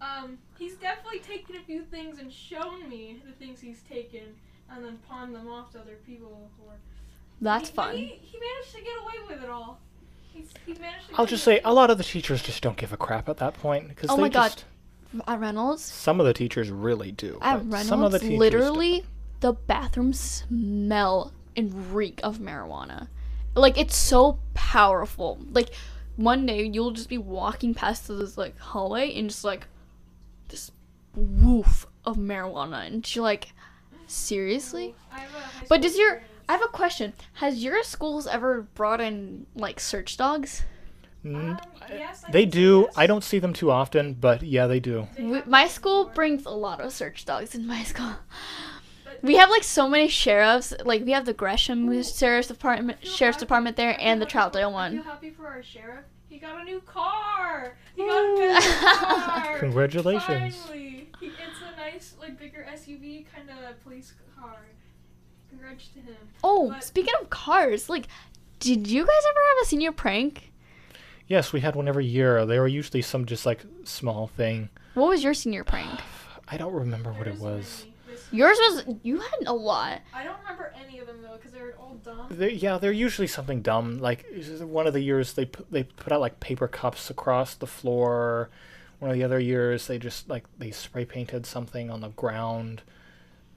Um, 0.01 0.39
he's 0.57 0.75
definitely 0.75 1.19
taken 1.19 1.55
a 1.55 1.61
few 1.61 1.83
things 1.83 2.19
and 2.19 2.33
shown 2.33 2.89
me 2.89 3.21
the 3.25 3.31
things 3.33 3.61
he's 3.61 3.83
taken, 3.83 4.35
and 4.69 4.83
then 4.83 4.99
pawned 5.07 5.33
them 5.33 5.47
off 5.47 5.71
to 5.71 5.79
other 5.79 5.97
people. 6.05 6.49
Or 6.65 6.73
That's 7.41 7.69
he, 7.69 7.75
fun. 7.75 7.95
He, 7.97 8.05
he 8.21 8.37
managed 8.39 8.75
to 8.75 8.81
get 8.81 8.93
away 9.01 9.13
with 9.35 9.43
it 9.43 9.49
all. 9.49 9.79
He's, 10.31 10.49
he 10.65 10.73
managed 10.73 11.05
I'll 11.15 11.25
just 11.25 11.43
say 11.43 11.59
a 11.65 11.73
lot 11.73 11.89
of 11.89 11.97
the 11.97 12.03
teachers 12.03 12.41
just 12.41 12.61
don't 12.63 12.77
give 12.77 12.93
a 12.93 12.97
crap 12.97 13.27
at 13.27 13.37
that 13.37 13.55
point 13.55 13.89
because 13.89 14.09
Oh 14.09 14.15
they 14.15 14.21
my 14.23 14.29
God. 14.29 14.49
just, 14.51 14.65
At 15.27 15.39
Reynolds? 15.39 15.83
Some 15.83 16.19
of 16.19 16.25
the 16.25 16.33
teachers 16.33 16.69
really 16.69 17.11
do. 17.11 17.37
At 17.41 17.59
Reynolds, 17.65 17.87
some 17.87 18.03
of 18.03 18.11
the 18.11 18.19
teachers 18.19 18.39
literally, 18.39 19.03
the 19.41 19.53
bathrooms 19.53 20.19
smell 20.47 21.33
and 21.57 21.93
reek 21.93 22.19
of 22.23 22.37
marijuana. 22.39 23.07
Like 23.55 23.77
it's 23.77 23.95
so 23.95 24.39
powerful. 24.53 25.39
Like 25.51 25.71
one 26.15 26.45
day 26.45 26.63
you'll 26.63 26.91
just 26.91 27.09
be 27.09 27.17
walking 27.17 27.73
past 27.73 28.07
this 28.07 28.37
like 28.37 28.57
hallway 28.57 29.13
and 29.15 29.29
just 29.29 29.43
like 29.43 29.67
this 30.47 30.71
woof 31.15 31.85
of 32.05 32.17
marijuana 32.17 32.87
and 32.87 33.15
you're 33.15 33.23
like 33.23 33.51
seriously? 34.07 34.95
I 35.11 35.19
have 35.19 35.35
a 35.35 35.39
high 35.39 35.65
But 35.67 35.81
does 35.81 35.97
your 35.97 36.13
experience. 36.13 36.30
I 36.51 36.55
have 36.55 36.63
a 36.63 36.67
question. 36.67 37.13
Has 37.35 37.63
your 37.63 37.81
schools 37.81 38.27
ever 38.27 38.63
brought 38.75 38.99
in 38.99 39.45
like 39.55 39.79
search 39.79 40.17
dogs? 40.17 40.63
Mm, 41.25 41.51
Um, 41.51 41.59
yes, 41.89 42.25
I 42.27 42.31
they 42.31 42.45
do. 42.45 42.81
yes. 42.87 42.93
I 42.97 43.07
don't 43.07 43.23
see 43.23 43.39
them 43.39 43.53
too 43.53 43.71
often, 43.71 44.15
but 44.15 44.41
yeah, 44.43 44.67
they 44.67 44.81
do. 44.81 45.07
They 45.15 45.23
We, 45.23 45.41
my 45.45 45.67
school 45.67 46.03
before. 46.03 46.15
brings 46.15 46.45
a 46.45 46.49
lot 46.49 46.81
of 46.81 46.91
search 46.91 47.23
dogs 47.23 47.55
in 47.55 47.65
my 47.65 47.83
school. 47.91 48.15
We 49.21 49.35
have 49.35 49.49
like 49.49 49.63
so 49.63 49.87
many 49.87 50.09
sheriffs. 50.09 50.73
Like 50.83 51.05
we 51.05 51.11
have 51.11 51.25
the 51.25 51.33
Gresham 51.33 51.87
Ooh. 51.89 52.03
Sheriff's 52.03 52.49
Department, 52.49 52.97
Sheriff's 53.05 53.37
happy- 53.37 53.45
Department 53.45 53.77
there, 53.77 53.95
and 53.97 54.21
the 54.21 54.25
Troutdale 54.25 54.51
for- 54.51 54.57
I 54.75 54.81
one. 54.83 54.91
feel 54.95 55.03
happy 55.03 55.29
for 55.29 55.47
our 55.47 55.63
sheriff. 55.63 56.03
He 56.27 56.37
got 56.37 56.59
a 56.59 56.63
new 56.65 56.81
car. 56.81 57.77
He 57.95 58.03
got 58.05 58.23
a 58.25 58.35
better 58.35 58.77
car. 59.45 59.59
Congratulations. 59.59 60.55
Finally, 60.57 61.09
he, 61.21 61.27
it's 61.27 61.61
a 61.61 61.79
nice, 61.79 62.15
like, 62.19 62.37
bigger 62.39 62.65
SUV 62.73 63.25
kind 63.33 63.49
of 63.49 63.81
police 63.83 64.13
car. 64.37 64.57
Congrats 65.51 65.87
to 65.89 65.99
him. 65.99 66.15
Oh, 66.43 66.69
But- 66.71 66.83
speaking 66.83 67.13
of 67.21 67.29
cars, 67.29 67.87
like, 67.89 68.07
did 68.59 68.87
you 68.87 69.05
guys 69.05 69.23
ever 69.29 69.39
have 69.49 69.63
a 69.63 69.65
senior 69.65 69.91
prank? 69.91 70.51
Yes, 71.27 71.53
we 71.53 71.61
had 71.61 71.75
one 71.75 71.87
every 71.87 72.05
year. 72.05 72.45
They 72.45 72.59
were 72.59 72.67
usually 72.67 73.01
some 73.01 73.25
just 73.25 73.45
like 73.45 73.61
small 73.83 74.27
thing. 74.27 74.69
What 74.95 75.09
was 75.09 75.23
your 75.23 75.33
senior 75.33 75.63
prank? 75.63 75.99
I 76.47 76.57
don't 76.57 76.73
remember 76.73 77.11
what 77.11 77.23
There 77.25 77.29
it 77.33 77.35
is 77.35 77.41
was. 77.41 77.85
many 77.85 77.91
Yours 78.33 78.57
was 78.59 78.83
you 79.03 79.19
had 79.19 79.47
a 79.47 79.53
lot. 79.53 80.01
I 80.13 80.23
don't 80.23 80.37
remember 80.39 80.73
any 80.85 80.99
of 80.99 81.07
them 81.07 81.21
though, 81.21 81.35
because 81.35 81.51
they're 81.51 81.75
all 81.79 81.95
dumb. 82.03 82.27
They, 82.29 82.51
yeah, 82.53 82.77
they're 82.77 82.91
usually 82.91 83.27
something 83.27 83.61
dumb. 83.61 83.99
Like 83.99 84.25
one 84.61 84.87
of 84.87 84.93
the 84.93 85.01
years 85.01 85.33
they 85.33 85.45
put, 85.45 85.69
they 85.71 85.83
put 85.83 86.11
out 86.13 86.21
like 86.21 86.39
paper 86.39 86.67
cups 86.67 87.09
across 87.09 87.55
the 87.55 87.67
floor. 87.67 88.49
One 88.99 89.09
of 89.11 89.15
the 89.17 89.23
other 89.23 89.39
years 89.39 89.87
they 89.87 89.97
just 89.97 90.29
like 90.29 90.43
they 90.59 90.71
spray 90.71 91.03
painted 91.05 91.45
something 91.45 91.89
on 91.89 92.01
the 92.01 92.09
ground. 92.09 92.83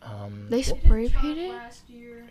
Um, 0.05 0.47
They 0.51 0.63
wh- 0.63 0.67
They 0.67 0.73
did 0.75 0.85
spray 0.85 1.09
painted? 1.09 1.55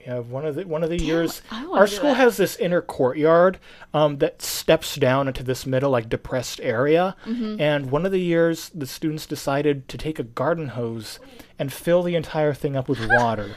yeah, 0.05 0.19
one 0.19 0.45
of 0.45 0.55
the 0.55 0.67
one 0.67 0.83
of 0.83 0.89
the 0.89 0.97
Damn, 0.97 1.07
years 1.07 1.41
our 1.71 1.87
school 1.87 2.09
that. 2.09 2.17
has 2.17 2.37
this 2.37 2.55
inner 2.57 2.81
courtyard 2.81 3.57
um, 3.93 4.17
that 4.19 4.41
steps 4.41 4.95
down 4.95 5.27
into 5.27 5.43
this 5.43 5.65
middle 5.65 5.89
like 5.91 6.07
depressed 6.09 6.59
area 6.61 7.15
Mhm. 7.25 7.59
and 7.59 7.89
one 7.91 8.05
of 8.05 8.11
the 8.11 8.19
years 8.19 8.69
the 8.75 8.85
students 8.85 9.25
decided 9.25 9.87
to 9.89 9.97
take 9.97 10.19
a 10.19 10.23
garden 10.23 10.69
hose 10.69 11.19
and 11.57 11.71
fill 11.73 12.03
the 12.03 12.15
entire 12.15 12.53
thing 12.53 12.75
up 12.75 12.87
with 12.89 12.99
water 13.09 13.55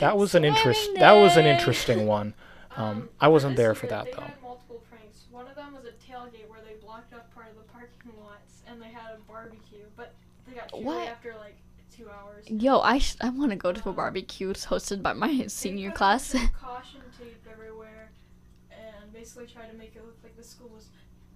that 0.00 0.16
was 0.18 0.34
an 0.34 0.44
interest 0.44 0.84
Swimming 0.84 1.00
that 1.00 1.12
was 1.12 1.36
an 1.36 1.46
interesting 1.46 2.06
one 2.18 2.34
um, 2.76 2.84
Um, 2.84 3.08
i 3.20 3.28
wasn't 3.28 3.56
there 3.56 3.74
for 3.74 3.86
year, 3.86 3.90
that 4.04 4.12
though 4.12 4.24
multiple 4.42 4.82
pranks. 4.90 5.24
One 5.30 5.46
of 5.46 5.54
them 5.56 5.74
was 5.74 5.84
a 5.84 5.92
tailgate 5.92 6.48
where 6.48 6.60
they 6.66 6.74
blocked 6.84 7.14
up 7.14 7.32
part 7.34 7.48
of 7.50 7.56
the 7.56 7.72
parking 7.72 8.12
lots 8.22 8.62
and 8.66 8.82
they 8.82 8.88
had 8.88 9.14
a 9.14 9.18
barbecue, 9.30 9.84
but 9.96 10.12
they 10.46 10.54
got 10.54 10.68
chilly 10.70 10.84
What? 10.84 11.08
after 11.08 11.34
like 11.38 11.56
two 11.98 12.08
hours. 12.08 12.48
Yo, 12.48 12.80
I 12.80 12.98
sh- 12.98 13.16
I 13.20 13.30
want 13.30 13.50
to 13.50 13.56
go 13.56 13.72
to 13.72 13.84
a 13.86 13.88
um, 13.90 13.96
barbecue 13.96 14.52
hosted 14.52 15.02
by 15.02 15.12
my 15.12 15.46
senior 15.48 15.90
class. 15.90 16.32
caution 16.60 17.00
tape 17.18 17.44
everywhere, 17.50 18.10
and 18.70 19.12
basically 19.12 19.46
try 19.46 19.66
to 19.66 19.76
make 19.76 19.96
it 19.96 20.04
look 20.04 20.16
like 20.22 20.36
the 20.36 20.44
school 20.44 20.70
was 20.74 20.86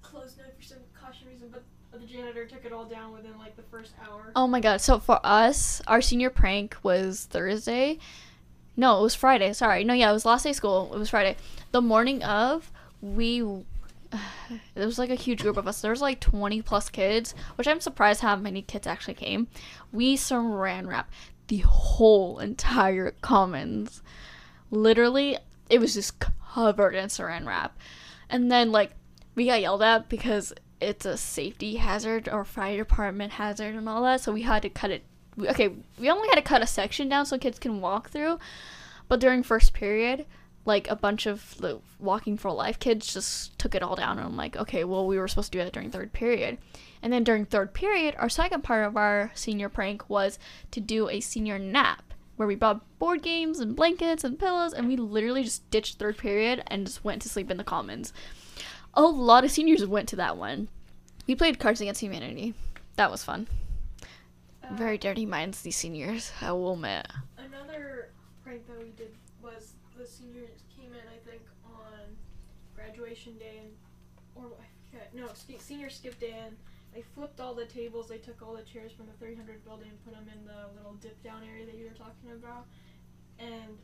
closed 0.03 0.38
down 0.38 0.46
for 0.57 0.62
some 0.64 0.79
caution 0.98 1.29
reason. 1.29 1.48
But 1.51 1.64
the 1.92 2.07
janitor 2.07 2.46
took 2.46 2.64
it 2.64 2.72
all 2.72 2.85
down 2.85 3.12
within 3.12 3.38
like 3.38 3.57
the 3.57 3.62
first 3.62 3.92
hour. 4.07 4.33
Oh 4.37 4.46
my 4.46 4.61
god. 4.61 4.81
So 4.81 4.98
for 4.98 5.20
us, 5.25 5.83
our 5.87 6.01
senior 6.01 6.31
prank 6.31 6.77
was 6.83 7.25
Thursday. 7.25 7.98
No, 8.77 9.01
it 9.01 9.03
was 9.03 9.14
Friday. 9.14 9.53
Sorry. 9.53 9.85
No, 9.85 9.92
yeah, 9.92 10.11
it 10.11 10.14
was 10.14 10.25
last 10.25 10.44
day 10.44 10.51
of 10.51 10.57
school. 10.57 10.90
It 10.94 10.98
was 10.98 11.11
Friday. 11.11 11.37
The 11.72 11.83
morning 11.83 12.22
of, 12.22 12.70
we 13.03 13.42
it 14.75 14.85
was 14.85 14.98
like 14.98 15.11
a 15.11 15.14
huge 15.14 15.42
group 15.42 15.57
of 15.57 15.66
us. 15.66 15.81
There 15.81 15.90
was 15.90 16.01
like 16.01 16.20
20 16.20 16.62
plus 16.62 16.88
kids, 16.88 17.35
which 17.57 17.68
I'm 17.68 17.81
surprised 17.81 18.20
how 18.20 18.37
many 18.37 18.62
kids 18.62 18.87
actually 18.87 19.14
came. 19.14 19.48
We 19.92 20.16
saran 20.16 20.87
wrap 20.87 21.11
the 21.48 21.59
whole 21.59 22.38
entire 22.38 23.12
commons. 23.20 24.03
Literally, 24.70 25.38
it 25.68 25.81
was 25.81 25.94
just 25.94 26.20
covered 26.20 26.94
in 26.94 27.09
saran 27.09 27.46
wrap. 27.46 27.79
And 28.29 28.51
then 28.51 28.72
like 28.72 28.92
we 29.35 29.46
got 29.46 29.61
yelled 29.61 29.83
at 29.83 30.09
because 30.09 30.53
it's 30.81 31.07
a 31.07 31.16
safety 31.16 31.77
hazard 31.77 32.29
or 32.29 32.44
fire 32.44 32.79
department 32.79 33.33
hazard 33.33 33.75
and 33.75 33.88
all 33.88 34.03
that, 34.03 34.20
so 34.20 34.33
we 34.33 34.42
had 34.42 34.62
to 34.62 34.68
cut 34.68 34.90
it. 34.90 35.05
Okay, 35.38 35.70
we 35.98 36.11
only 36.11 36.29
had 36.29 36.37
to 36.37 36.42
cut 36.42 36.62
a 36.62 36.66
section 36.66 37.09
down 37.09 37.25
so 37.25 37.38
kids 37.38 37.59
can 37.59 37.81
walk 37.81 38.11
through. 38.11 38.38
But 39.09 39.20
during 39.20 39.42
first 39.42 39.72
period, 39.72 40.27
like 40.64 40.88
a 40.88 40.96
bunch 40.96 41.27
of 41.27 41.57
the 41.59 41.81
walking 41.98 42.37
for 42.37 42.51
life 42.53 42.79
kids 42.79 43.12
just 43.12 43.59
took 43.59 43.75
it 43.75 43.83
all 43.83 43.96
down 43.96 44.18
and 44.18 44.27
I'm 44.27 44.37
like, 44.37 44.57
okay, 44.57 44.85
well 44.85 45.07
we 45.07 45.18
were 45.18 45.29
supposed 45.29 45.53
to 45.53 45.59
do 45.59 45.64
that 45.64 45.72
during 45.72 45.90
third 45.90 46.12
period. 46.12 46.59
And 47.03 47.12
then 47.12 47.25
during 47.25 47.44
third 47.44 47.75
period, 47.75 48.14
our 48.18 48.29
second 48.29 48.62
part 48.62 48.87
of 48.87 48.96
our 48.96 49.33
senior 49.35 49.68
prank 49.68 50.09
was 50.09 50.38
to 50.70 50.81
do 50.81 51.09
a 51.09 51.20
senior 51.20 51.59
nap 51.59 52.14
where 52.37 52.48
we 52.48 52.55
brought 52.55 52.98
board 52.98 53.22
games 53.22 53.61
and 53.61 53.77
blankets 53.77 54.25
and 54.25 54.38
pillows 54.38 54.72
and 54.72 54.88
we 54.88 54.96
literally 54.96 55.44
just 55.44 55.68
ditched 55.70 55.98
third 55.98 56.16
period 56.16 56.62
and 56.68 56.87
just 56.87 57.05
went 57.05 57.22
to 57.22 57.29
sleep 57.29 57.51
in 57.51 57.57
the 57.57 57.64
commons. 57.64 58.12
A 58.94 59.03
lot 59.03 59.44
of 59.44 59.51
seniors 59.51 59.85
went 59.87 60.09
to 60.11 60.16
that 60.16 60.37
one. 60.37 60.68
We 61.27 61.35
played 61.35 61.59
Cards 61.59 61.81
Against 61.81 62.01
Humanity. 62.01 62.55
That 62.96 63.11
was 63.11 63.25
fun. 63.25 63.46
Uh, 64.62 64.75
Very 64.75 64.98
dirty 64.98 65.25
minds, 65.25 65.62
these 65.62 65.77
seniors, 65.77 66.33
I 66.40 66.53
will 66.53 66.75
admit. 66.75 67.07
Another 67.38 68.11
prank 68.44 68.66
that 68.66 68.79
we 68.79 68.90
did 68.96 69.14
was 69.42 69.75
the 69.96 70.07
seniors 70.07 70.62
came 70.77 70.92
in, 70.92 71.01
I 71.09 71.31
think, 71.31 71.42
on 71.64 72.01
graduation 73.12 73.38
day, 73.38 73.61
and 73.62 73.72
or 74.35 74.44
I 74.59 74.66
forget. 74.90 75.14
No, 75.14 75.29
senior 75.59 75.90
skip 75.90 76.18
day, 76.18 76.35
and 76.46 76.57
they 76.94 77.03
flipped 77.03 77.40
all 77.40 77.55
the 77.55 77.64
tables. 77.66 78.09
They 78.09 78.18
took 78.18 78.42
all 78.42 78.55
the 78.57 78.62
chairs 78.62 78.92
from 78.92 79.07
the 79.07 79.12
300 79.25 79.64
building 79.64 79.88
and 79.90 80.05
put 80.05 80.14
them 80.14 80.27
in 80.33 80.44
the 80.44 80.68
little 80.77 80.94
dip 80.94 81.22
down 81.22 81.42
area 81.48 81.66
that 81.66 81.75
you 81.75 81.85
were 81.85 81.96
talking 81.96 82.31
about, 82.33 82.66
and 83.38 83.77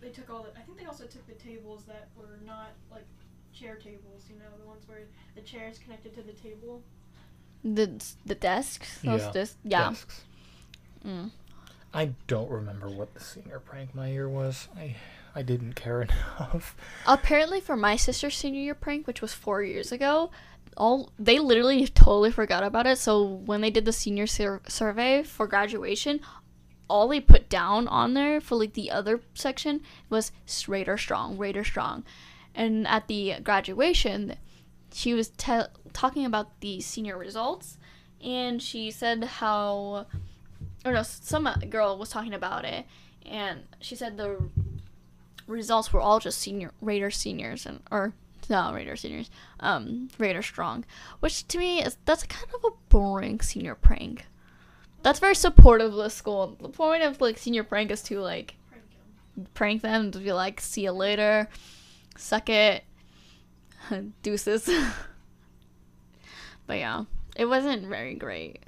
they 0.00 0.08
took 0.10 0.30
all 0.30 0.42
the. 0.44 0.50
I 0.58 0.62
think 0.62 0.78
they 0.78 0.86
also 0.86 1.04
took 1.04 1.26
the 1.26 1.34
tables 1.34 1.84
that 1.84 2.08
were 2.16 2.38
not 2.44 2.70
like 2.90 3.06
chair 3.52 3.76
tables. 3.76 4.24
You 4.28 4.36
know, 4.36 4.50
the 4.60 4.66
ones 4.66 4.84
where 4.86 5.00
the 5.34 5.42
chair 5.42 5.68
is 5.68 5.78
connected 5.78 6.14
to 6.14 6.22
the 6.22 6.32
table. 6.32 6.82
The 7.64 7.90
the 8.24 8.34
desks, 8.34 9.00
those 9.02 9.20
Yeah, 9.22 9.30
dis- 9.32 9.56
yeah. 9.64 9.88
Desks. 9.90 10.22
Mm. 11.06 11.30
i 11.94 12.10
don't 12.26 12.50
remember 12.50 12.88
what 12.88 13.14
the 13.14 13.20
senior 13.20 13.60
prank 13.60 13.94
my 13.94 14.08
year 14.08 14.28
was 14.28 14.66
i 14.76 14.96
i 15.38 15.42
didn't 15.42 15.74
care 15.74 16.02
enough 16.08 16.74
Apparently, 17.06 17.60
for 17.60 17.76
my 17.76 17.94
sister's 17.96 18.36
senior 18.36 18.60
year 18.60 18.74
prank, 18.74 19.06
which 19.06 19.22
was 19.22 19.32
four 19.32 19.62
years 19.62 19.92
ago, 19.92 20.30
all 20.76 21.12
they 21.18 21.38
literally 21.38 21.86
totally 22.04 22.30
forgot 22.32 22.62
about 22.64 22.86
it. 22.86 22.98
So 22.98 23.22
when 23.24 23.60
they 23.62 23.70
did 23.70 23.84
the 23.84 23.92
senior 23.92 24.26
sur- 24.26 24.60
survey 24.68 25.22
for 25.22 25.46
graduation, 25.46 26.20
all 26.90 27.06
they 27.08 27.20
put 27.20 27.48
down 27.48 27.86
on 27.88 28.14
there 28.14 28.40
for 28.40 28.56
like 28.56 28.74
the 28.74 28.90
other 28.90 29.20
section 29.34 29.80
was 30.10 30.32
s- 30.46 30.68
Raider 30.68 30.98
strong, 30.98 31.38
Raider 31.38 31.64
strong, 31.64 32.04
and 32.54 32.86
at 32.88 33.06
the 33.08 33.34
graduation, 33.42 34.36
she 34.92 35.14
was 35.14 35.28
te- 35.30 35.70
talking 35.92 36.24
about 36.26 36.60
the 36.60 36.80
senior 36.80 37.16
results, 37.16 37.78
and 38.24 38.60
she 38.62 38.90
said 38.90 39.22
how, 39.40 40.06
or 40.84 40.92
no, 40.92 41.02
some 41.02 41.46
uh, 41.46 41.54
girl 41.70 41.96
was 41.98 42.08
talking 42.10 42.34
about 42.34 42.64
it, 42.64 42.86
and 43.24 43.60
she 43.80 43.94
said 43.94 44.16
the 44.16 44.30
results 45.48 45.92
were 45.92 46.00
all 46.00 46.20
just 46.20 46.38
senior 46.38 46.72
Raider 46.80 47.10
seniors 47.10 47.66
and 47.66 47.80
or 47.90 48.12
no 48.48 48.72
Raider 48.72 48.96
seniors, 48.96 49.30
um 49.60 50.08
Raider 50.18 50.42
strong, 50.42 50.84
which 51.20 51.46
to 51.48 51.58
me 51.58 51.82
is 51.82 51.96
that's 52.04 52.22
kind 52.24 52.46
of 52.54 52.64
a 52.64 52.76
boring 52.88 53.40
senior 53.40 53.74
prank. 53.74 54.26
That's 55.02 55.18
very 55.20 55.34
supportive 55.34 55.92
of 55.92 55.96
the 55.96 56.10
school. 56.10 56.56
The 56.60 56.68
point 56.68 57.02
of 57.02 57.20
like 57.20 57.38
senior 57.38 57.64
prank 57.64 57.90
is 57.90 58.02
to 58.04 58.20
like 58.20 58.54
Prank 58.70 58.84
'em. 59.36 59.46
prank 59.54 59.82
them 59.82 60.10
to 60.12 60.18
be 60.18 60.32
like, 60.32 60.60
see 60.60 60.82
you 60.82 60.92
later, 60.92 61.48
suck 62.16 62.48
it, 62.48 62.84
deuces. 64.22 64.68
but 66.66 66.78
yeah, 66.78 67.04
it 67.36 67.46
wasn't 67.46 67.86
very 67.86 68.14
great. 68.14 68.60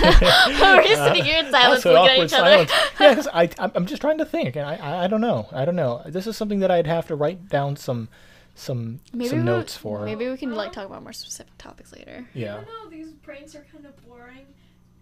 We're 0.60 0.82
just 0.82 1.02
sitting 1.04 1.24
here 1.24 1.38
in 1.40 1.46
uh, 1.46 1.50
silence, 1.50 1.82
That's 1.82 1.84
looking 1.84 1.96
at 1.96 2.12
awkward 2.12 2.24
each 2.24 2.32
other. 2.32 2.50
silence. 2.68 2.72
yeah, 3.00 3.14
'cause 3.14 3.28
I, 3.32 3.48
I'm 3.62 3.72
I'm 3.74 3.86
just 3.86 4.00
trying 4.00 4.18
to 4.18 4.24
think, 4.24 4.56
and 4.56 4.66
I, 4.66 4.76
I, 4.76 5.04
I 5.04 5.06
don't 5.06 5.20
know. 5.20 5.48
I 5.52 5.64
don't 5.64 5.76
know. 5.76 6.02
This 6.06 6.26
is 6.26 6.36
something 6.36 6.60
that 6.60 6.70
I'd 6.70 6.86
have 6.86 7.06
to 7.08 7.16
write 7.16 7.48
down 7.48 7.76
some, 7.76 8.08
some, 8.54 9.00
some 9.24 9.44
notes 9.44 9.76
for. 9.76 10.04
Maybe 10.04 10.28
we 10.28 10.36
can 10.36 10.54
like 10.54 10.72
talk 10.72 10.86
about 10.86 11.02
more 11.02 11.12
specific 11.12 11.56
topics 11.58 11.92
later. 11.92 12.26
Yeah. 12.34 12.54
Even 12.62 12.64
though 12.82 12.90
these 12.90 13.12
pranks 13.22 13.54
are 13.54 13.66
kind 13.72 13.86
of 13.86 13.94
boring, 14.08 14.46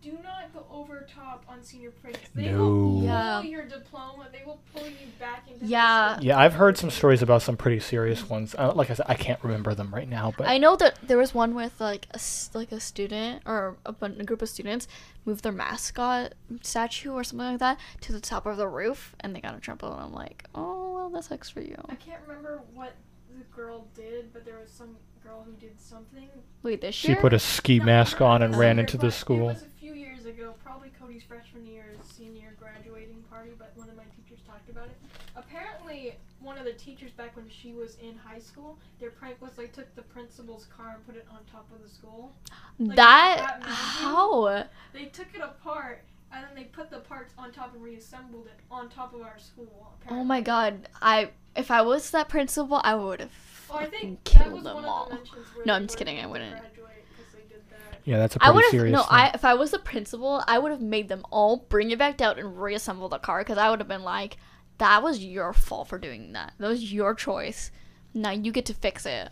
do 0.01 0.13
not 0.23 0.53
go 0.55 0.65
over 0.71 1.07
top 1.13 1.45
on 1.49 1.63
senior 1.63 1.91
pranks. 1.91 2.21
They 2.35 2.51
No. 2.53 2.59
will 2.59 2.69
pull 3.01 3.03
Yeah. 3.03 3.43
your 3.43 3.65
diploma. 3.67 4.29
They 4.33 4.43
will 4.47 4.61
pull 4.73 4.87
you 4.87 5.09
back 5.19 5.49
into 5.51 5.67
Yeah. 5.67 6.15
school. 6.15 6.25
Yeah, 6.25 6.39
I've 6.39 6.55
heard 6.55 6.79
some 6.79 6.91
stories 6.91 7.21
about 7.21 7.43
some 7.43 7.57
pretty 7.57 7.81
serious 7.81 8.29
ones. 8.29 8.55
Uh, 8.57 8.73
like 8.75 8.91
I 8.91 8.95
said, 8.95 9.07
I 9.09 9.15
can't 9.15 9.43
remember 9.43 9.75
them 9.75 9.93
right 9.93 10.09
now, 10.09 10.33
but 10.39 10.47
I 10.47 10.57
know 10.59 10.77
that 10.77 10.99
there 11.03 11.19
was 11.19 11.35
one 11.35 11.55
with 11.55 11.81
like 11.81 12.07
a 12.13 12.17
s- 12.17 12.51
like 12.55 12.71
a 12.71 12.79
student 12.81 13.43
or 13.45 13.77
a, 13.85 13.95
a 14.01 14.09
group 14.25 14.41
of 14.41 14.49
students 14.49 14.87
moved 15.25 15.43
their 15.43 15.53
mascot 15.53 16.35
statue 16.63 17.13
or 17.13 17.25
something 17.25 17.47
like 17.49 17.59
that 17.59 17.79
to 18.03 18.13
the 18.13 18.21
top 18.21 18.47
of 18.47 18.57
the 18.57 18.69
roof 18.69 19.15
and 19.21 19.35
they 19.35 19.41
got 19.41 19.55
in 19.55 19.61
trouble 19.61 19.93
and 19.93 20.01
I'm 20.03 20.13
like, 20.15 20.45
oh 20.55 20.95
well, 20.95 21.11
that 21.11 21.25
sucks 21.25 21.51
for 21.51 21.61
you. 21.61 21.77
I 21.89 21.97
can't 21.97 22.23
remember 22.27 22.61
what 22.73 22.93
the 23.37 23.43
girl 23.55 23.87
did, 23.95 24.33
but 24.33 24.45
there 24.45 24.59
was 24.59 24.71
some 24.71 24.97
girl 25.25 25.43
who 25.45 25.53
did 25.55 25.79
something. 25.81 26.29
Wait, 26.63 26.81
this 26.81 26.95
she 26.95 27.09
year? 27.09 27.17
put 27.21 27.33
a 27.33 27.39
ski 27.39 27.79
Not- 27.79 27.87
mask 27.87 28.21
on 28.21 28.43
and 28.43 28.57
ran 28.57 28.79
into 28.79 28.97
the 28.97 29.09
but 29.09 29.13
school. 29.13 29.51
It 29.51 29.55
was 29.55 29.63
a 29.63 29.67
few 29.79 29.93
years 29.95 30.25
ago, 30.25 30.55
probably 30.65 30.91
Cody's 30.99 31.23
freshman 31.23 31.67
year, 31.67 31.85
or 31.99 32.03
senior 32.05 32.55
graduating 32.59 33.23
party, 33.31 33.51
but 33.59 33.73
one 33.77 33.89
of 33.91 33.97
my 33.97 34.05
teachers 34.17 34.41
talked 34.47 34.69
about 34.71 34.87
it. 34.87 34.97
Apparently, 35.37 36.15
one 36.59 36.67
of 36.67 36.73
the 36.73 36.79
teachers 36.79 37.13
back 37.13 37.37
when 37.37 37.49
she 37.49 37.73
was 37.73 37.97
in 38.03 38.17
high 38.17 38.39
school, 38.41 38.77
their 38.99 39.11
prank 39.11 39.41
was 39.41 39.53
they 39.57 39.67
took 39.69 39.95
the 39.95 40.03
principal's 40.03 40.67
car 40.77 40.95
and 40.97 41.07
put 41.07 41.15
it 41.17 41.27
on 41.31 41.39
top 41.51 41.67
of 41.75 41.83
the 41.83 41.89
school. 41.89 42.33
like, 42.79 42.97
that 42.97 43.37
that 43.61 43.63
how? 43.63 44.65
They 44.93 45.05
took 45.07 45.29
it 45.35 45.41
apart 45.41 46.03
and 46.33 46.45
then 46.45 46.51
they 46.57 46.65
put 46.65 46.91
the 46.91 46.99
parts 46.99 47.33
on 47.39 47.53
top 47.53 47.75
and 47.75 47.83
reassembled 47.83 48.47
it 48.47 48.59
on 48.71 48.89
top 48.89 49.15
of 49.15 49.23
our 49.23 49.39
school. 49.39 49.93
Oh 50.11 50.25
my 50.25 50.41
god. 50.41 50.89
I 51.01 51.31
if 51.55 51.71
I 51.71 51.83
was 51.83 52.11
that 52.11 52.29
principal, 52.29 52.81
I 52.83 52.95
would 52.97 53.21
have 53.21 53.33
Well, 53.71 53.79
I 53.79 53.87
think 53.87 54.25
that 54.25 54.43
killed 54.43 54.55
was 54.55 54.65
them 54.65 54.75
one 54.77 54.85
all. 54.85 55.05
of 55.05 55.11
the 55.11 55.17
where 55.55 55.67
No, 55.67 55.75
I'm 55.75 55.87
just 55.87 55.97
kidding, 55.97 56.19
I 56.19 56.27
wouldn't. 56.27 56.57
graduate 56.59 57.05
'cause 57.17 57.27
they 57.35 57.55
did 57.55 57.63
that. 57.71 58.01
Yeah, 58.05 58.19
that's 58.19 58.35
a 58.35 58.43
I 58.43 58.47
pretty 58.47 58.55
would 58.57 58.65
have 58.65 58.71
serious 58.73 58.93
no. 58.95 59.03
thing. 59.03 59.09
I 59.13 59.31
if 59.33 59.45
I 59.45 59.55
was 59.55 59.71
the 59.71 59.79
principal, 59.79 60.43
I 60.49 60.59
would 60.59 60.73
have 60.73 60.81
made 60.83 61.09
them 61.09 61.25
all 61.31 61.59
bring 61.69 61.93
it 61.93 61.99
back 62.01 62.17
down 62.17 62.37
and 62.37 62.61
reassemble 62.61 63.09
the 63.09 63.19
car 63.19 63.39
because 63.43 63.59
I 63.59 63.71
would 63.71 63.79
have 63.79 63.89
been 63.89 64.03
like, 64.03 64.39
"That 64.79 65.03
was 65.03 65.25
your 65.25 65.53
fault 65.53 65.89
for 65.89 65.99
doing 65.99 66.33
that. 66.33 66.55
That 66.59 66.69
was 66.69 66.93
your 66.93 67.15
choice. 67.15 67.71
Now 68.15 68.31
you 68.31 68.51
get 68.53 68.67
to 68.67 68.75
fix 68.75 69.05
it." 69.07 69.31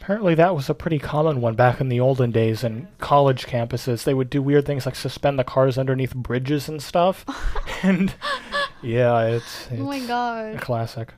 Apparently, 0.00 0.34
that 0.36 0.54
was 0.54 0.68
a 0.70 0.74
pretty 0.74 0.98
common 0.98 1.40
one 1.40 1.54
back 1.54 1.80
in 1.80 1.88
the 1.88 1.98
olden 2.00 2.30
days 2.30 2.62
in 2.62 2.86
college 2.98 3.46
campuses. 3.46 4.04
They 4.04 4.14
would 4.14 4.30
do 4.30 4.40
weird 4.40 4.64
things 4.64 4.86
like 4.86 4.94
suspend 4.94 5.38
the 5.38 5.44
cars 5.44 5.76
underneath 5.76 6.14
bridges 6.14 6.68
and 6.68 6.80
stuff. 6.82 7.24
and 7.82 8.14
yeah, 8.82 9.22
it's, 9.26 9.66
it's 9.70 9.80
oh 9.80 9.84
my 9.84 9.96
a 9.96 10.06
god. 10.06 10.60
classic. 10.60 11.14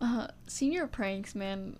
Uh, 0.00 0.28
senior 0.46 0.86
pranks, 0.86 1.34
man, 1.34 1.76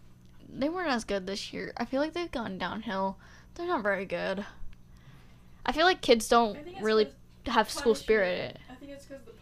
they 0.49 0.69
weren't 0.69 0.91
as 0.91 1.05
good 1.05 1.27
this 1.27 1.53
year. 1.53 1.73
I 1.77 1.85
feel 1.87 2.01
like 2.01 2.13
they've 2.13 2.31
gone 2.31 2.59
downhill. 2.59 3.17
They're 3.55 3.67
not 3.67 3.83
very 3.83 4.05
good. 4.05 4.45
I 5.65 5.73
feel 5.73 5.87
like 5.87 6.01
kids 6.03 6.29
don't 6.29 6.55
think 6.55 6.69
it's 6.77 6.83
really 6.83 7.07
'cause 7.07 7.55
have 7.55 7.71
school 7.71 7.95
spirit. 7.95 8.59
I 8.71 8.75
think 8.75 8.93
it's 8.93 9.07
because 9.07 9.25
the 9.25 9.31
punishment. 9.33 9.41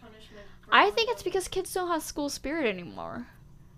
I 0.71 0.89
think 0.91 1.09
it's 1.11 1.23
because 1.23 1.47
kids 1.47 1.73
don't 1.73 1.87
have 1.89 2.03
school 2.03 2.29
spirit 2.29 2.65
anymore. 2.67 3.27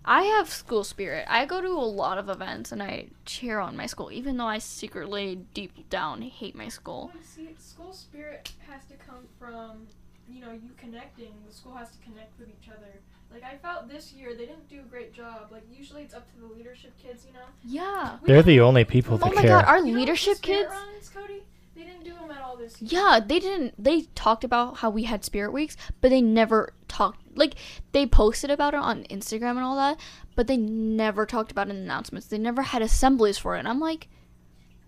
I 0.04 0.22
have 0.24 0.50
school 0.50 0.84
spirit. 0.84 1.24
I 1.30 1.46
go 1.46 1.60
to 1.62 1.68
a 1.68 1.70
lot 2.02 2.18
of 2.18 2.28
events 2.28 2.72
and 2.72 2.82
I 2.82 3.06
cheer 3.24 3.58
on 3.58 3.74
my 3.76 3.86
school, 3.86 4.12
even 4.12 4.36
though 4.36 4.46
I 4.46 4.58
secretly, 4.58 5.40
deep 5.54 5.88
down, 5.88 6.20
hate 6.22 6.54
my 6.54 6.68
school. 6.68 7.10
See, 7.22 7.48
school 7.58 7.92
spirit 7.92 8.52
has 8.68 8.84
to 8.86 8.94
come 8.94 9.24
from, 9.38 9.86
you 10.28 10.42
know, 10.42 10.52
you 10.52 10.70
connecting. 10.76 11.32
The 11.48 11.54
school 11.54 11.74
has 11.74 11.90
to 11.92 11.98
connect 12.04 12.38
with 12.38 12.48
each 12.50 12.68
other. 12.68 13.00
Like 13.32 13.42
I 13.44 13.56
felt 13.56 13.88
this 13.88 14.12
year, 14.12 14.34
they 14.34 14.44
didn't 14.44 14.68
do 14.68 14.80
a 14.80 14.82
great 14.84 15.14
job. 15.14 15.48
Like 15.50 15.62
usually 15.74 16.02
it's 16.02 16.14
up 16.14 16.30
to 16.34 16.40
the 16.48 16.54
leadership 16.54 16.92
kids, 17.02 17.24
you 17.26 17.32
know. 17.32 17.46
Yeah. 17.64 18.18
We 18.22 18.28
They're 18.28 18.42
the 18.42 18.60
only 18.60 18.84
people 18.84 19.16
that 19.16 19.24
Oh 19.24 19.28
that 19.30 19.34
my 19.36 19.42
care. 19.42 19.50
god, 19.60 19.64
our 19.64 19.78
you 19.78 19.86
know, 19.86 19.92
the 19.92 19.98
leadership 20.00 20.40
kids. 20.42 20.68
runs, 20.70 21.08
Cody. 21.08 21.42
They 21.74 21.82
didn't 21.82 22.04
do 22.04 22.14
them 22.14 22.30
at 22.30 22.40
all 22.40 22.56
this 22.56 22.80
year. 22.80 23.00
Yeah, 23.00 23.20
they 23.20 23.40
didn't. 23.40 23.74
They 23.82 24.02
talked 24.14 24.44
about 24.44 24.78
how 24.78 24.90
we 24.90 25.04
had 25.04 25.24
spirit 25.24 25.52
weeks, 25.52 25.76
but 26.00 26.10
they 26.10 26.20
never 26.20 26.72
talked. 26.88 27.36
Like 27.36 27.54
they 27.92 28.06
posted 28.06 28.50
about 28.50 28.74
it 28.74 28.80
on 28.80 29.04
Instagram 29.04 29.50
and 29.50 29.60
all 29.60 29.76
that, 29.76 29.98
but 30.36 30.46
they 30.46 30.56
never 30.56 31.26
talked 31.26 31.50
about 31.50 31.68
it 31.68 31.70
in 31.70 31.76
announcements. 31.76 32.28
They 32.28 32.38
never 32.38 32.62
had 32.62 32.82
assemblies 32.82 33.38
for 33.38 33.56
it. 33.56 33.60
And 33.60 33.68
I'm 33.68 33.80
like, 33.80 34.08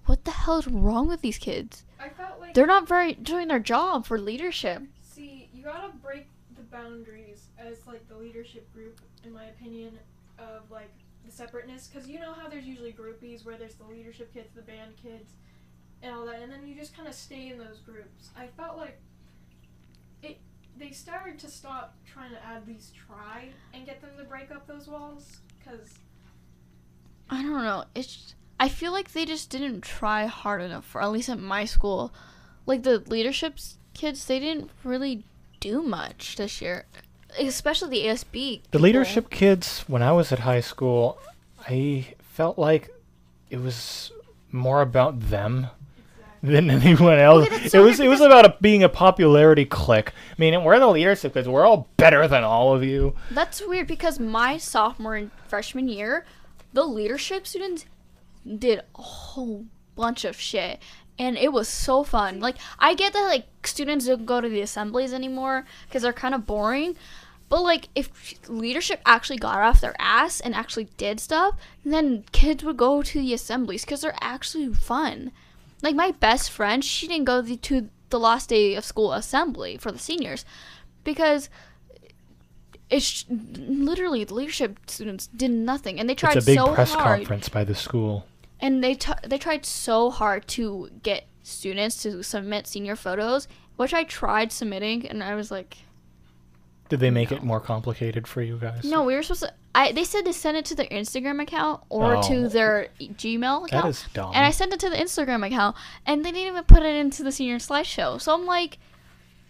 what 0.06 0.24
the 0.24 0.30
hell 0.30 0.58
is 0.58 0.68
wrong 0.68 1.08
with 1.08 1.22
these 1.22 1.38
kids? 1.38 1.84
I 1.98 2.08
felt 2.08 2.40
like 2.40 2.54
They're 2.54 2.66
not 2.66 2.86
very 2.86 3.14
doing 3.14 3.48
their 3.48 3.58
job 3.58 4.06
for 4.06 4.18
leadership. 4.18 4.82
See, 5.02 5.48
you 5.52 5.64
gotta 5.64 5.90
break 6.02 6.26
the 6.56 6.62
boundaries 6.62 7.48
as 7.58 7.84
like 7.86 8.06
the 8.08 8.16
leadership 8.16 8.72
group, 8.72 9.00
in 9.24 9.32
my 9.32 9.46
opinion, 9.46 9.98
of 10.38 10.70
like 10.70 10.92
the 11.24 11.32
separateness. 11.32 11.88
Because 11.92 12.08
you 12.08 12.20
know 12.20 12.32
how 12.32 12.48
there's 12.48 12.66
usually 12.66 12.92
groupies 12.92 13.44
where 13.44 13.56
there's 13.56 13.74
the 13.74 13.84
leadership 13.84 14.32
kids, 14.32 14.50
the 14.54 14.62
band 14.62 14.92
kids, 15.02 15.32
and 16.02 16.14
all 16.14 16.26
that, 16.26 16.40
and 16.42 16.50
then 16.52 16.66
you 16.66 16.74
just 16.74 16.96
kind 16.96 17.08
of 17.08 17.14
stay 17.14 17.48
in 17.48 17.58
those 17.58 17.78
groups. 17.78 18.30
I 18.36 18.46
felt 18.46 18.76
like 18.76 18.98
it. 20.22 20.38
They 20.78 20.90
started 20.90 21.38
to 21.40 21.48
stop 21.48 21.96
trying 22.04 22.30
to 22.30 22.46
at 22.46 22.66
least 22.66 22.94
try 22.94 23.48
and 23.72 23.86
get 23.86 24.00
them 24.00 24.10
to 24.18 24.24
break 24.24 24.50
up 24.50 24.66
those 24.66 24.86
walls. 24.86 25.38
Because 25.58 25.94
I 27.30 27.42
don't 27.42 27.64
know. 27.64 27.84
It's 27.94 28.34
I 28.58 28.68
feel 28.68 28.92
like 28.92 29.12
they 29.12 29.24
just 29.24 29.50
didn't 29.50 29.82
try 29.82 30.26
hard 30.26 30.62
enough 30.62 30.84
for 30.84 31.02
at 31.02 31.10
least 31.10 31.28
at 31.28 31.38
my 31.38 31.64
school. 31.64 32.12
Like 32.64 32.82
the 32.82 32.98
leadership 32.98 33.58
kids, 33.94 34.26
they 34.26 34.38
didn't 34.38 34.70
really 34.84 35.24
do 35.60 35.82
much 35.82 36.36
this 36.36 36.60
year, 36.60 36.84
especially 37.38 37.90
the 37.90 38.06
ASB. 38.06 38.62
The 38.70 38.78
leadership 38.78 39.30
kids, 39.30 39.84
when 39.86 40.02
I 40.02 40.12
was 40.12 40.32
at 40.32 40.40
high 40.40 40.60
school, 40.60 41.18
I 41.68 42.14
felt 42.20 42.58
like 42.58 42.90
it 43.50 43.60
was 43.60 44.12
more 44.52 44.80
about 44.82 45.20
them 45.20 45.68
exactly. 45.68 45.85
Than 46.46 46.70
anyone 46.82 47.18
else. 47.18 47.48
That's 47.48 47.74
it 47.74 47.80
was 47.80 48.00
it 48.00 48.08
was 48.08 48.20
about 48.20 48.44
a, 48.44 48.56
being 48.60 48.82
a 48.82 48.88
popularity 48.88 49.64
clique. 49.64 50.10
I 50.10 50.34
mean, 50.38 50.64
we're 50.64 50.78
the 50.78 50.86
leadership 50.86 51.34
kids. 51.34 51.48
We're 51.48 51.66
all 51.66 51.88
better 51.96 52.26
than 52.28 52.44
all 52.44 52.74
of 52.74 52.82
you. 52.84 53.14
That's 53.30 53.66
weird 53.66 53.86
because 53.86 54.18
my 54.18 54.56
sophomore 54.56 55.16
and 55.16 55.30
freshman 55.48 55.88
year, 55.88 56.24
the 56.72 56.84
leadership 56.84 57.46
students 57.46 57.86
did 58.58 58.80
a 58.94 59.02
whole 59.02 59.66
bunch 59.94 60.24
of 60.24 60.38
shit. 60.40 60.80
And 61.18 61.38
it 61.38 61.52
was 61.52 61.68
so 61.68 62.04
fun. 62.04 62.40
Like, 62.40 62.56
I 62.78 62.94
get 62.94 63.14
that, 63.14 63.22
like, 63.22 63.46
students 63.66 64.06
don't 64.06 64.26
go 64.26 64.42
to 64.42 64.48
the 64.48 64.60
assemblies 64.60 65.14
anymore 65.14 65.64
because 65.88 66.02
they're 66.02 66.12
kind 66.12 66.34
of 66.34 66.46
boring. 66.46 66.94
But, 67.48 67.62
like, 67.62 67.88
if 67.94 68.34
leadership 68.48 69.00
actually 69.06 69.38
got 69.38 69.60
off 69.60 69.80
their 69.80 69.94
ass 69.98 70.40
and 70.40 70.54
actually 70.54 70.88
did 70.98 71.18
stuff, 71.18 71.54
then 71.84 72.24
kids 72.32 72.62
would 72.64 72.76
go 72.76 73.02
to 73.02 73.18
the 73.18 73.32
assemblies 73.32 73.84
because 73.84 74.02
they're 74.02 74.18
actually 74.20 74.74
fun. 74.74 75.32
Like, 75.82 75.94
my 75.94 76.12
best 76.12 76.50
friend, 76.50 76.84
she 76.84 77.06
didn't 77.06 77.24
go 77.26 77.42
the, 77.42 77.56
to 77.56 77.88
the 78.10 78.18
last 78.18 78.48
day 78.48 78.74
of 78.74 78.84
school 78.84 79.12
assembly 79.12 79.76
for 79.76 79.92
the 79.92 79.98
seniors 79.98 80.44
because 81.04 81.48
it's 82.88 83.24
literally 83.28 84.24
the 84.24 84.34
leadership 84.34 84.78
students 84.86 85.26
did 85.28 85.50
nothing 85.50 85.98
and 85.98 86.08
they 86.08 86.14
tried. 86.14 86.36
It's 86.36 86.46
a 86.46 86.50
big 86.50 86.58
so 86.58 86.72
press 86.74 86.92
hard 86.92 87.18
conference 87.20 87.48
by 87.48 87.64
the 87.64 87.74
school. 87.74 88.26
and 88.60 88.82
they 88.82 88.94
t- 88.94 89.12
they 89.24 89.38
tried 89.38 89.66
so 89.66 90.10
hard 90.10 90.46
to 90.48 90.88
get 91.02 91.26
students 91.42 92.02
to 92.02 92.22
submit 92.22 92.66
senior 92.66 92.96
photos 92.96 93.46
which 93.76 93.94
i 93.94 94.02
tried 94.02 94.50
submitting 94.50 95.06
and 95.06 95.22
i 95.22 95.34
was 95.34 95.48
like 95.50 95.78
Did 96.88 97.00
they 97.00 97.10
make 97.10 97.30
No. 97.30 97.36
it 97.38 97.42
more 97.42 97.60
complicated 97.60 98.26
for 98.26 98.42
you 98.42 98.56
guys? 98.58 98.84
no 98.84 99.02
we 99.04 99.14
were 99.14 99.22
supposed 99.22 99.42
to 99.42 99.52
i 99.74 99.92
they 99.92 100.04
said 100.04 100.24
to 100.24 100.32
send 100.32 100.56
it 100.56 100.64
to 100.66 100.74
their 100.74 100.86
instagram 100.86 101.42
account 101.42 101.82
or 101.88 102.16
Oh. 102.16 102.22
to 102.28 102.48
their 102.48 102.88
gmail 103.00 103.66
account 103.66 103.86
is 103.88 104.04
dumb. 104.14 104.32
and 104.34 104.44
i 104.44 104.50
sent 104.50 104.72
it 104.72 104.80
to 104.80 104.90
the 104.90 104.96
instagram 104.96 105.44
account 105.46 105.76
and 106.06 106.24
they 106.24 106.30
didn't 106.32 106.48
even 106.52 106.64
put 106.64 106.82
it 106.82 106.94
into 106.96 107.22
the 107.22 107.32
senior 107.32 107.56
slideshow 107.58 108.20
so 108.20 108.32
i'm 108.34 108.46
like 108.46 108.78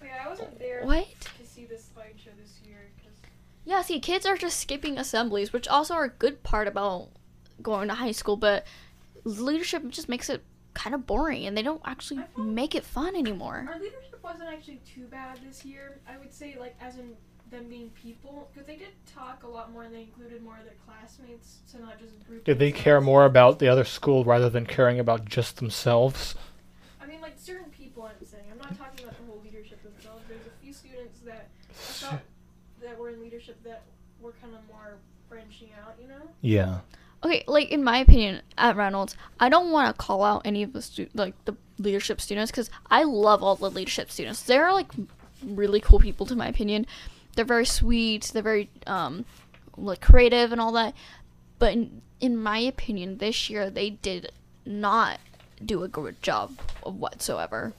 Wait, 0.00 0.10
I 0.24 0.28
wasn't 0.28 0.58
there 0.58 0.84
what 0.84 1.06
to 1.40 1.46
see 1.46 1.64
this 1.66 1.88
slideshow 1.96 2.36
this 2.40 2.58
year 2.66 2.90
because 2.96 3.16
Yeah, 3.64 3.82
see, 3.82 3.98
kids 4.00 4.24
are 4.26 4.36
just 4.36 4.60
skipping 4.60 4.98
assemblies, 4.98 5.52
which 5.52 5.66
also 5.68 5.94
are 5.94 6.04
a 6.04 6.08
good 6.10 6.42
part 6.42 6.68
about 6.68 7.08
going 7.62 7.88
to 7.88 7.94
high 7.94 8.12
school, 8.12 8.36
but 8.36 8.64
leadership 9.24 9.88
just 9.88 10.08
makes 10.08 10.28
it 10.30 10.44
kind 10.74 10.94
of 10.94 11.06
boring 11.06 11.46
and 11.46 11.56
they 11.56 11.62
don't 11.62 11.80
actually 11.84 12.22
make 12.36 12.74
it 12.74 12.84
fun 12.84 13.16
anymore. 13.16 13.66
Wasn't 14.26 14.50
actually 14.50 14.80
too 14.84 15.06
bad 15.06 15.38
this 15.46 15.64
year. 15.64 16.00
I 16.08 16.18
would 16.18 16.34
say, 16.34 16.56
like, 16.58 16.74
as 16.80 16.98
in 16.98 17.14
them 17.50 17.68
being 17.68 17.90
people, 17.90 18.50
because 18.52 18.66
they 18.66 18.74
did 18.74 18.88
talk 19.14 19.44
a 19.44 19.46
lot 19.46 19.72
more 19.72 19.84
and 19.84 19.94
they 19.94 20.00
included 20.00 20.42
more 20.42 20.58
of 20.58 20.64
their 20.64 20.74
classmates, 20.84 21.58
so 21.64 21.78
not 21.78 21.98
just 22.00 22.12
group. 22.26 22.44
Did 22.44 22.58
they 22.58 22.72
care 22.72 23.00
more 23.00 23.24
about 23.24 23.60
the 23.60 23.68
other 23.68 23.84
school 23.84 24.24
rather 24.24 24.50
than 24.50 24.66
caring 24.66 24.98
about 24.98 25.26
just 25.26 25.58
themselves? 25.58 26.34
I 27.00 27.06
mean, 27.06 27.20
like 27.20 27.34
certain 27.38 27.70
people. 27.70 28.02
I'm 28.02 28.26
saying. 28.26 28.44
I'm 28.50 28.58
not 28.58 28.76
talking 28.76 29.04
about 29.04 29.16
the 29.16 29.26
whole 29.26 29.40
leadership 29.44 29.80
themselves. 29.82 30.24
There's 30.28 30.46
a 30.46 30.62
few 30.62 30.72
students 30.72 31.20
that 31.20 31.48
I 31.70 31.72
felt 31.72 32.20
that 32.82 32.98
were 32.98 33.10
in 33.10 33.20
leadership 33.22 33.62
that 33.62 33.82
were 34.20 34.32
kind 34.42 34.54
of 34.54 34.60
more 34.68 34.96
branching 35.28 35.68
out. 35.80 35.94
You 36.02 36.08
know. 36.08 36.28
Yeah. 36.40 36.80
Okay, 37.26 37.42
like 37.48 37.70
in 37.72 37.82
my 37.82 37.98
opinion, 37.98 38.42
at 38.56 38.76
Reynolds, 38.76 39.16
I 39.40 39.48
don't 39.48 39.72
want 39.72 39.88
to 39.88 40.00
call 40.00 40.22
out 40.22 40.42
any 40.44 40.62
of 40.62 40.72
the 40.72 40.80
stu- 40.80 41.08
like 41.12 41.34
the 41.44 41.56
leadership 41.76 42.20
students 42.20 42.52
because 42.52 42.70
I 42.88 43.02
love 43.02 43.42
all 43.42 43.56
the 43.56 43.68
leadership 43.68 44.12
students. 44.12 44.42
They're 44.42 44.72
like 44.72 44.92
really 45.42 45.80
cool 45.80 45.98
people, 45.98 46.24
to 46.26 46.36
my 46.36 46.46
opinion. 46.46 46.86
They're 47.34 47.44
very 47.44 47.66
sweet. 47.66 48.30
They're 48.32 48.42
very 48.42 48.70
um 48.86 49.24
like 49.76 50.00
creative 50.00 50.52
and 50.52 50.60
all 50.60 50.70
that. 50.72 50.94
But 51.58 51.72
in, 51.72 52.02
in 52.20 52.36
my 52.36 52.58
opinion, 52.60 53.18
this 53.18 53.50
year 53.50 53.70
they 53.70 53.90
did 53.90 54.30
not 54.64 55.18
do 55.64 55.82
a 55.82 55.88
good 55.88 56.22
job 56.22 56.60
of 56.84 56.94
whatsoever. 56.96 57.72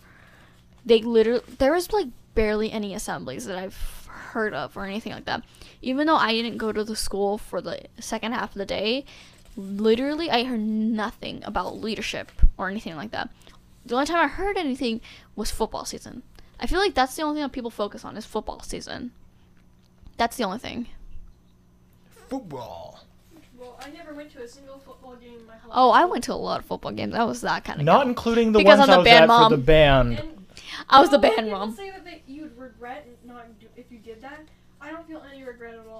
they 0.85 1.01
literally 1.01 1.43
there 1.57 1.71
was 1.71 1.93
like 1.93 2.07
barely 2.35 2.69
any 2.71 2.93
assemblies 2.93 3.45
that 3.45 3.57
I've 3.57 4.09
heard 4.09 4.53
of 4.53 4.75
or 4.75 4.85
anything 4.85 5.13
like 5.13 5.25
that. 5.25 5.43
Even 5.81 6.07
though 6.07 6.15
I 6.17 6.33
didn't 6.33 6.57
go 6.57 6.71
to 6.71 6.83
the 6.83 6.95
school 6.95 7.37
for 7.37 7.61
the 7.61 7.83
second 7.99 8.33
half 8.33 8.51
of 8.51 8.57
the 8.57 8.65
day, 8.65 9.05
literally 9.57 10.29
I 10.29 10.43
heard 10.43 10.59
nothing 10.61 11.41
about 11.43 11.77
leadership 11.81 12.31
or 12.57 12.69
anything 12.69 12.95
like 12.95 13.11
that. 13.11 13.29
The 13.85 13.95
only 13.95 14.05
time 14.05 14.17
I 14.23 14.27
heard 14.27 14.57
anything 14.57 15.01
was 15.35 15.49
football 15.51 15.85
season. 15.85 16.23
I 16.59 16.67
feel 16.67 16.79
like 16.79 16.93
that's 16.93 17.15
the 17.15 17.23
only 17.23 17.35
thing 17.37 17.43
that 17.43 17.51
people 17.51 17.69
focus 17.71 18.05
on 18.05 18.15
is 18.17 18.25
football 18.25 18.61
season. 18.61 19.11
That's 20.17 20.37
the 20.37 20.43
only 20.43 20.59
thing. 20.59 20.87
Football. 22.29 22.99
Well, 23.57 23.79
I 23.83 23.89
never 23.89 24.13
went 24.13 24.31
to 24.33 24.41
a 24.43 24.47
single 24.47 24.77
football 24.79 25.15
game 25.15 25.39
in 25.39 25.45
my 25.47 25.55
whole 25.57 25.71
Oh, 25.73 25.91
I 25.91 26.05
went 26.05 26.23
to 26.25 26.33
a 26.33 26.35
lot 26.35 26.59
of 26.59 26.65
football 26.65 26.91
games. 26.91 27.15
I 27.15 27.23
was 27.23 27.41
that 27.41 27.63
kind 27.63 27.79
of 27.79 27.85
Not 27.85 28.05
including 28.07 28.51
the 28.51 28.59
Because 28.59 28.79
ones 28.79 28.89
I'm 28.89 28.93
I 28.93 28.95
the 28.95 28.99
was 28.99 29.05
band 29.05 29.23
at 29.23 29.27
mom. 29.27 29.51
for 29.51 29.57
the 29.57 29.63
band. 29.63 30.19
And 30.19 30.47
I 30.89 30.99
was 31.01 31.09
the 31.09 31.19
band 31.19 31.49
mom. 31.51 31.75
say 31.75 31.89
that 31.91 32.05
they, 32.05 32.21
you'd 32.27 32.55
regret 32.57 33.07
not 33.25 33.59
do, 33.59 33.67
if 33.75 33.91
you 33.91 33.97
did 33.99 34.21
that. 34.21 34.41
I 34.79 34.91
don't 34.91 35.07
feel 35.07 35.23
any 35.31 35.43
regret 35.43 35.73
at 35.73 35.87
all 35.87 35.96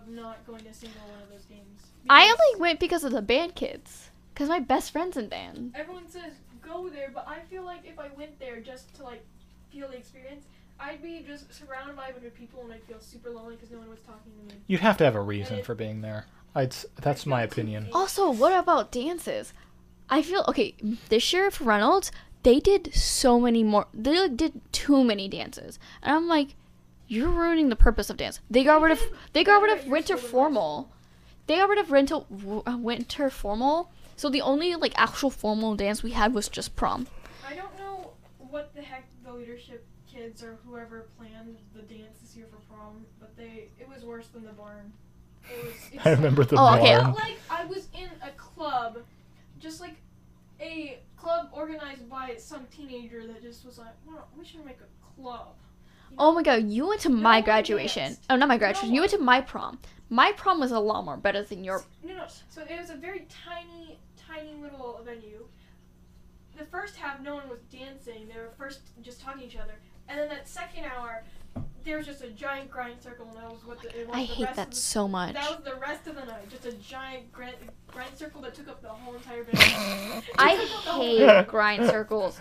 of 0.00 0.08
not 0.08 0.46
going 0.46 0.62
to 0.62 0.70
a 0.70 0.74
single 0.74 1.00
one 1.02 1.22
of 1.22 1.30
those 1.30 1.44
games. 1.44 1.80
I 2.08 2.24
only 2.24 2.60
went 2.60 2.80
because 2.80 3.04
of 3.04 3.12
the 3.12 3.22
band 3.22 3.54
kids. 3.54 4.10
Cause 4.34 4.48
my 4.48 4.60
best 4.60 4.92
friend's 4.92 5.18
in 5.18 5.28
band. 5.28 5.72
Everyone 5.74 6.08
says 6.08 6.32
go 6.66 6.88
there, 6.88 7.10
but 7.12 7.28
I 7.28 7.40
feel 7.40 7.62
like 7.62 7.80
if 7.84 7.98
I 7.98 8.08
went 8.16 8.38
there 8.38 8.60
just 8.60 8.94
to 8.94 9.04
like 9.04 9.22
feel 9.70 9.88
the 9.88 9.96
experience, 9.96 10.46
I'd 10.78 11.02
be 11.02 11.24
just 11.26 11.52
surrounded 11.52 11.94
by 11.94 12.08
a 12.08 12.12
bunch 12.12 12.24
of 12.24 12.34
people 12.34 12.62
and 12.62 12.72
I'd 12.72 12.82
feel 12.84 13.00
super 13.00 13.30
lonely 13.30 13.56
because 13.56 13.70
no 13.70 13.78
one 13.78 13.90
was 13.90 14.00
talking 14.00 14.32
to 14.32 14.54
me. 14.54 14.60
You'd 14.66 14.80
have 14.80 14.96
to 14.98 15.04
have 15.04 15.14
a 15.14 15.20
reason 15.20 15.62
for 15.62 15.74
being 15.74 16.00
there. 16.00 16.26
I'd, 16.54 16.74
that's 16.96 17.26
my 17.26 17.42
opinion. 17.42 17.88
Also, 17.92 18.30
what 18.30 18.58
about 18.58 18.90
dances? 18.90 19.52
I 20.08 20.22
feel 20.22 20.44
okay. 20.48 20.74
This 21.08 21.32
year 21.32 21.50
for 21.50 21.64
Reynolds, 21.64 22.10
they 22.42 22.58
did 22.58 22.94
so 22.94 23.38
many 23.38 23.62
more. 23.62 23.86
They 23.94 24.18
like, 24.18 24.36
did 24.36 24.60
too 24.72 25.04
many 25.04 25.28
dances, 25.28 25.78
and 26.02 26.16
I'm 26.16 26.26
like, 26.26 26.56
you're 27.10 27.28
ruining 27.28 27.68
the 27.70 27.76
purpose 27.76 28.08
of 28.08 28.16
dance. 28.16 28.40
They 28.48 28.62
got 28.62 28.80
rid 28.80 28.92
of 28.92 29.02
they 29.32 29.42
got 29.42 29.60
rid 29.62 29.76
of 29.78 29.86
winter 29.86 30.16
school 30.16 30.44
and 30.46 30.54
my 30.54 30.60
formal. 30.60 30.92
They 31.46 31.56
got 31.56 31.68
rid 31.68 31.78
of 31.78 31.90
rental 31.90 32.26
uh, 32.66 32.76
winter 32.78 33.28
formal. 33.30 33.90
So 34.16 34.30
the 34.30 34.40
only 34.42 34.76
like 34.76 34.92
actual 34.96 35.30
formal 35.30 35.74
dance 35.74 36.02
we 36.02 36.12
had 36.12 36.32
was 36.32 36.48
just 36.48 36.76
prom. 36.76 37.08
I 37.46 37.54
don't 37.54 37.76
know 37.78 38.12
what 38.38 38.74
the 38.76 38.82
heck 38.82 39.06
the 39.24 39.32
leadership 39.32 39.84
kids 40.10 40.42
or 40.44 40.58
whoever 40.64 41.08
planned 41.18 41.56
the 41.74 41.82
dance 41.82 42.18
this 42.22 42.36
year 42.36 42.46
for 42.48 42.58
prom, 42.72 43.04
but 43.18 43.36
they 43.36 43.68
it 43.80 43.88
was 43.88 44.04
worse 44.04 44.28
than 44.28 44.44
the 44.44 44.52
barn. 44.52 44.92
It 45.50 45.64
was. 45.64 46.00
I 46.06 46.10
remember 46.10 46.44
the 46.44 46.56
Oh, 46.58 46.76
okay. 46.76 46.92
Barn. 46.96 47.04
felt 47.06 47.18
like 47.18 47.38
I 47.50 47.64
was 47.64 47.88
in 47.92 48.08
a 48.22 48.30
club, 48.36 48.98
just 49.58 49.80
like 49.80 49.96
a 50.60 51.00
club 51.16 51.48
organized 51.52 52.08
by 52.08 52.36
some 52.36 52.66
teenager 52.70 53.26
that 53.26 53.42
just 53.42 53.64
was 53.64 53.78
like, 53.78 53.94
"Wow, 54.06 54.24
we 54.38 54.44
should 54.44 54.64
make 54.64 54.78
a 54.80 55.20
club." 55.20 55.54
Oh 56.18 56.32
my 56.32 56.42
god, 56.42 56.68
you 56.68 56.88
went 56.88 57.00
to 57.02 57.08
No 57.08 57.16
my 57.16 57.40
graduation. 57.40 58.16
Oh, 58.28 58.36
not 58.36 58.48
my 58.48 58.58
graduation. 58.58 58.90
No 58.90 58.94
You 58.94 59.00
went 59.02 59.12
to 59.12 59.18
my 59.18 59.40
prom. 59.40 59.78
My 60.08 60.32
prom 60.32 60.60
was 60.60 60.72
a 60.72 60.78
lot 60.78 61.04
more 61.04 61.16
better 61.16 61.42
than 61.42 61.64
your. 61.64 61.84
No, 62.02 62.14
no. 62.14 62.24
So 62.48 62.62
it 62.62 62.78
was 62.78 62.90
a 62.90 62.96
very 62.96 63.26
tiny, 63.28 63.98
tiny 64.16 64.54
little 64.54 65.00
venue. 65.04 65.46
The 66.58 66.64
first 66.64 66.96
half, 66.96 67.20
no 67.20 67.36
one 67.36 67.48
was 67.48 67.60
dancing. 67.72 68.28
They 68.28 68.38
were 68.38 68.50
first 68.58 68.80
just 69.02 69.20
talking 69.20 69.40
to 69.42 69.46
each 69.46 69.56
other, 69.56 69.74
and 70.08 70.18
then 70.18 70.28
that 70.28 70.48
second 70.48 70.84
hour, 70.84 71.24
there 71.84 71.96
was 71.96 72.06
just 72.06 72.22
a 72.22 72.28
giant 72.30 72.70
grind 72.70 73.02
circle, 73.02 73.26
and 73.28 73.36
that 73.36 73.50
was 73.50 73.64
what 73.64 73.80
the, 73.82 73.88
it 74.00 74.06
was 74.08 74.16
I 74.16 74.20
the 74.20 74.26
hate 74.26 74.44
rest 74.44 74.56
that 74.56 74.68
of 74.68 74.74
the, 74.74 74.76
so 74.80 75.08
much. 75.08 75.34
That 75.34 75.50
was 75.50 75.64
the 75.64 75.74
rest 75.76 76.06
of 76.06 76.14
the 76.14 76.24
night. 76.24 76.48
Just 76.50 76.66
a 76.66 76.72
giant 76.72 77.32
grind, 77.32 77.54
grind 77.86 78.16
circle 78.16 78.40
that 78.42 78.54
took 78.54 78.68
up 78.68 78.82
the 78.82 78.88
whole 78.88 79.14
entire 79.14 79.42
venue. 79.44 80.22
I 80.38 80.52
It 80.54 80.60
took 80.68 80.78
up 80.78 80.84
the 80.84 80.90
whole 80.90 81.18
hate 81.18 81.48
grind 81.48 81.86
circles. 81.86 82.38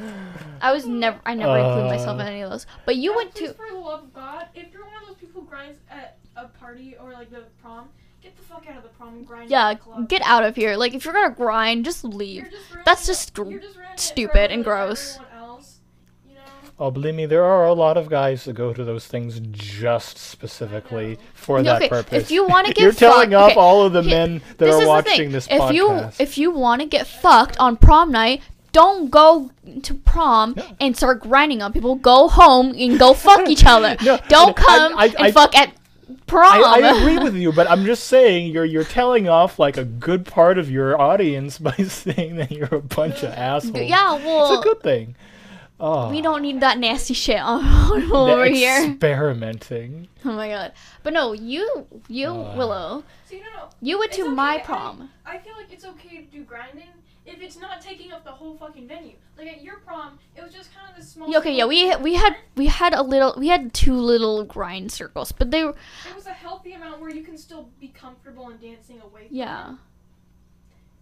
I 0.62 0.72
was 0.72 0.86
never, 0.86 1.20
I 1.26 1.34
never 1.34 1.58
include 1.58 1.86
uh. 1.86 1.90
myself 1.90 2.20
in 2.20 2.28
any 2.28 2.42
of 2.42 2.50
those. 2.52 2.66
But 2.86 2.96
you 2.98 3.12
Now, 3.12 3.18
went 3.18 3.36
please, 3.36 3.50
to. 3.50 3.54
for 3.56 3.68
the 3.70 3.78
love 3.78 4.04
of 4.04 4.14
God, 4.14 4.48
if 4.56 4.72
you're 4.74 4.86
one 4.86 5.02
of 5.02 5.08
those 5.08 5.18
people 5.18 5.42
who 5.42 5.48
grinds 5.48 5.80
at 5.90 6.18
a 6.36 6.48
party 6.48 6.96
or 7.00 7.12
like 7.14 7.30
the 7.32 7.44
prom, 7.62 7.90
get 8.22 8.36
the 8.36 8.44
fuck 8.44 8.66
out 8.70 8.78
of 8.78 8.84
the 8.84 8.90
prom 8.90 9.10
and 9.16 9.28
grind 9.28 9.50
Yeah, 9.50 9.70
at 9.70 9.78
the 9.80 9.84
club. 9.84 10.10
get 10.10 10.22
out 10.24 10.44
of 10.44 10.56
here. 10.56 10.76
Like 10.76 10.94
if 10.94 11.06
you're 11.06 11.14
gonna 11.14 11.34
grind, 11.34 11.86
just 11.86 12.04
leave. 12.04 12.50
Just 12.52 12.86
That's 12.86 13.06
just 13.08 13.34
gr- 13.34 13.44
just 13.44 13.54
ruining 13.54 13.70
it 13.70 13.74
for 13.92 13.98
stupid 13.98 14.52
and 14.52 14.60
everyone- 14.62 14.64
gross. 14.88 15.16
everyone 15.16 15.38
else, 15.38 15.80
you 16.28 16.36
know? 16.36 16.69
Oh, 16.82 16.90
believe 16.92 17.14
me, 17.16 17.26
there 17.26 17.44
are 17.44 17.66
a 17.66 17.74
lot 17.74 17.98
of 17.98 18.10
guys 18.10 18.46
that 18.46 18.54
go 18.54 18.72
to 18.74 18.84
those 18.86 19.06
things 19.06 19.40
just 19.52 20.18
specifically 20.18 21.18
for 21.34 21.62
that 21.62 21.76
okay, 21.82 21.90
purpose. 21.90 22.24
if 22.24 22.32
you 22.32 22.48
want 22.48 22.68
to 22.68 22.74
get 22.76 22.82
You're 22.84 22.92
telling 22.94 23.34
off 23.34 23.52
okay, 23.52 23.60
all 23.60 23.84
of 23.86 23.92
the 23.94 24.02
he- 24.02 24.10
men 24.10 24.42
that 24.58 24.66
this 24.66 24.76
are 24.76 24.88
watching 24.88 25.32
this 25.32 25.46
if 25.48 25.60
podcast. 25.62 25.74
you 25.74 26.10
if 26.24 26.38
you 26.38 26.52
want 26.52 26.82
to 26.82 26.88
get 26.88 27.06
fucked 27.06 27.58
on 27.60 27.76
prom 27.76 28.12
night, 28.12 28.42
don't 28.72 29.10
go 29.12 29.52
to 29.84 29.94
prom 29.94 30.54
Yeah. 30.56 30.72
and 30.80 30.96
start 30.96 31.20
grinding 31.22 31.62
on 31.62 31.74
people. 31.74 31.96
Go 31.96 32.28
home 32.30 32.74
and 32.78 32.98
go 32.98 33.14
fuck 33.14 33.50
each 33.50 33.66
other. 33.66 33.98
No, 34.04 34.18
don't 34.30 34.56
come 34.56 34.98
I- 34.98 35.08
and 35.08 35.18
I- 35.18 35.32
fuck 35.32 35.54
at 35.58 35.74
prom. 36.28 36.64
I, 36.64 36.80
I 36.82 36.98
agree 36.98 37.18
with 37.20 37.36
you, 37.36 37.52
but 37.52 37.70
I'm 37.70 37.84
just 37.86 38.06
saying 38.06 38.54
you're 38.54 38.64
you're 38.66 38.84
telling 38.86 39.28
off 39.28 39.60
like 39.60 39.76
a 39.78 39.84
good 39.84 40.26
part 40.26 40.58
of 40.58 40.72
your 40.72 41.00
audience 41.00 41.58
by 41.68 41.74
saying 41.76 42.38
that 42.38 42.52
you're 42.52 42.74
a 42.74 42.80
bunch 42.82 43.22
of 43.24 43.32
assholes. 43.34 43.76
yeah, 43.90 44.14
well, 44.14 44.54
it's 44.54 44.62
a 44.62 44.64
good 44.64 44.82
thing. 44.82 45.16
Oh, 45.80 46.10
we 46.10 46.22
don't 46.22 46.42
need 46.42 46.60
that 46.62 46.78
nasty 46.78 47.14
shit 47.14 47.40
on, 47.40 47.64
the 48.10 48.14
over 48.14 48.46
here. 48.46 48.86
experimenting. 48.92 50.08
Oh 50.26 50.34
my 50.34 50.50
god. 50.50 50.74
But 51.04 51.14
no, 51.14 51.32
you 51.34 51.88
you 52.10 52.28
Uh. 52.28 52.56
Willow, 52.58 53.04
See, 53.26 53.40
no, 53.40 53.46
no. 53.56 53.70
you 53.82 53.98
went 53.98 54.10
It's 54.10 54.18
to 54.18 54.24
okay, 54.26 54.34
my 54.34 54.58
prom. 54.60 55.10
I 55.26 55.38
feel 55.38 55.54
like 55.56 55.72
it's 55.72 55.86
okay 55.86 56.18
to 56.18 56.24
do 56.24 56.44
grinding 56.44 56.90
if 57.26 57.42
it's 57.42 57.58
not 57.58 57.80
taking 57.80 58.12
up 58.12 58.26
the 58.26 58.32
whole 58.32 58.58
fucking 58.58 58.88
venue. 58.88 59.14
Like 59.38 59.48
at 59.48 59.62
your 59.62 59.78
prom, 59.78 60.20
it 60.36 60.44
was 60.44 60.52
just 60.54 60.74
kind 60.76 60.90
of 60.90 60.98
this 60.98 61.08
small. 61.10 61.30
Yeah, 61.32 61.38
okay, 61.38 61.56
yeah, 61.56 61.66
we 61.66 61.96
we 61.98 62.16
had 62.16 62.36
we 62.56 62.66
had 62.68 62.94
a 62.94 63.02
little 63.02 63.34
we 63.38 63.48
had 63.48 63.74
two 63.74 63.94
little 63.94 64.44
grind 64.44 64.92
circles, 64.92 65.32
but 65.32 65.52
they 65.52 65.64
were 65.64 65.76
It 66.10 66.16
was 66.16 66.26
a 66.26 66.34
healthy 66.34 66.74
amount 66.74 67.00
where 67.00 67.12
you 67.12 67.24
can 67.24 67.38
still 67.38 67.70
be 67.80 67.88
comfortable 67.88 68.50
in 68.50 68.58
dancing 68.58 69.00
away. 69.02 69.28
From 69.28 69.36
yeah. 69.38 69.72
it. 69.72 69.78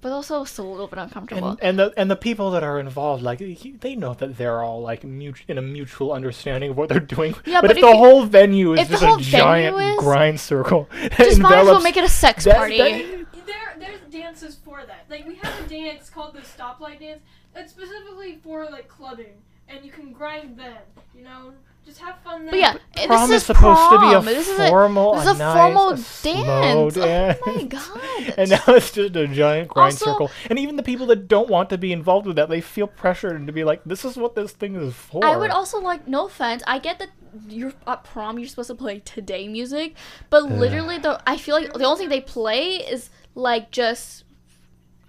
But 0.08 0.14
also 0.14 0.46
still 0.46 0.66
a 0.70 0.72
little 0.72 0.88
bit 0.88 1.00
uncomfortable. 1.00 1.50
And, 1.50 1.60
and 1.62 1.80
the 1.80 1.94
and 1.98 2.10
the 2.10 2.16
people 2.16 2.52
that 2.52 2.64
are 2.64 2.80
involved, 2.80 3.24
like 3.24 3.40
they 3.40 3.94
know 3.94 4.14
that 4.14 4.38
they're 4.38 4.64
all 4.64 4.82
like 4.82 5.04
mut- 5.04 5.42
in 5.50 5.58
a 5.58 5.62
mutual 5.62 6.14
understanding 6.14 6.70
of 6.72 6.78
what 6.78 6.88
they're 6.88 7.02
doing. 7.02 7.36
Yeah, 7.46 7.60
but, 7.60 7.68
but 7.68 7.72
if, 7.72 7.78
if 7.80 7.82
the 7.84 7.90
you- 7.90 7.98
whole 7.98 8.24
venue 8.26 8.72
is 8.74 8.88
just 8.88 9.04
a 9.04 9.18
giant 9.20 9.76
is- 9.78 9.98
grind 10.00 10.40
circle, 10.40 10.88
that 10.94 11.12
Just 11.18 11.40
might 11.42 11.58
as 11.58 11.66
well 11.66 11.82
make 11.82 11.98
it 11.98 12.06
a 12.06 12.10
sex 12.10 12.46
that- 12.46 12.56
party. 12.56 12.78
that- 12.78 13.26
There, 13.46 13.76
there's 13.80 14.00
dances 14.10 14.58
for 14.64 14.86
that. 14.86 15.08
Like 15.10 15.28
we 15.28 15.36
have 15.44 15.66
a 15.66 15.68
dance 15.68 16.10
called 16.10 16.36
the 16.36 16.40
stoplight 16.40 17.02
dance. 17.02 17.20
It's 17.54 17.74
specifically 17.74 18.40
for 18.42 18.64
like 18.72 18.88
clubbing, 18.88 19.42
and 19.68 19.84
you 19.84 19.92
can 19.92 20.14
grind 20.14 20.58
then. 20.58 20.78
You 21.18 21.26
know, 21.26 21.52
just 21.88 22.00
have 22.02 22.20
fun 22.20 22.46
then. 22.46 22.52
But 22.52 22.60
yeah, 22.60 23.06
prom 23.08 23.30
this 23.30 23.38
is 23.38 23.42
is 23.42 23.46
supposed 23.48 23.90
to 23.92 24.00
be 24.00 24.08
a 24.08 24.12
prom. 24.12 24.26
This 24.26 24.48
is 24.48 24.60
a 24.60 24.70
formal, 24.70 25.16
this 25.16 25.26
is 25.26 25.36
a 25.36 25.38
nice, 25.40 25.54
formal 25.56 25.90
a 25.90 25.98
slow 25.98 26.34
dance. 26.34 26.94
dance. 26.94 27.40
Oh 27.48 27.54
my 27.56 27.64
god. 27.64 28.34
And 28.38 28.50
now 28.52 28.62
it's 28.68 28.92
just 28.92 29.16
a 29.16 29.28
giant 29.28 29.70
grind 29.70 29.94
Also- 29.94 30.06
circle. 30.06 30.32
And 30.50 30.60
even 30.60 30.76
the 30.76 30.84
people 30.84 31.06
that 31.08 31.28
don't 31.28 31.50
want 31.50 31.70
to 31.72 31.78
be 31.78 31.92
involved 31.92 32.28
with 32.28 32.36
that, 32.36 32.50
they 32.50 32.62
feel 32.62 32.88
pressured 32.88 33.48
to 33.48 33.54
be 33.54 33.64
like, 33.64 33.82
"This 33.86 34.06
is 34.06 34.18
what 34.18 34.36
this 34.36 34.52
thing 34.52 34.76
is 34.76 34.94
for." 34.94 35.24
I 35.26 35.38
would 35.38 35.50
also 35.50 35.80
like, 35.80 36.08
no 36.08 36.28
offense, 36.28 36.62
I 36.68 36.78
get 36.80 37.00
that 37.00 37.10
you're 37.48 37.74
at 37.88 38.04
prom, 38.04 38.38
you're 38.38 38.48
supposed 38.48 38.68
to 38.70 38.76
play 38.76 39.00
today 39.00 39.48
music, 39.48 39.96
but 40.30 40.44
literally, 40.44 40.98
the 40.98 41.22
I 41.26 41.38
feel 41.38 41.56
like 41.56 41.74
the 41.74 41.86
only 41.86 42.00
thing 42.00 42.10
they 42.10 42.22
play 42.22 42.76
is 42.78 43.10
like 43.36 43.72
just 43.72 44.24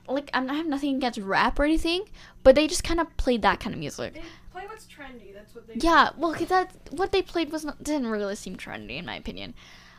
like 0.08 0.30
I'm, 0.32 0.50
I 0.50 0.54
have 0.54 0.66
nothing 0.66 0.96
against 0.96 1.18
rap 1.18 1.58
or 1.58 1.64
anything, 1.64 2.04
but 2.42 2.54
they 2.54 2.66
just 2.66 2.84
kind 2.84 3.00
of 3.00 3.14
played 3.16 3.42
that 3.42 3.60
kind 3.60 3.74
of 3.74 3.80
music. 3.80 4.20
They 4.60 4.66
play 4.66 4.68
what's 4.74 4.86
trendy. 4.86 5.32
That's 5.34 5.54
what 5.54 5.66
they. 5.66 5.74
Yeah, 5.76 6.10
well, 6.16 6.34
'cause 6.34 6.48
that 6.48 6.72
what 6.90 7.12
they 7.12 7.22
played 7.22 7.52
was 7.52 7.64
not 7.64 7.82
didn't 7.82 8.08
really 8.08 8.34
seem 8.34 8.56
trendy 8.56 8.98
in 8.98 9.06
my 9.06 9.16
opinion. 9.16 9.54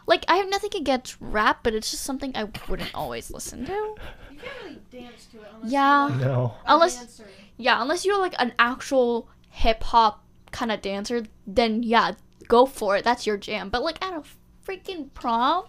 Like 0.06 0.26
I 0.28 0.38
have 0.38 0.50
nothing 0.50 0.72
against 0.76 1.18
rap, 1.20 1.60
but 1.64 1.74
it's 1.76 1.92
just 1.92 2.04
something 2.04 2.32
I 2.36 2.46
wouldn't 2.68 2.94
always 2.96 3.30
listen 3.32 3.66
to. 3.66 3.72
You 3.72 3.96
can't 4.42 4.64
really 4.64 4.80
dance 4.92 5.26
to 5.28 5.38
it 5.42 5.48
unless 5.56 5.72
Yeah. 5.72 6.08
you're 6.08 6.18
like 6.18 6.26
no. 6.26 6.54
Unless- 6.66 6.98
dancer. 6.98 7.28
Yeah, 7.58 7.82
unless 7.82 8.06
you're 8.06 8.18
like 8.20 8.34
an 8.40 8.54
actual 8.58 9.30
hip 9.50 9.84
hop 9.84 10.24
kind 10.52 10.72
of 10.72 10.82
dancer, 10.82 11.24
then 11.46 11.84
yeah, 11.84 12.14
go 12.48 12.66
for 12.66 12.98
it. 12.98 13.04
That's 13.04 13.28
your 13.28 13.38
jam. 13.38 13.70
But 13.70 13.84
like 13.84 14.04
at 14.04 14.14
a 14.14 14.24
freaking 14.66 15.14
prom, 15.14 15.66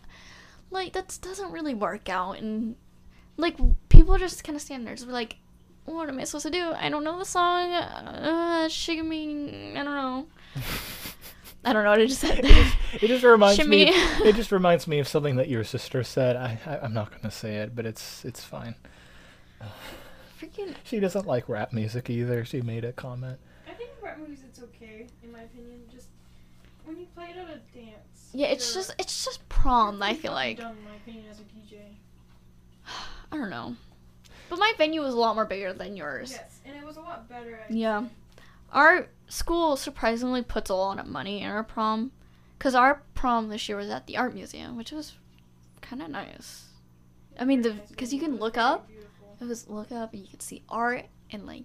like 0.71 0.93
that 0.95 1.19
doesn't 1.21 1.53
really 1.53 1.75
work 1.75 2.09
out. 2.09 2.39
And 2.39 2.77
like 3.37 3.57
people 3.89 4.17
just 4.19 4.43
kind 4.45 4.57
of 4.57 4.63
stand 4.63 4.87
there, 4.87 4.95
just 4.95 5.07
be 5.07 5.13
like, 5.13 5.37
"What 5.91 6.09
am 6.09 6.19
I 6.19 6.25
supposed 6.25 6.47
to 6.47 6.51
do? 6.51 6.73
I 6.73 6.89
don't 6.89 7.05
know 7.05 7.19
the 7.19 7.25
song. 7.25 7.73
Uh, 7.73 8.69
shake 8.69 9.05
me. 9.05 9.73
I 9.77 9.83
don't 9.85 9.95
know. 9.95 10.27
I 11.65 11.73
don't 11.75 11.85
know 11.85 11.91
what 11.91 12.01
I 12.01 12.07
just 12.07 12.21
said. 12.21 12.41
It 12.45 13.07
just 13.09 13.23
reminds 13.23 13.65
me. 13.67 13.93
Shimmy. 13.93 14.29
It 14.29 14.35
just 14.35 14.51
reminds 14.51 14.87
me 14.89 14.99
of 14.99 15.07
something 15.07 15.37
that 15.37 15.49
your 15.49 15.63
sister 15.63 16.03
said. 16.03 16.37
I, 16.37 16.59
I 16.67 16.79
I'm 16.79 16.95
not 16.95 17.11
gonna 17.11 17.31
say 17.31 17.57
it, 17.57 17.77
but 17.77 17.85
it's 17.87 18.25
it's 18.25 18.43
fine. 18.43 18.75
freaking 20.41 20.75
She 20.85 21.01
doesn't 21.01 21.27
like 21.27 21.49
rap 21.49 21.73
music 21.73 22.09
either. 22.09 22.45
She 22.45 22.63
made 22.63 22.85
a 22.85 22.93
comment. 22.93 23.39
I 23.69 23.73
think 23.73 23.91
rap 24.03 24.19
movies 24.19 24.41
it's 24.49 24.63
okay 24.63 25.07
in 25.23 25.33
my 25.33 25.43
opinion. 25.43 25.83
Just 25.93 26.09
when 26.85 26.97
you 26.99 27.07
play 27.15 27.31
it 27.31 27.37
at 27.37 27.49
a 27.49 27.61
dance. 27.79 28.31
yeah. 28.33 28.47
It's 28.47 28.73
just 28.73 28.95
it's 28.99 29.25
just 29.25 29.47
prom. 29.51 30.03
I 30.03 30.15
feel 30.15 30.33
like 30.33 30.57
Done, 30.59 30.77
in 30.79 30.85
my 30.85 30.97
opinion, 30.97 31.27
as 31.31 31.41
a 31.41 31.43
DJ. 31.43 31.77
I 33.33 33.37
don't 33.37 33.51
know. 33.51 33.77
But 34.51 34.59
my 34.59 34.73
venue 34.77 35.01
was 35.01 35.15
a 35.15 35.19
lot 35.19 35.35
more 35.37 35.47
bigger 35.47 35.73
than 35.73 35.97
yours. 35.97 36.33
Yes, 36.33 36.61
and 36.67 36.77
it 36.77 36.85
was 36.85 36.97
a 36.99 37.01
lot 37.01 37.27
better. 37.29 37.61
I'd 37.69 37.75
Yeah. 37.75 38.03
say. 38.03 38.09
our 38.73 39.09
school 39.29 39.77
surprisingly 39.77 40.43
puts 40.43 40.69
a 40.71 40.75
lot 40.75 40.99
of 40.99 41.07
money 41.07 41.41
in 41.43 41.49
our 41.51 41.65
prom, 41.65 42.13
because 42.59 42.75
our 42.75 43.03
prom 43.15 43.49
this 43.49 43.69
year 43.69 43.79
was 43.79 43.89
at 43.91 44.07
the 44.07 44.17
art 44.17 44.35
museum, 44.35 44.77
which 44.77 44.93
was 44.93 45.15
kind 45.81 46.03
of 46.03 46.11
nice. 46.11 46.67
I 47.39 47.45
mean, 47.45 47.63
the 47.63 47.73
because 47.89 48.13
you 48.13 48.21
can 48.21 48.37
look 48.37 48.59
up, 48.59 48.89
it 49.41 49.45
was 49.45 49.69
look 49.69 49.91
up 49.93 50.13
and 50.13 50.23
you 50.23 50.29
can 50.29 50.41
see 50.41 50.63
art 50.69 51.07
and 51.31 51.47
like, 51.47 51.65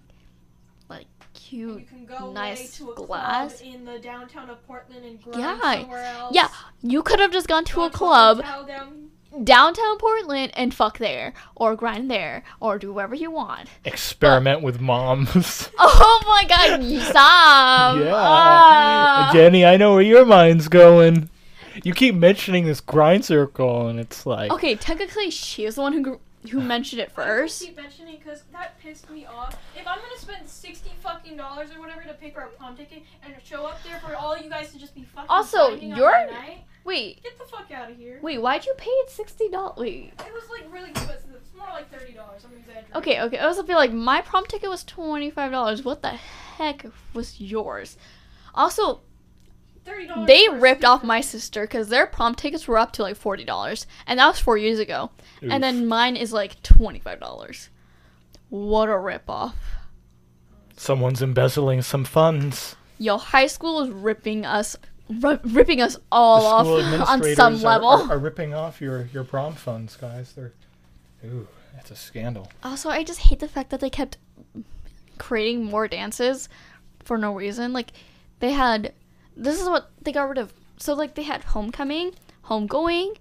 like 0.88 1.06
You 1.50 1.76
cute. 1.78 1.88
can 1.88 2.06
go 2.06 2.30
nice 2.32 2.76
to 2.78 2.92
a 2.92 2.94
glass. 2.94 3.60
club 3.60 3.74
in 3.74 3.84
the 3.84 3.98
downtown 3.98 4.48
of 4.50 4.66
Portland 4.66 5.04
and 5.04 5.20
Yeah. 5.36 5.60
somewhere 5.60 6.04
else. 6.04 6.34
Yeah, 6.34 6.48
you 6.82 7.02
could 7.02 7.20
have 7.20 7.32
just 7.32 7.46
gone 7.48 7.64
to 7.66 7.74
Go 7.76 7.84
a 7.86 7.90
club 7.90 8.42
downtown 9.44 9.98
Portland 9.98 10.52
and 10.54 10.72
fuck 10.74 10.98
there, 10.98 11.32
or 11.54 11.74
grind 11.76 12.10
there, 12.10 12.42
or 12.60 12.78
do 12.78 12.92
whatever 12.92 13.14
you 13.14 13.30
want. 13.30 13.68
Experiment 13.84 14.62
with 14.62 14.80
moms. 14.80 15.70
Oh 15.78 16.22
my 16.26 16.44
god, 16.48 16.82
you 16.82 17.00
stop! 17.00 17.98
yeah. 17.98 18.12
Ah. 18.14 19.30
Jenny, 19.32 19.64
I 19.64 19.76
know 19.76 19.94
where 19.94 20.02
your 20.02 20.24
mind's 20.24 20.68
going. 20.68 21.30
You 21.84 21.92
keep 21.94 22.14
mentioning 22.14 22.64
this 22.64 22.80
grind 22.80 23.24
circle, 23.24 23.88
and 23.88 24.00
it's 24.00 24.24
like. 24.26 24.50
Okay, 24.50 24.74
technically 24.76 25.30
she 25.30 25.64
is 25.64 25.74
the 25.76 25.82
one 25.82 25.92
who 25.92 26.02
gr- 26.02 26.48
who 26.50 26.60
mentioned 26.60 27.00
it 27.02 27.10
first. 27.12 27.26
I 27.28 27.36
first. 27.42 27.62
keep 27.66 27.76
mentioning 27.76 28.16
because 28.18 28.42
that 28.52 28.78
pissed 28.80 29.10
me 29.10 29.26
off. 29.26 29.56
If 29.76 29.86
I'm 29.86 29.98
gonna 29.98 30.18
spend 30.18 30.48
sixty 30.48 30.92
fucking 31.00 31.36
dollars 31.36 31.68
or 31.76 31.80
whatever 31.80 32.02
to 32.02 32.14
pay 32.14 32.30
for 32.30 32.40
a 32.42 32.48
prom 32.48 32.76
ticket 32.76 33.02
and 33.24 33.34
show 33.44 33.66
up 33.66 33.82
there 33.82 34.00
for 34.00 34.14
all 34.16 34.36
you 34.38 34.48
guys 34.48 34.72
to 34.72 34.78
just 34.78 34.94
be 34.94 35.02
fucking 35.02 35.28
Also, 35.28 35.68
grinding 35.68 35.92
on 35.92 35.98
you're- 35.98 36.12
my 36.12 36.32
night, 36.32 36.64
Wait, 36.86 37.22
get 37.22 37.36
the 37.38 37.44
fuck 37.44 37.70
out 37.72 37.90
of 37.90 37.96
here. 37.98 38.18
wait, 38.22 38.40
why'd 38.40 38.64
you 38.64 38.72
pay 38.78 38.90
it 38.90 39.10
sixty 39.10 39.48
dollars? 39.48 39.76
Wait. 39.78 40.12
It 40.26 40.32
was 40.32 40.44
like 40.50 40.72
really 40.72 40.90
expensive. 40.90 41.30
It's 41.34 41.54
more 41.56 41.66
like 41.68 41.90
thirty 41.90 42.12
dollars. 42.12 42.44
I'm 42.44 42.56
exaggerating. 42.56 42.94
Okay, 42.94 43.20
okay. 43.22 43.38
I 43.38 43.46
was 43.46 43.56
gonna 43.56 43.68
be 43.68 43.74
like, 43.74 43.92
my 43.92 44.20
prom 44.22 44.46
ticket 44.46 44.70
was 44.70 44.84
twenty 44.84 45.30
five 45.30 45.50
dollars. 45.50 45.82
What 45.84 46.02
the 46.02 46.10
heck 46.10 46.86
was 47.12 47.40
yours? 47.40 47.96
Also, 48.54 49.00
Thirty 49.84 50.06
dollars. 50.06 50.26
they 50.26 50.48
ripped 50.48 50.84
off 50.84 51.04
my 51.04 51.20
sister 51.20 51.62
because 51.62 51.88
their 51.88 52.06
prom 52.06 52.34
tickets 52.34 52.66
were 52.66 52.78
up 52.78 52.92
to 52.92 53.02
like 53.02 53.16
forty 53.16 53.44
dollars, 53.44 53.86
and 54.06 54.18
that 54.18 54.28
was 54.28 54.38
four 54.38 54.56
years 54.56 54.78
ago. 54.78 55.10
Oof. 55.42 55.50
And 55.50 55.62
then 55.62 55.86
mine 55.86 56.16
is 56.16 56.32
like 56.32 56.62
twenty 56.62 56.98
five 57.00 57.20
dollars. 57.20 57.68
What 58.48 58.88
a 58.88 58.96
rip 58.96 59.28
off! 59.28 59.56
Someone's 60.76 61.22
embezzling 61.22 61.82
some 61.82 62.04
funds. 62.04 62.76
Yo, 62.98 63.18
high 63.18 63.46
school 63.46 63.80
is 63.82 63.90
ripping 63.90 64.44
us, 64.46 64.76
ri- 65.08 65.38
ripping 65.44 65.80
us 65.80 65.96
all 66.10 66.40
the 66.40 66.46
off 66.46 66.66
on 66.66 66.80
administrators 66.84 67.36
some 67.36 67.54
are- 67.54 67.58
level. 67.58 67.88
Are, 67.88 68.12
are 68.12 68.18
ripping 68.18 68.54
off 68.54 68.80
your, 68.80 69.08
your 69.12 69.24
prom 69.24 69.54
funds, 69.54 69.96
guys. 69.96 70.32
They're. 70.32 70.52
Ooh, 71.24 71.48
that's 71.74 71.90
a 71.90 71.96
scandal. 71.96 72.50
Also, 72.62 72.88
I 72.90 73.02
just 73.02 73.20
hate 73.20 73.40
the 73.40 73.48
fact 73.48 73.70
that 73.70 73.80
they 73.80 73.90
kept 73.90 74.18
creating 75.18 75.64
more 75.64 75.88
dances 75.88 76.48
for 77.02 77.18
no 77.18 77.34
reason. 77.34 77.72
Like, 77.72 77.92
they 78.40 78.52
had. 78.52 78.92
This 79.36 79.60
is 79.60 79.68
what 79.68 79.90
they 80.02 80.12
got 80.12 80.28
rid 80.28 80.38
of. 80.38 80.52
So, 80.78 80.94
like, 80.94 81.14
they 81.14 81.22
had 81.22 81.44
homecoming, 81.44 82.12
homegoing, 82.46 83.16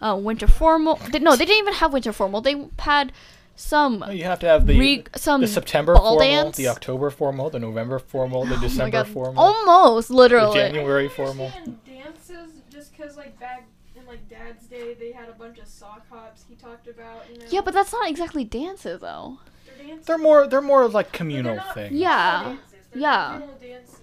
uh, 0.00 0.18
winter 0.20 0.46
formal. 0.46 0.98
They, 1.10 1.18
no, 1.18 1.36
they 1.36 1.44
didn't 1.44 1.62
even 1.62 1.74
have 1.74 1.92
winter 1.92 2.12
formal. 2.12 2.40
They 2.40 2.66
had 2.78 3.12
some. 3.56 4.04
You 4.10 4.24
have 4.24 4.40
to 4.40 4.46
have 4.46 4.66
the, 4.66 4.78
Re- 4.78 5.04
some 5.16 5.40
the 5.42 5.46
September 5.46 5.94
ball 5.94 6.18
formal, 6.18 6.44
dance. 6.44 6.56
the 6.56 6.68
October 6.68 7.10
formal, 7.10 7.50
the 7.50 7.58
November 7.58 7.98
formal, 7.98 8.44
the 8.44 8.54
Oh 8.54 8.56
my 8.56 8.62
December 8.62 8.90
God, 9.04 9.08
formal, 9.08 9.42
Almost, 9.42 10.08
the 10.08 10.14
literally. 10.14 10.54
January 10.58 11.08
formal. 11.08 11.52
dances 11.86 12.52
just 12.70 12.96
because 12.96 13.16
like 13.16 13.38
back 13.38 13.66
in 13.96 14.06
like 14.06 14.28
Dad's 14.28 14.66
day 14.66 14.94
they 14.94 15.12
had 15.12 15.28
a 15.28 15.32
bunch 15.32 15.58
of 15.58 15.66
sock 15.66 16.08
hops 16.08 16.44
he 16.48 16.54
talked 16.54 16.88
about. 16.88 17.22
You 17.32 17.38
know. 17.38 17.44
Yeah, 17.50 17.60
but 17.62 17.74
that's 17.74 17.92
not 17.92 18.08
exactly 18.08 18.44
dances, 18.44 19.00
though. 19.00 19.38
they're 19.66 19.86
dances. 19.86 20.06
They're 20.06 20.18
more 20.18 20.46
they're 20.46 20.60
more 20.62 20.88
like 20.88 20.92
but 21.06 21.12
they're 21.12 21.18
communal 21.18 21.56
not 21.56 21.74
things. 21.74 21.92
Yeah. 21.92 22.42
dances. 22.44 22.64
They're 22.92 23.02
yeah. 23.02 23.40
dances. 23.60 23.96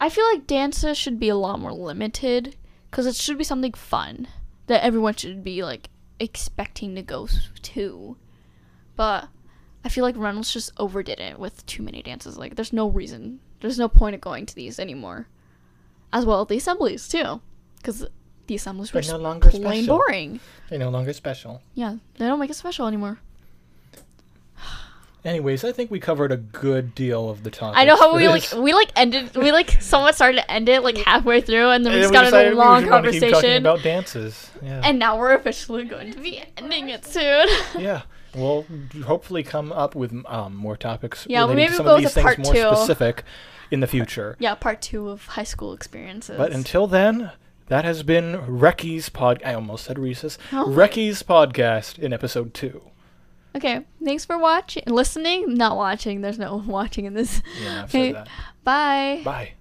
I 0.00 0.08
feel 0.08 0.24
like 0.26 0.46
dances 0.46 0.98
should 0.98 1.18
be 1.20 1.28
a 1.28 1.36
lot 1.36 1.60
more 1.60 1.72
limited 1.72 2.56
because 2.90 3.06
it 3.06 3.14
should 3.14 3.38
be 3.38 3.44
something 3.44 3.72
fun 3.72 4.26
that 4.66 4.82
everyone 4.84 5.14
should 5.14 5.42
be 5.44 5.62
like 5.62 5.88
expecting 6.18 6.94
to 6.96 7.02
go 7.02 7.28
to. 7.62 8.16
But 8.96 9.28
I 9.84 9.88
feel 9.88 10.04
like 10.04 10.16
Reynolds 10.16 10.52
just 10.52 10.72
overdid 10.78 11.18
it 11.20 11.38
with 11.38 11.64
too 11.66 11.82
many 11.82 12.02
dances. 12.02 12.38
Like, 12.38 12.56
there's 12.56 12.72
no 12.72 12.88
reason, 12.88 13.40
there's 13.60 13.78
no 13.78 13.88
point 13.88 14.14
of 14.14 14.20
going 14.20 14.46
to 14.46 14.54
these 14.54 14.78
anymore. 14.78 15.28
As 16.12 16.26
well, 16.26 16.44
the 16.44 16.56
assemblies 16.58 17.08
too, 17.08 17.40
because 17.78 18.06
the 18.46 18.54
assemblies 18.54 18.92
were 18.92 19.00
no 19.02 19.16
longer 19.16 19.48
plain 19.50 19.84
special. 19.84 19.96
boring. 19.96 20.40
They're 20.68 20.78
no 20.78 20.90
longer 20.90 21.12
special. 21.12 21.62
Yeah, 21.74 21.96
they 22.18 22.26
don't 22.26 22.38
make 22.38 22.50
it 22.50 22.54
special 22.54 22.86
anymore. 22.86 23.18
Anyways, 25.24 25.64
I 25.64 25.72
think 25.72 25.90
we 25.90 26.00
covered 26.00 26.32
a 26.32 26.36
good 26.36 26.94
deal 26.94 27.30
of 27.30 27.44
the 27.44 27.50
topic. 27.50 27.78
I 27.78 27.84
know 27.84 27.96
how 27.96 28.14
we 28.14 28.28
like 28.28 28.44
we 28.52 28.74
like 28.74 28.90
ended 28.96 29.34
we 29.36 29.52
like 29.52 29.70
somewhat 29.80 30.16
started 30.16 30.38
to 30.38 30.50
end 30.50 30.68
it 30.68 30.82
like 30.82 30.98
halfway 30.98 31.40
through 31.40 31.70
and 31.70 31.86
then 31.86 31.94
we 31.94 32.00
just 32.00 32.12
got 32.12 32.26
in 32.26 32.52
a 32.52 32.54
long 32.54 32.86
conversation. 32.86 33.30
talking 33.30 33.56
about 33.56 33.82
dances. 33.82 34.50
Yeah. 34.60 34.82
And 34.84 34.98
now 34.98 35.18
we're 35.18 35.34
officially 35.34 35.84
going 35.84 36.12
to 36.12 36.20
be 36.20 36.42
ending 36.56 36.88
it 36.90 37.06
soon. 37.06 37.46
yeah. 37.78 38.02
We'll 38.34 38.64
hopefully 39.04 39.42
come 39.42 39.72
up 39.72 39.94
with 39.94 40.12
um, 40.26 40.56
more 40.56 40.76
topics 40.76 41.26
Yeah, 41.28 41.40
relating 41.40 41.56
maybe 41.56 41.70
to 41.70 41.76
some 41.76 41.86
we'll 41.86 41.94
of 41.96 41.98
go 42.02 42.08
these 42.08 42.14
with 42.16 42.24
things 42.24 42.24
part 42.24 42.38
more 42.38 42.54
two. 42.54 42.76
specific 42.76 43.24
in 43.70 43.80
the 43.80 43.86
future. 43.86 44.36
yeah, 44.38 44.54
part 44.54 44.80
two 44.82 45.08
of 45.10 45.26
high 45.26 45.44
school 45.44 45.72
experiences. 45.72 46.36
But 46.38 46.52
until 46.52 46.86
then, 46.86 47.32
that 47.66 47.84
has 47.84 48.02
been 48.02 48.36
Recky's 48.46 49.08
pod. 49.08 49.42
I 49.44 49.54
almost 49.54 49.84
said 49.84 49.98
Reese's. 49.98 50.38
Oh. 50.52 50.70
Recky's 50.70 51.22
podcast 51.22 51.98
in 51.98 52.12
episode 52.12 52.52
two. 52.54 52.82
okay, 53.56 53.84
thanks 54.04 54.24
for 54.24 54.38
watching, 54.38 54.82
listening, 54.86 55.54
not 55.54 55.76
watching. 55.76 56.20
There's 56.22 56.38
no 56.38 56.56
watching 56.66 57.04
in 57.04 57.14
this. 57.14 57.42
Yeah, 57.62 57.82
I've 57.82 57.90
Okay. 57.90 58.12
said 58.12 58.14
that. 58.16 58.28
Bye. 58.64 59.20
Bye. 59.24 59.52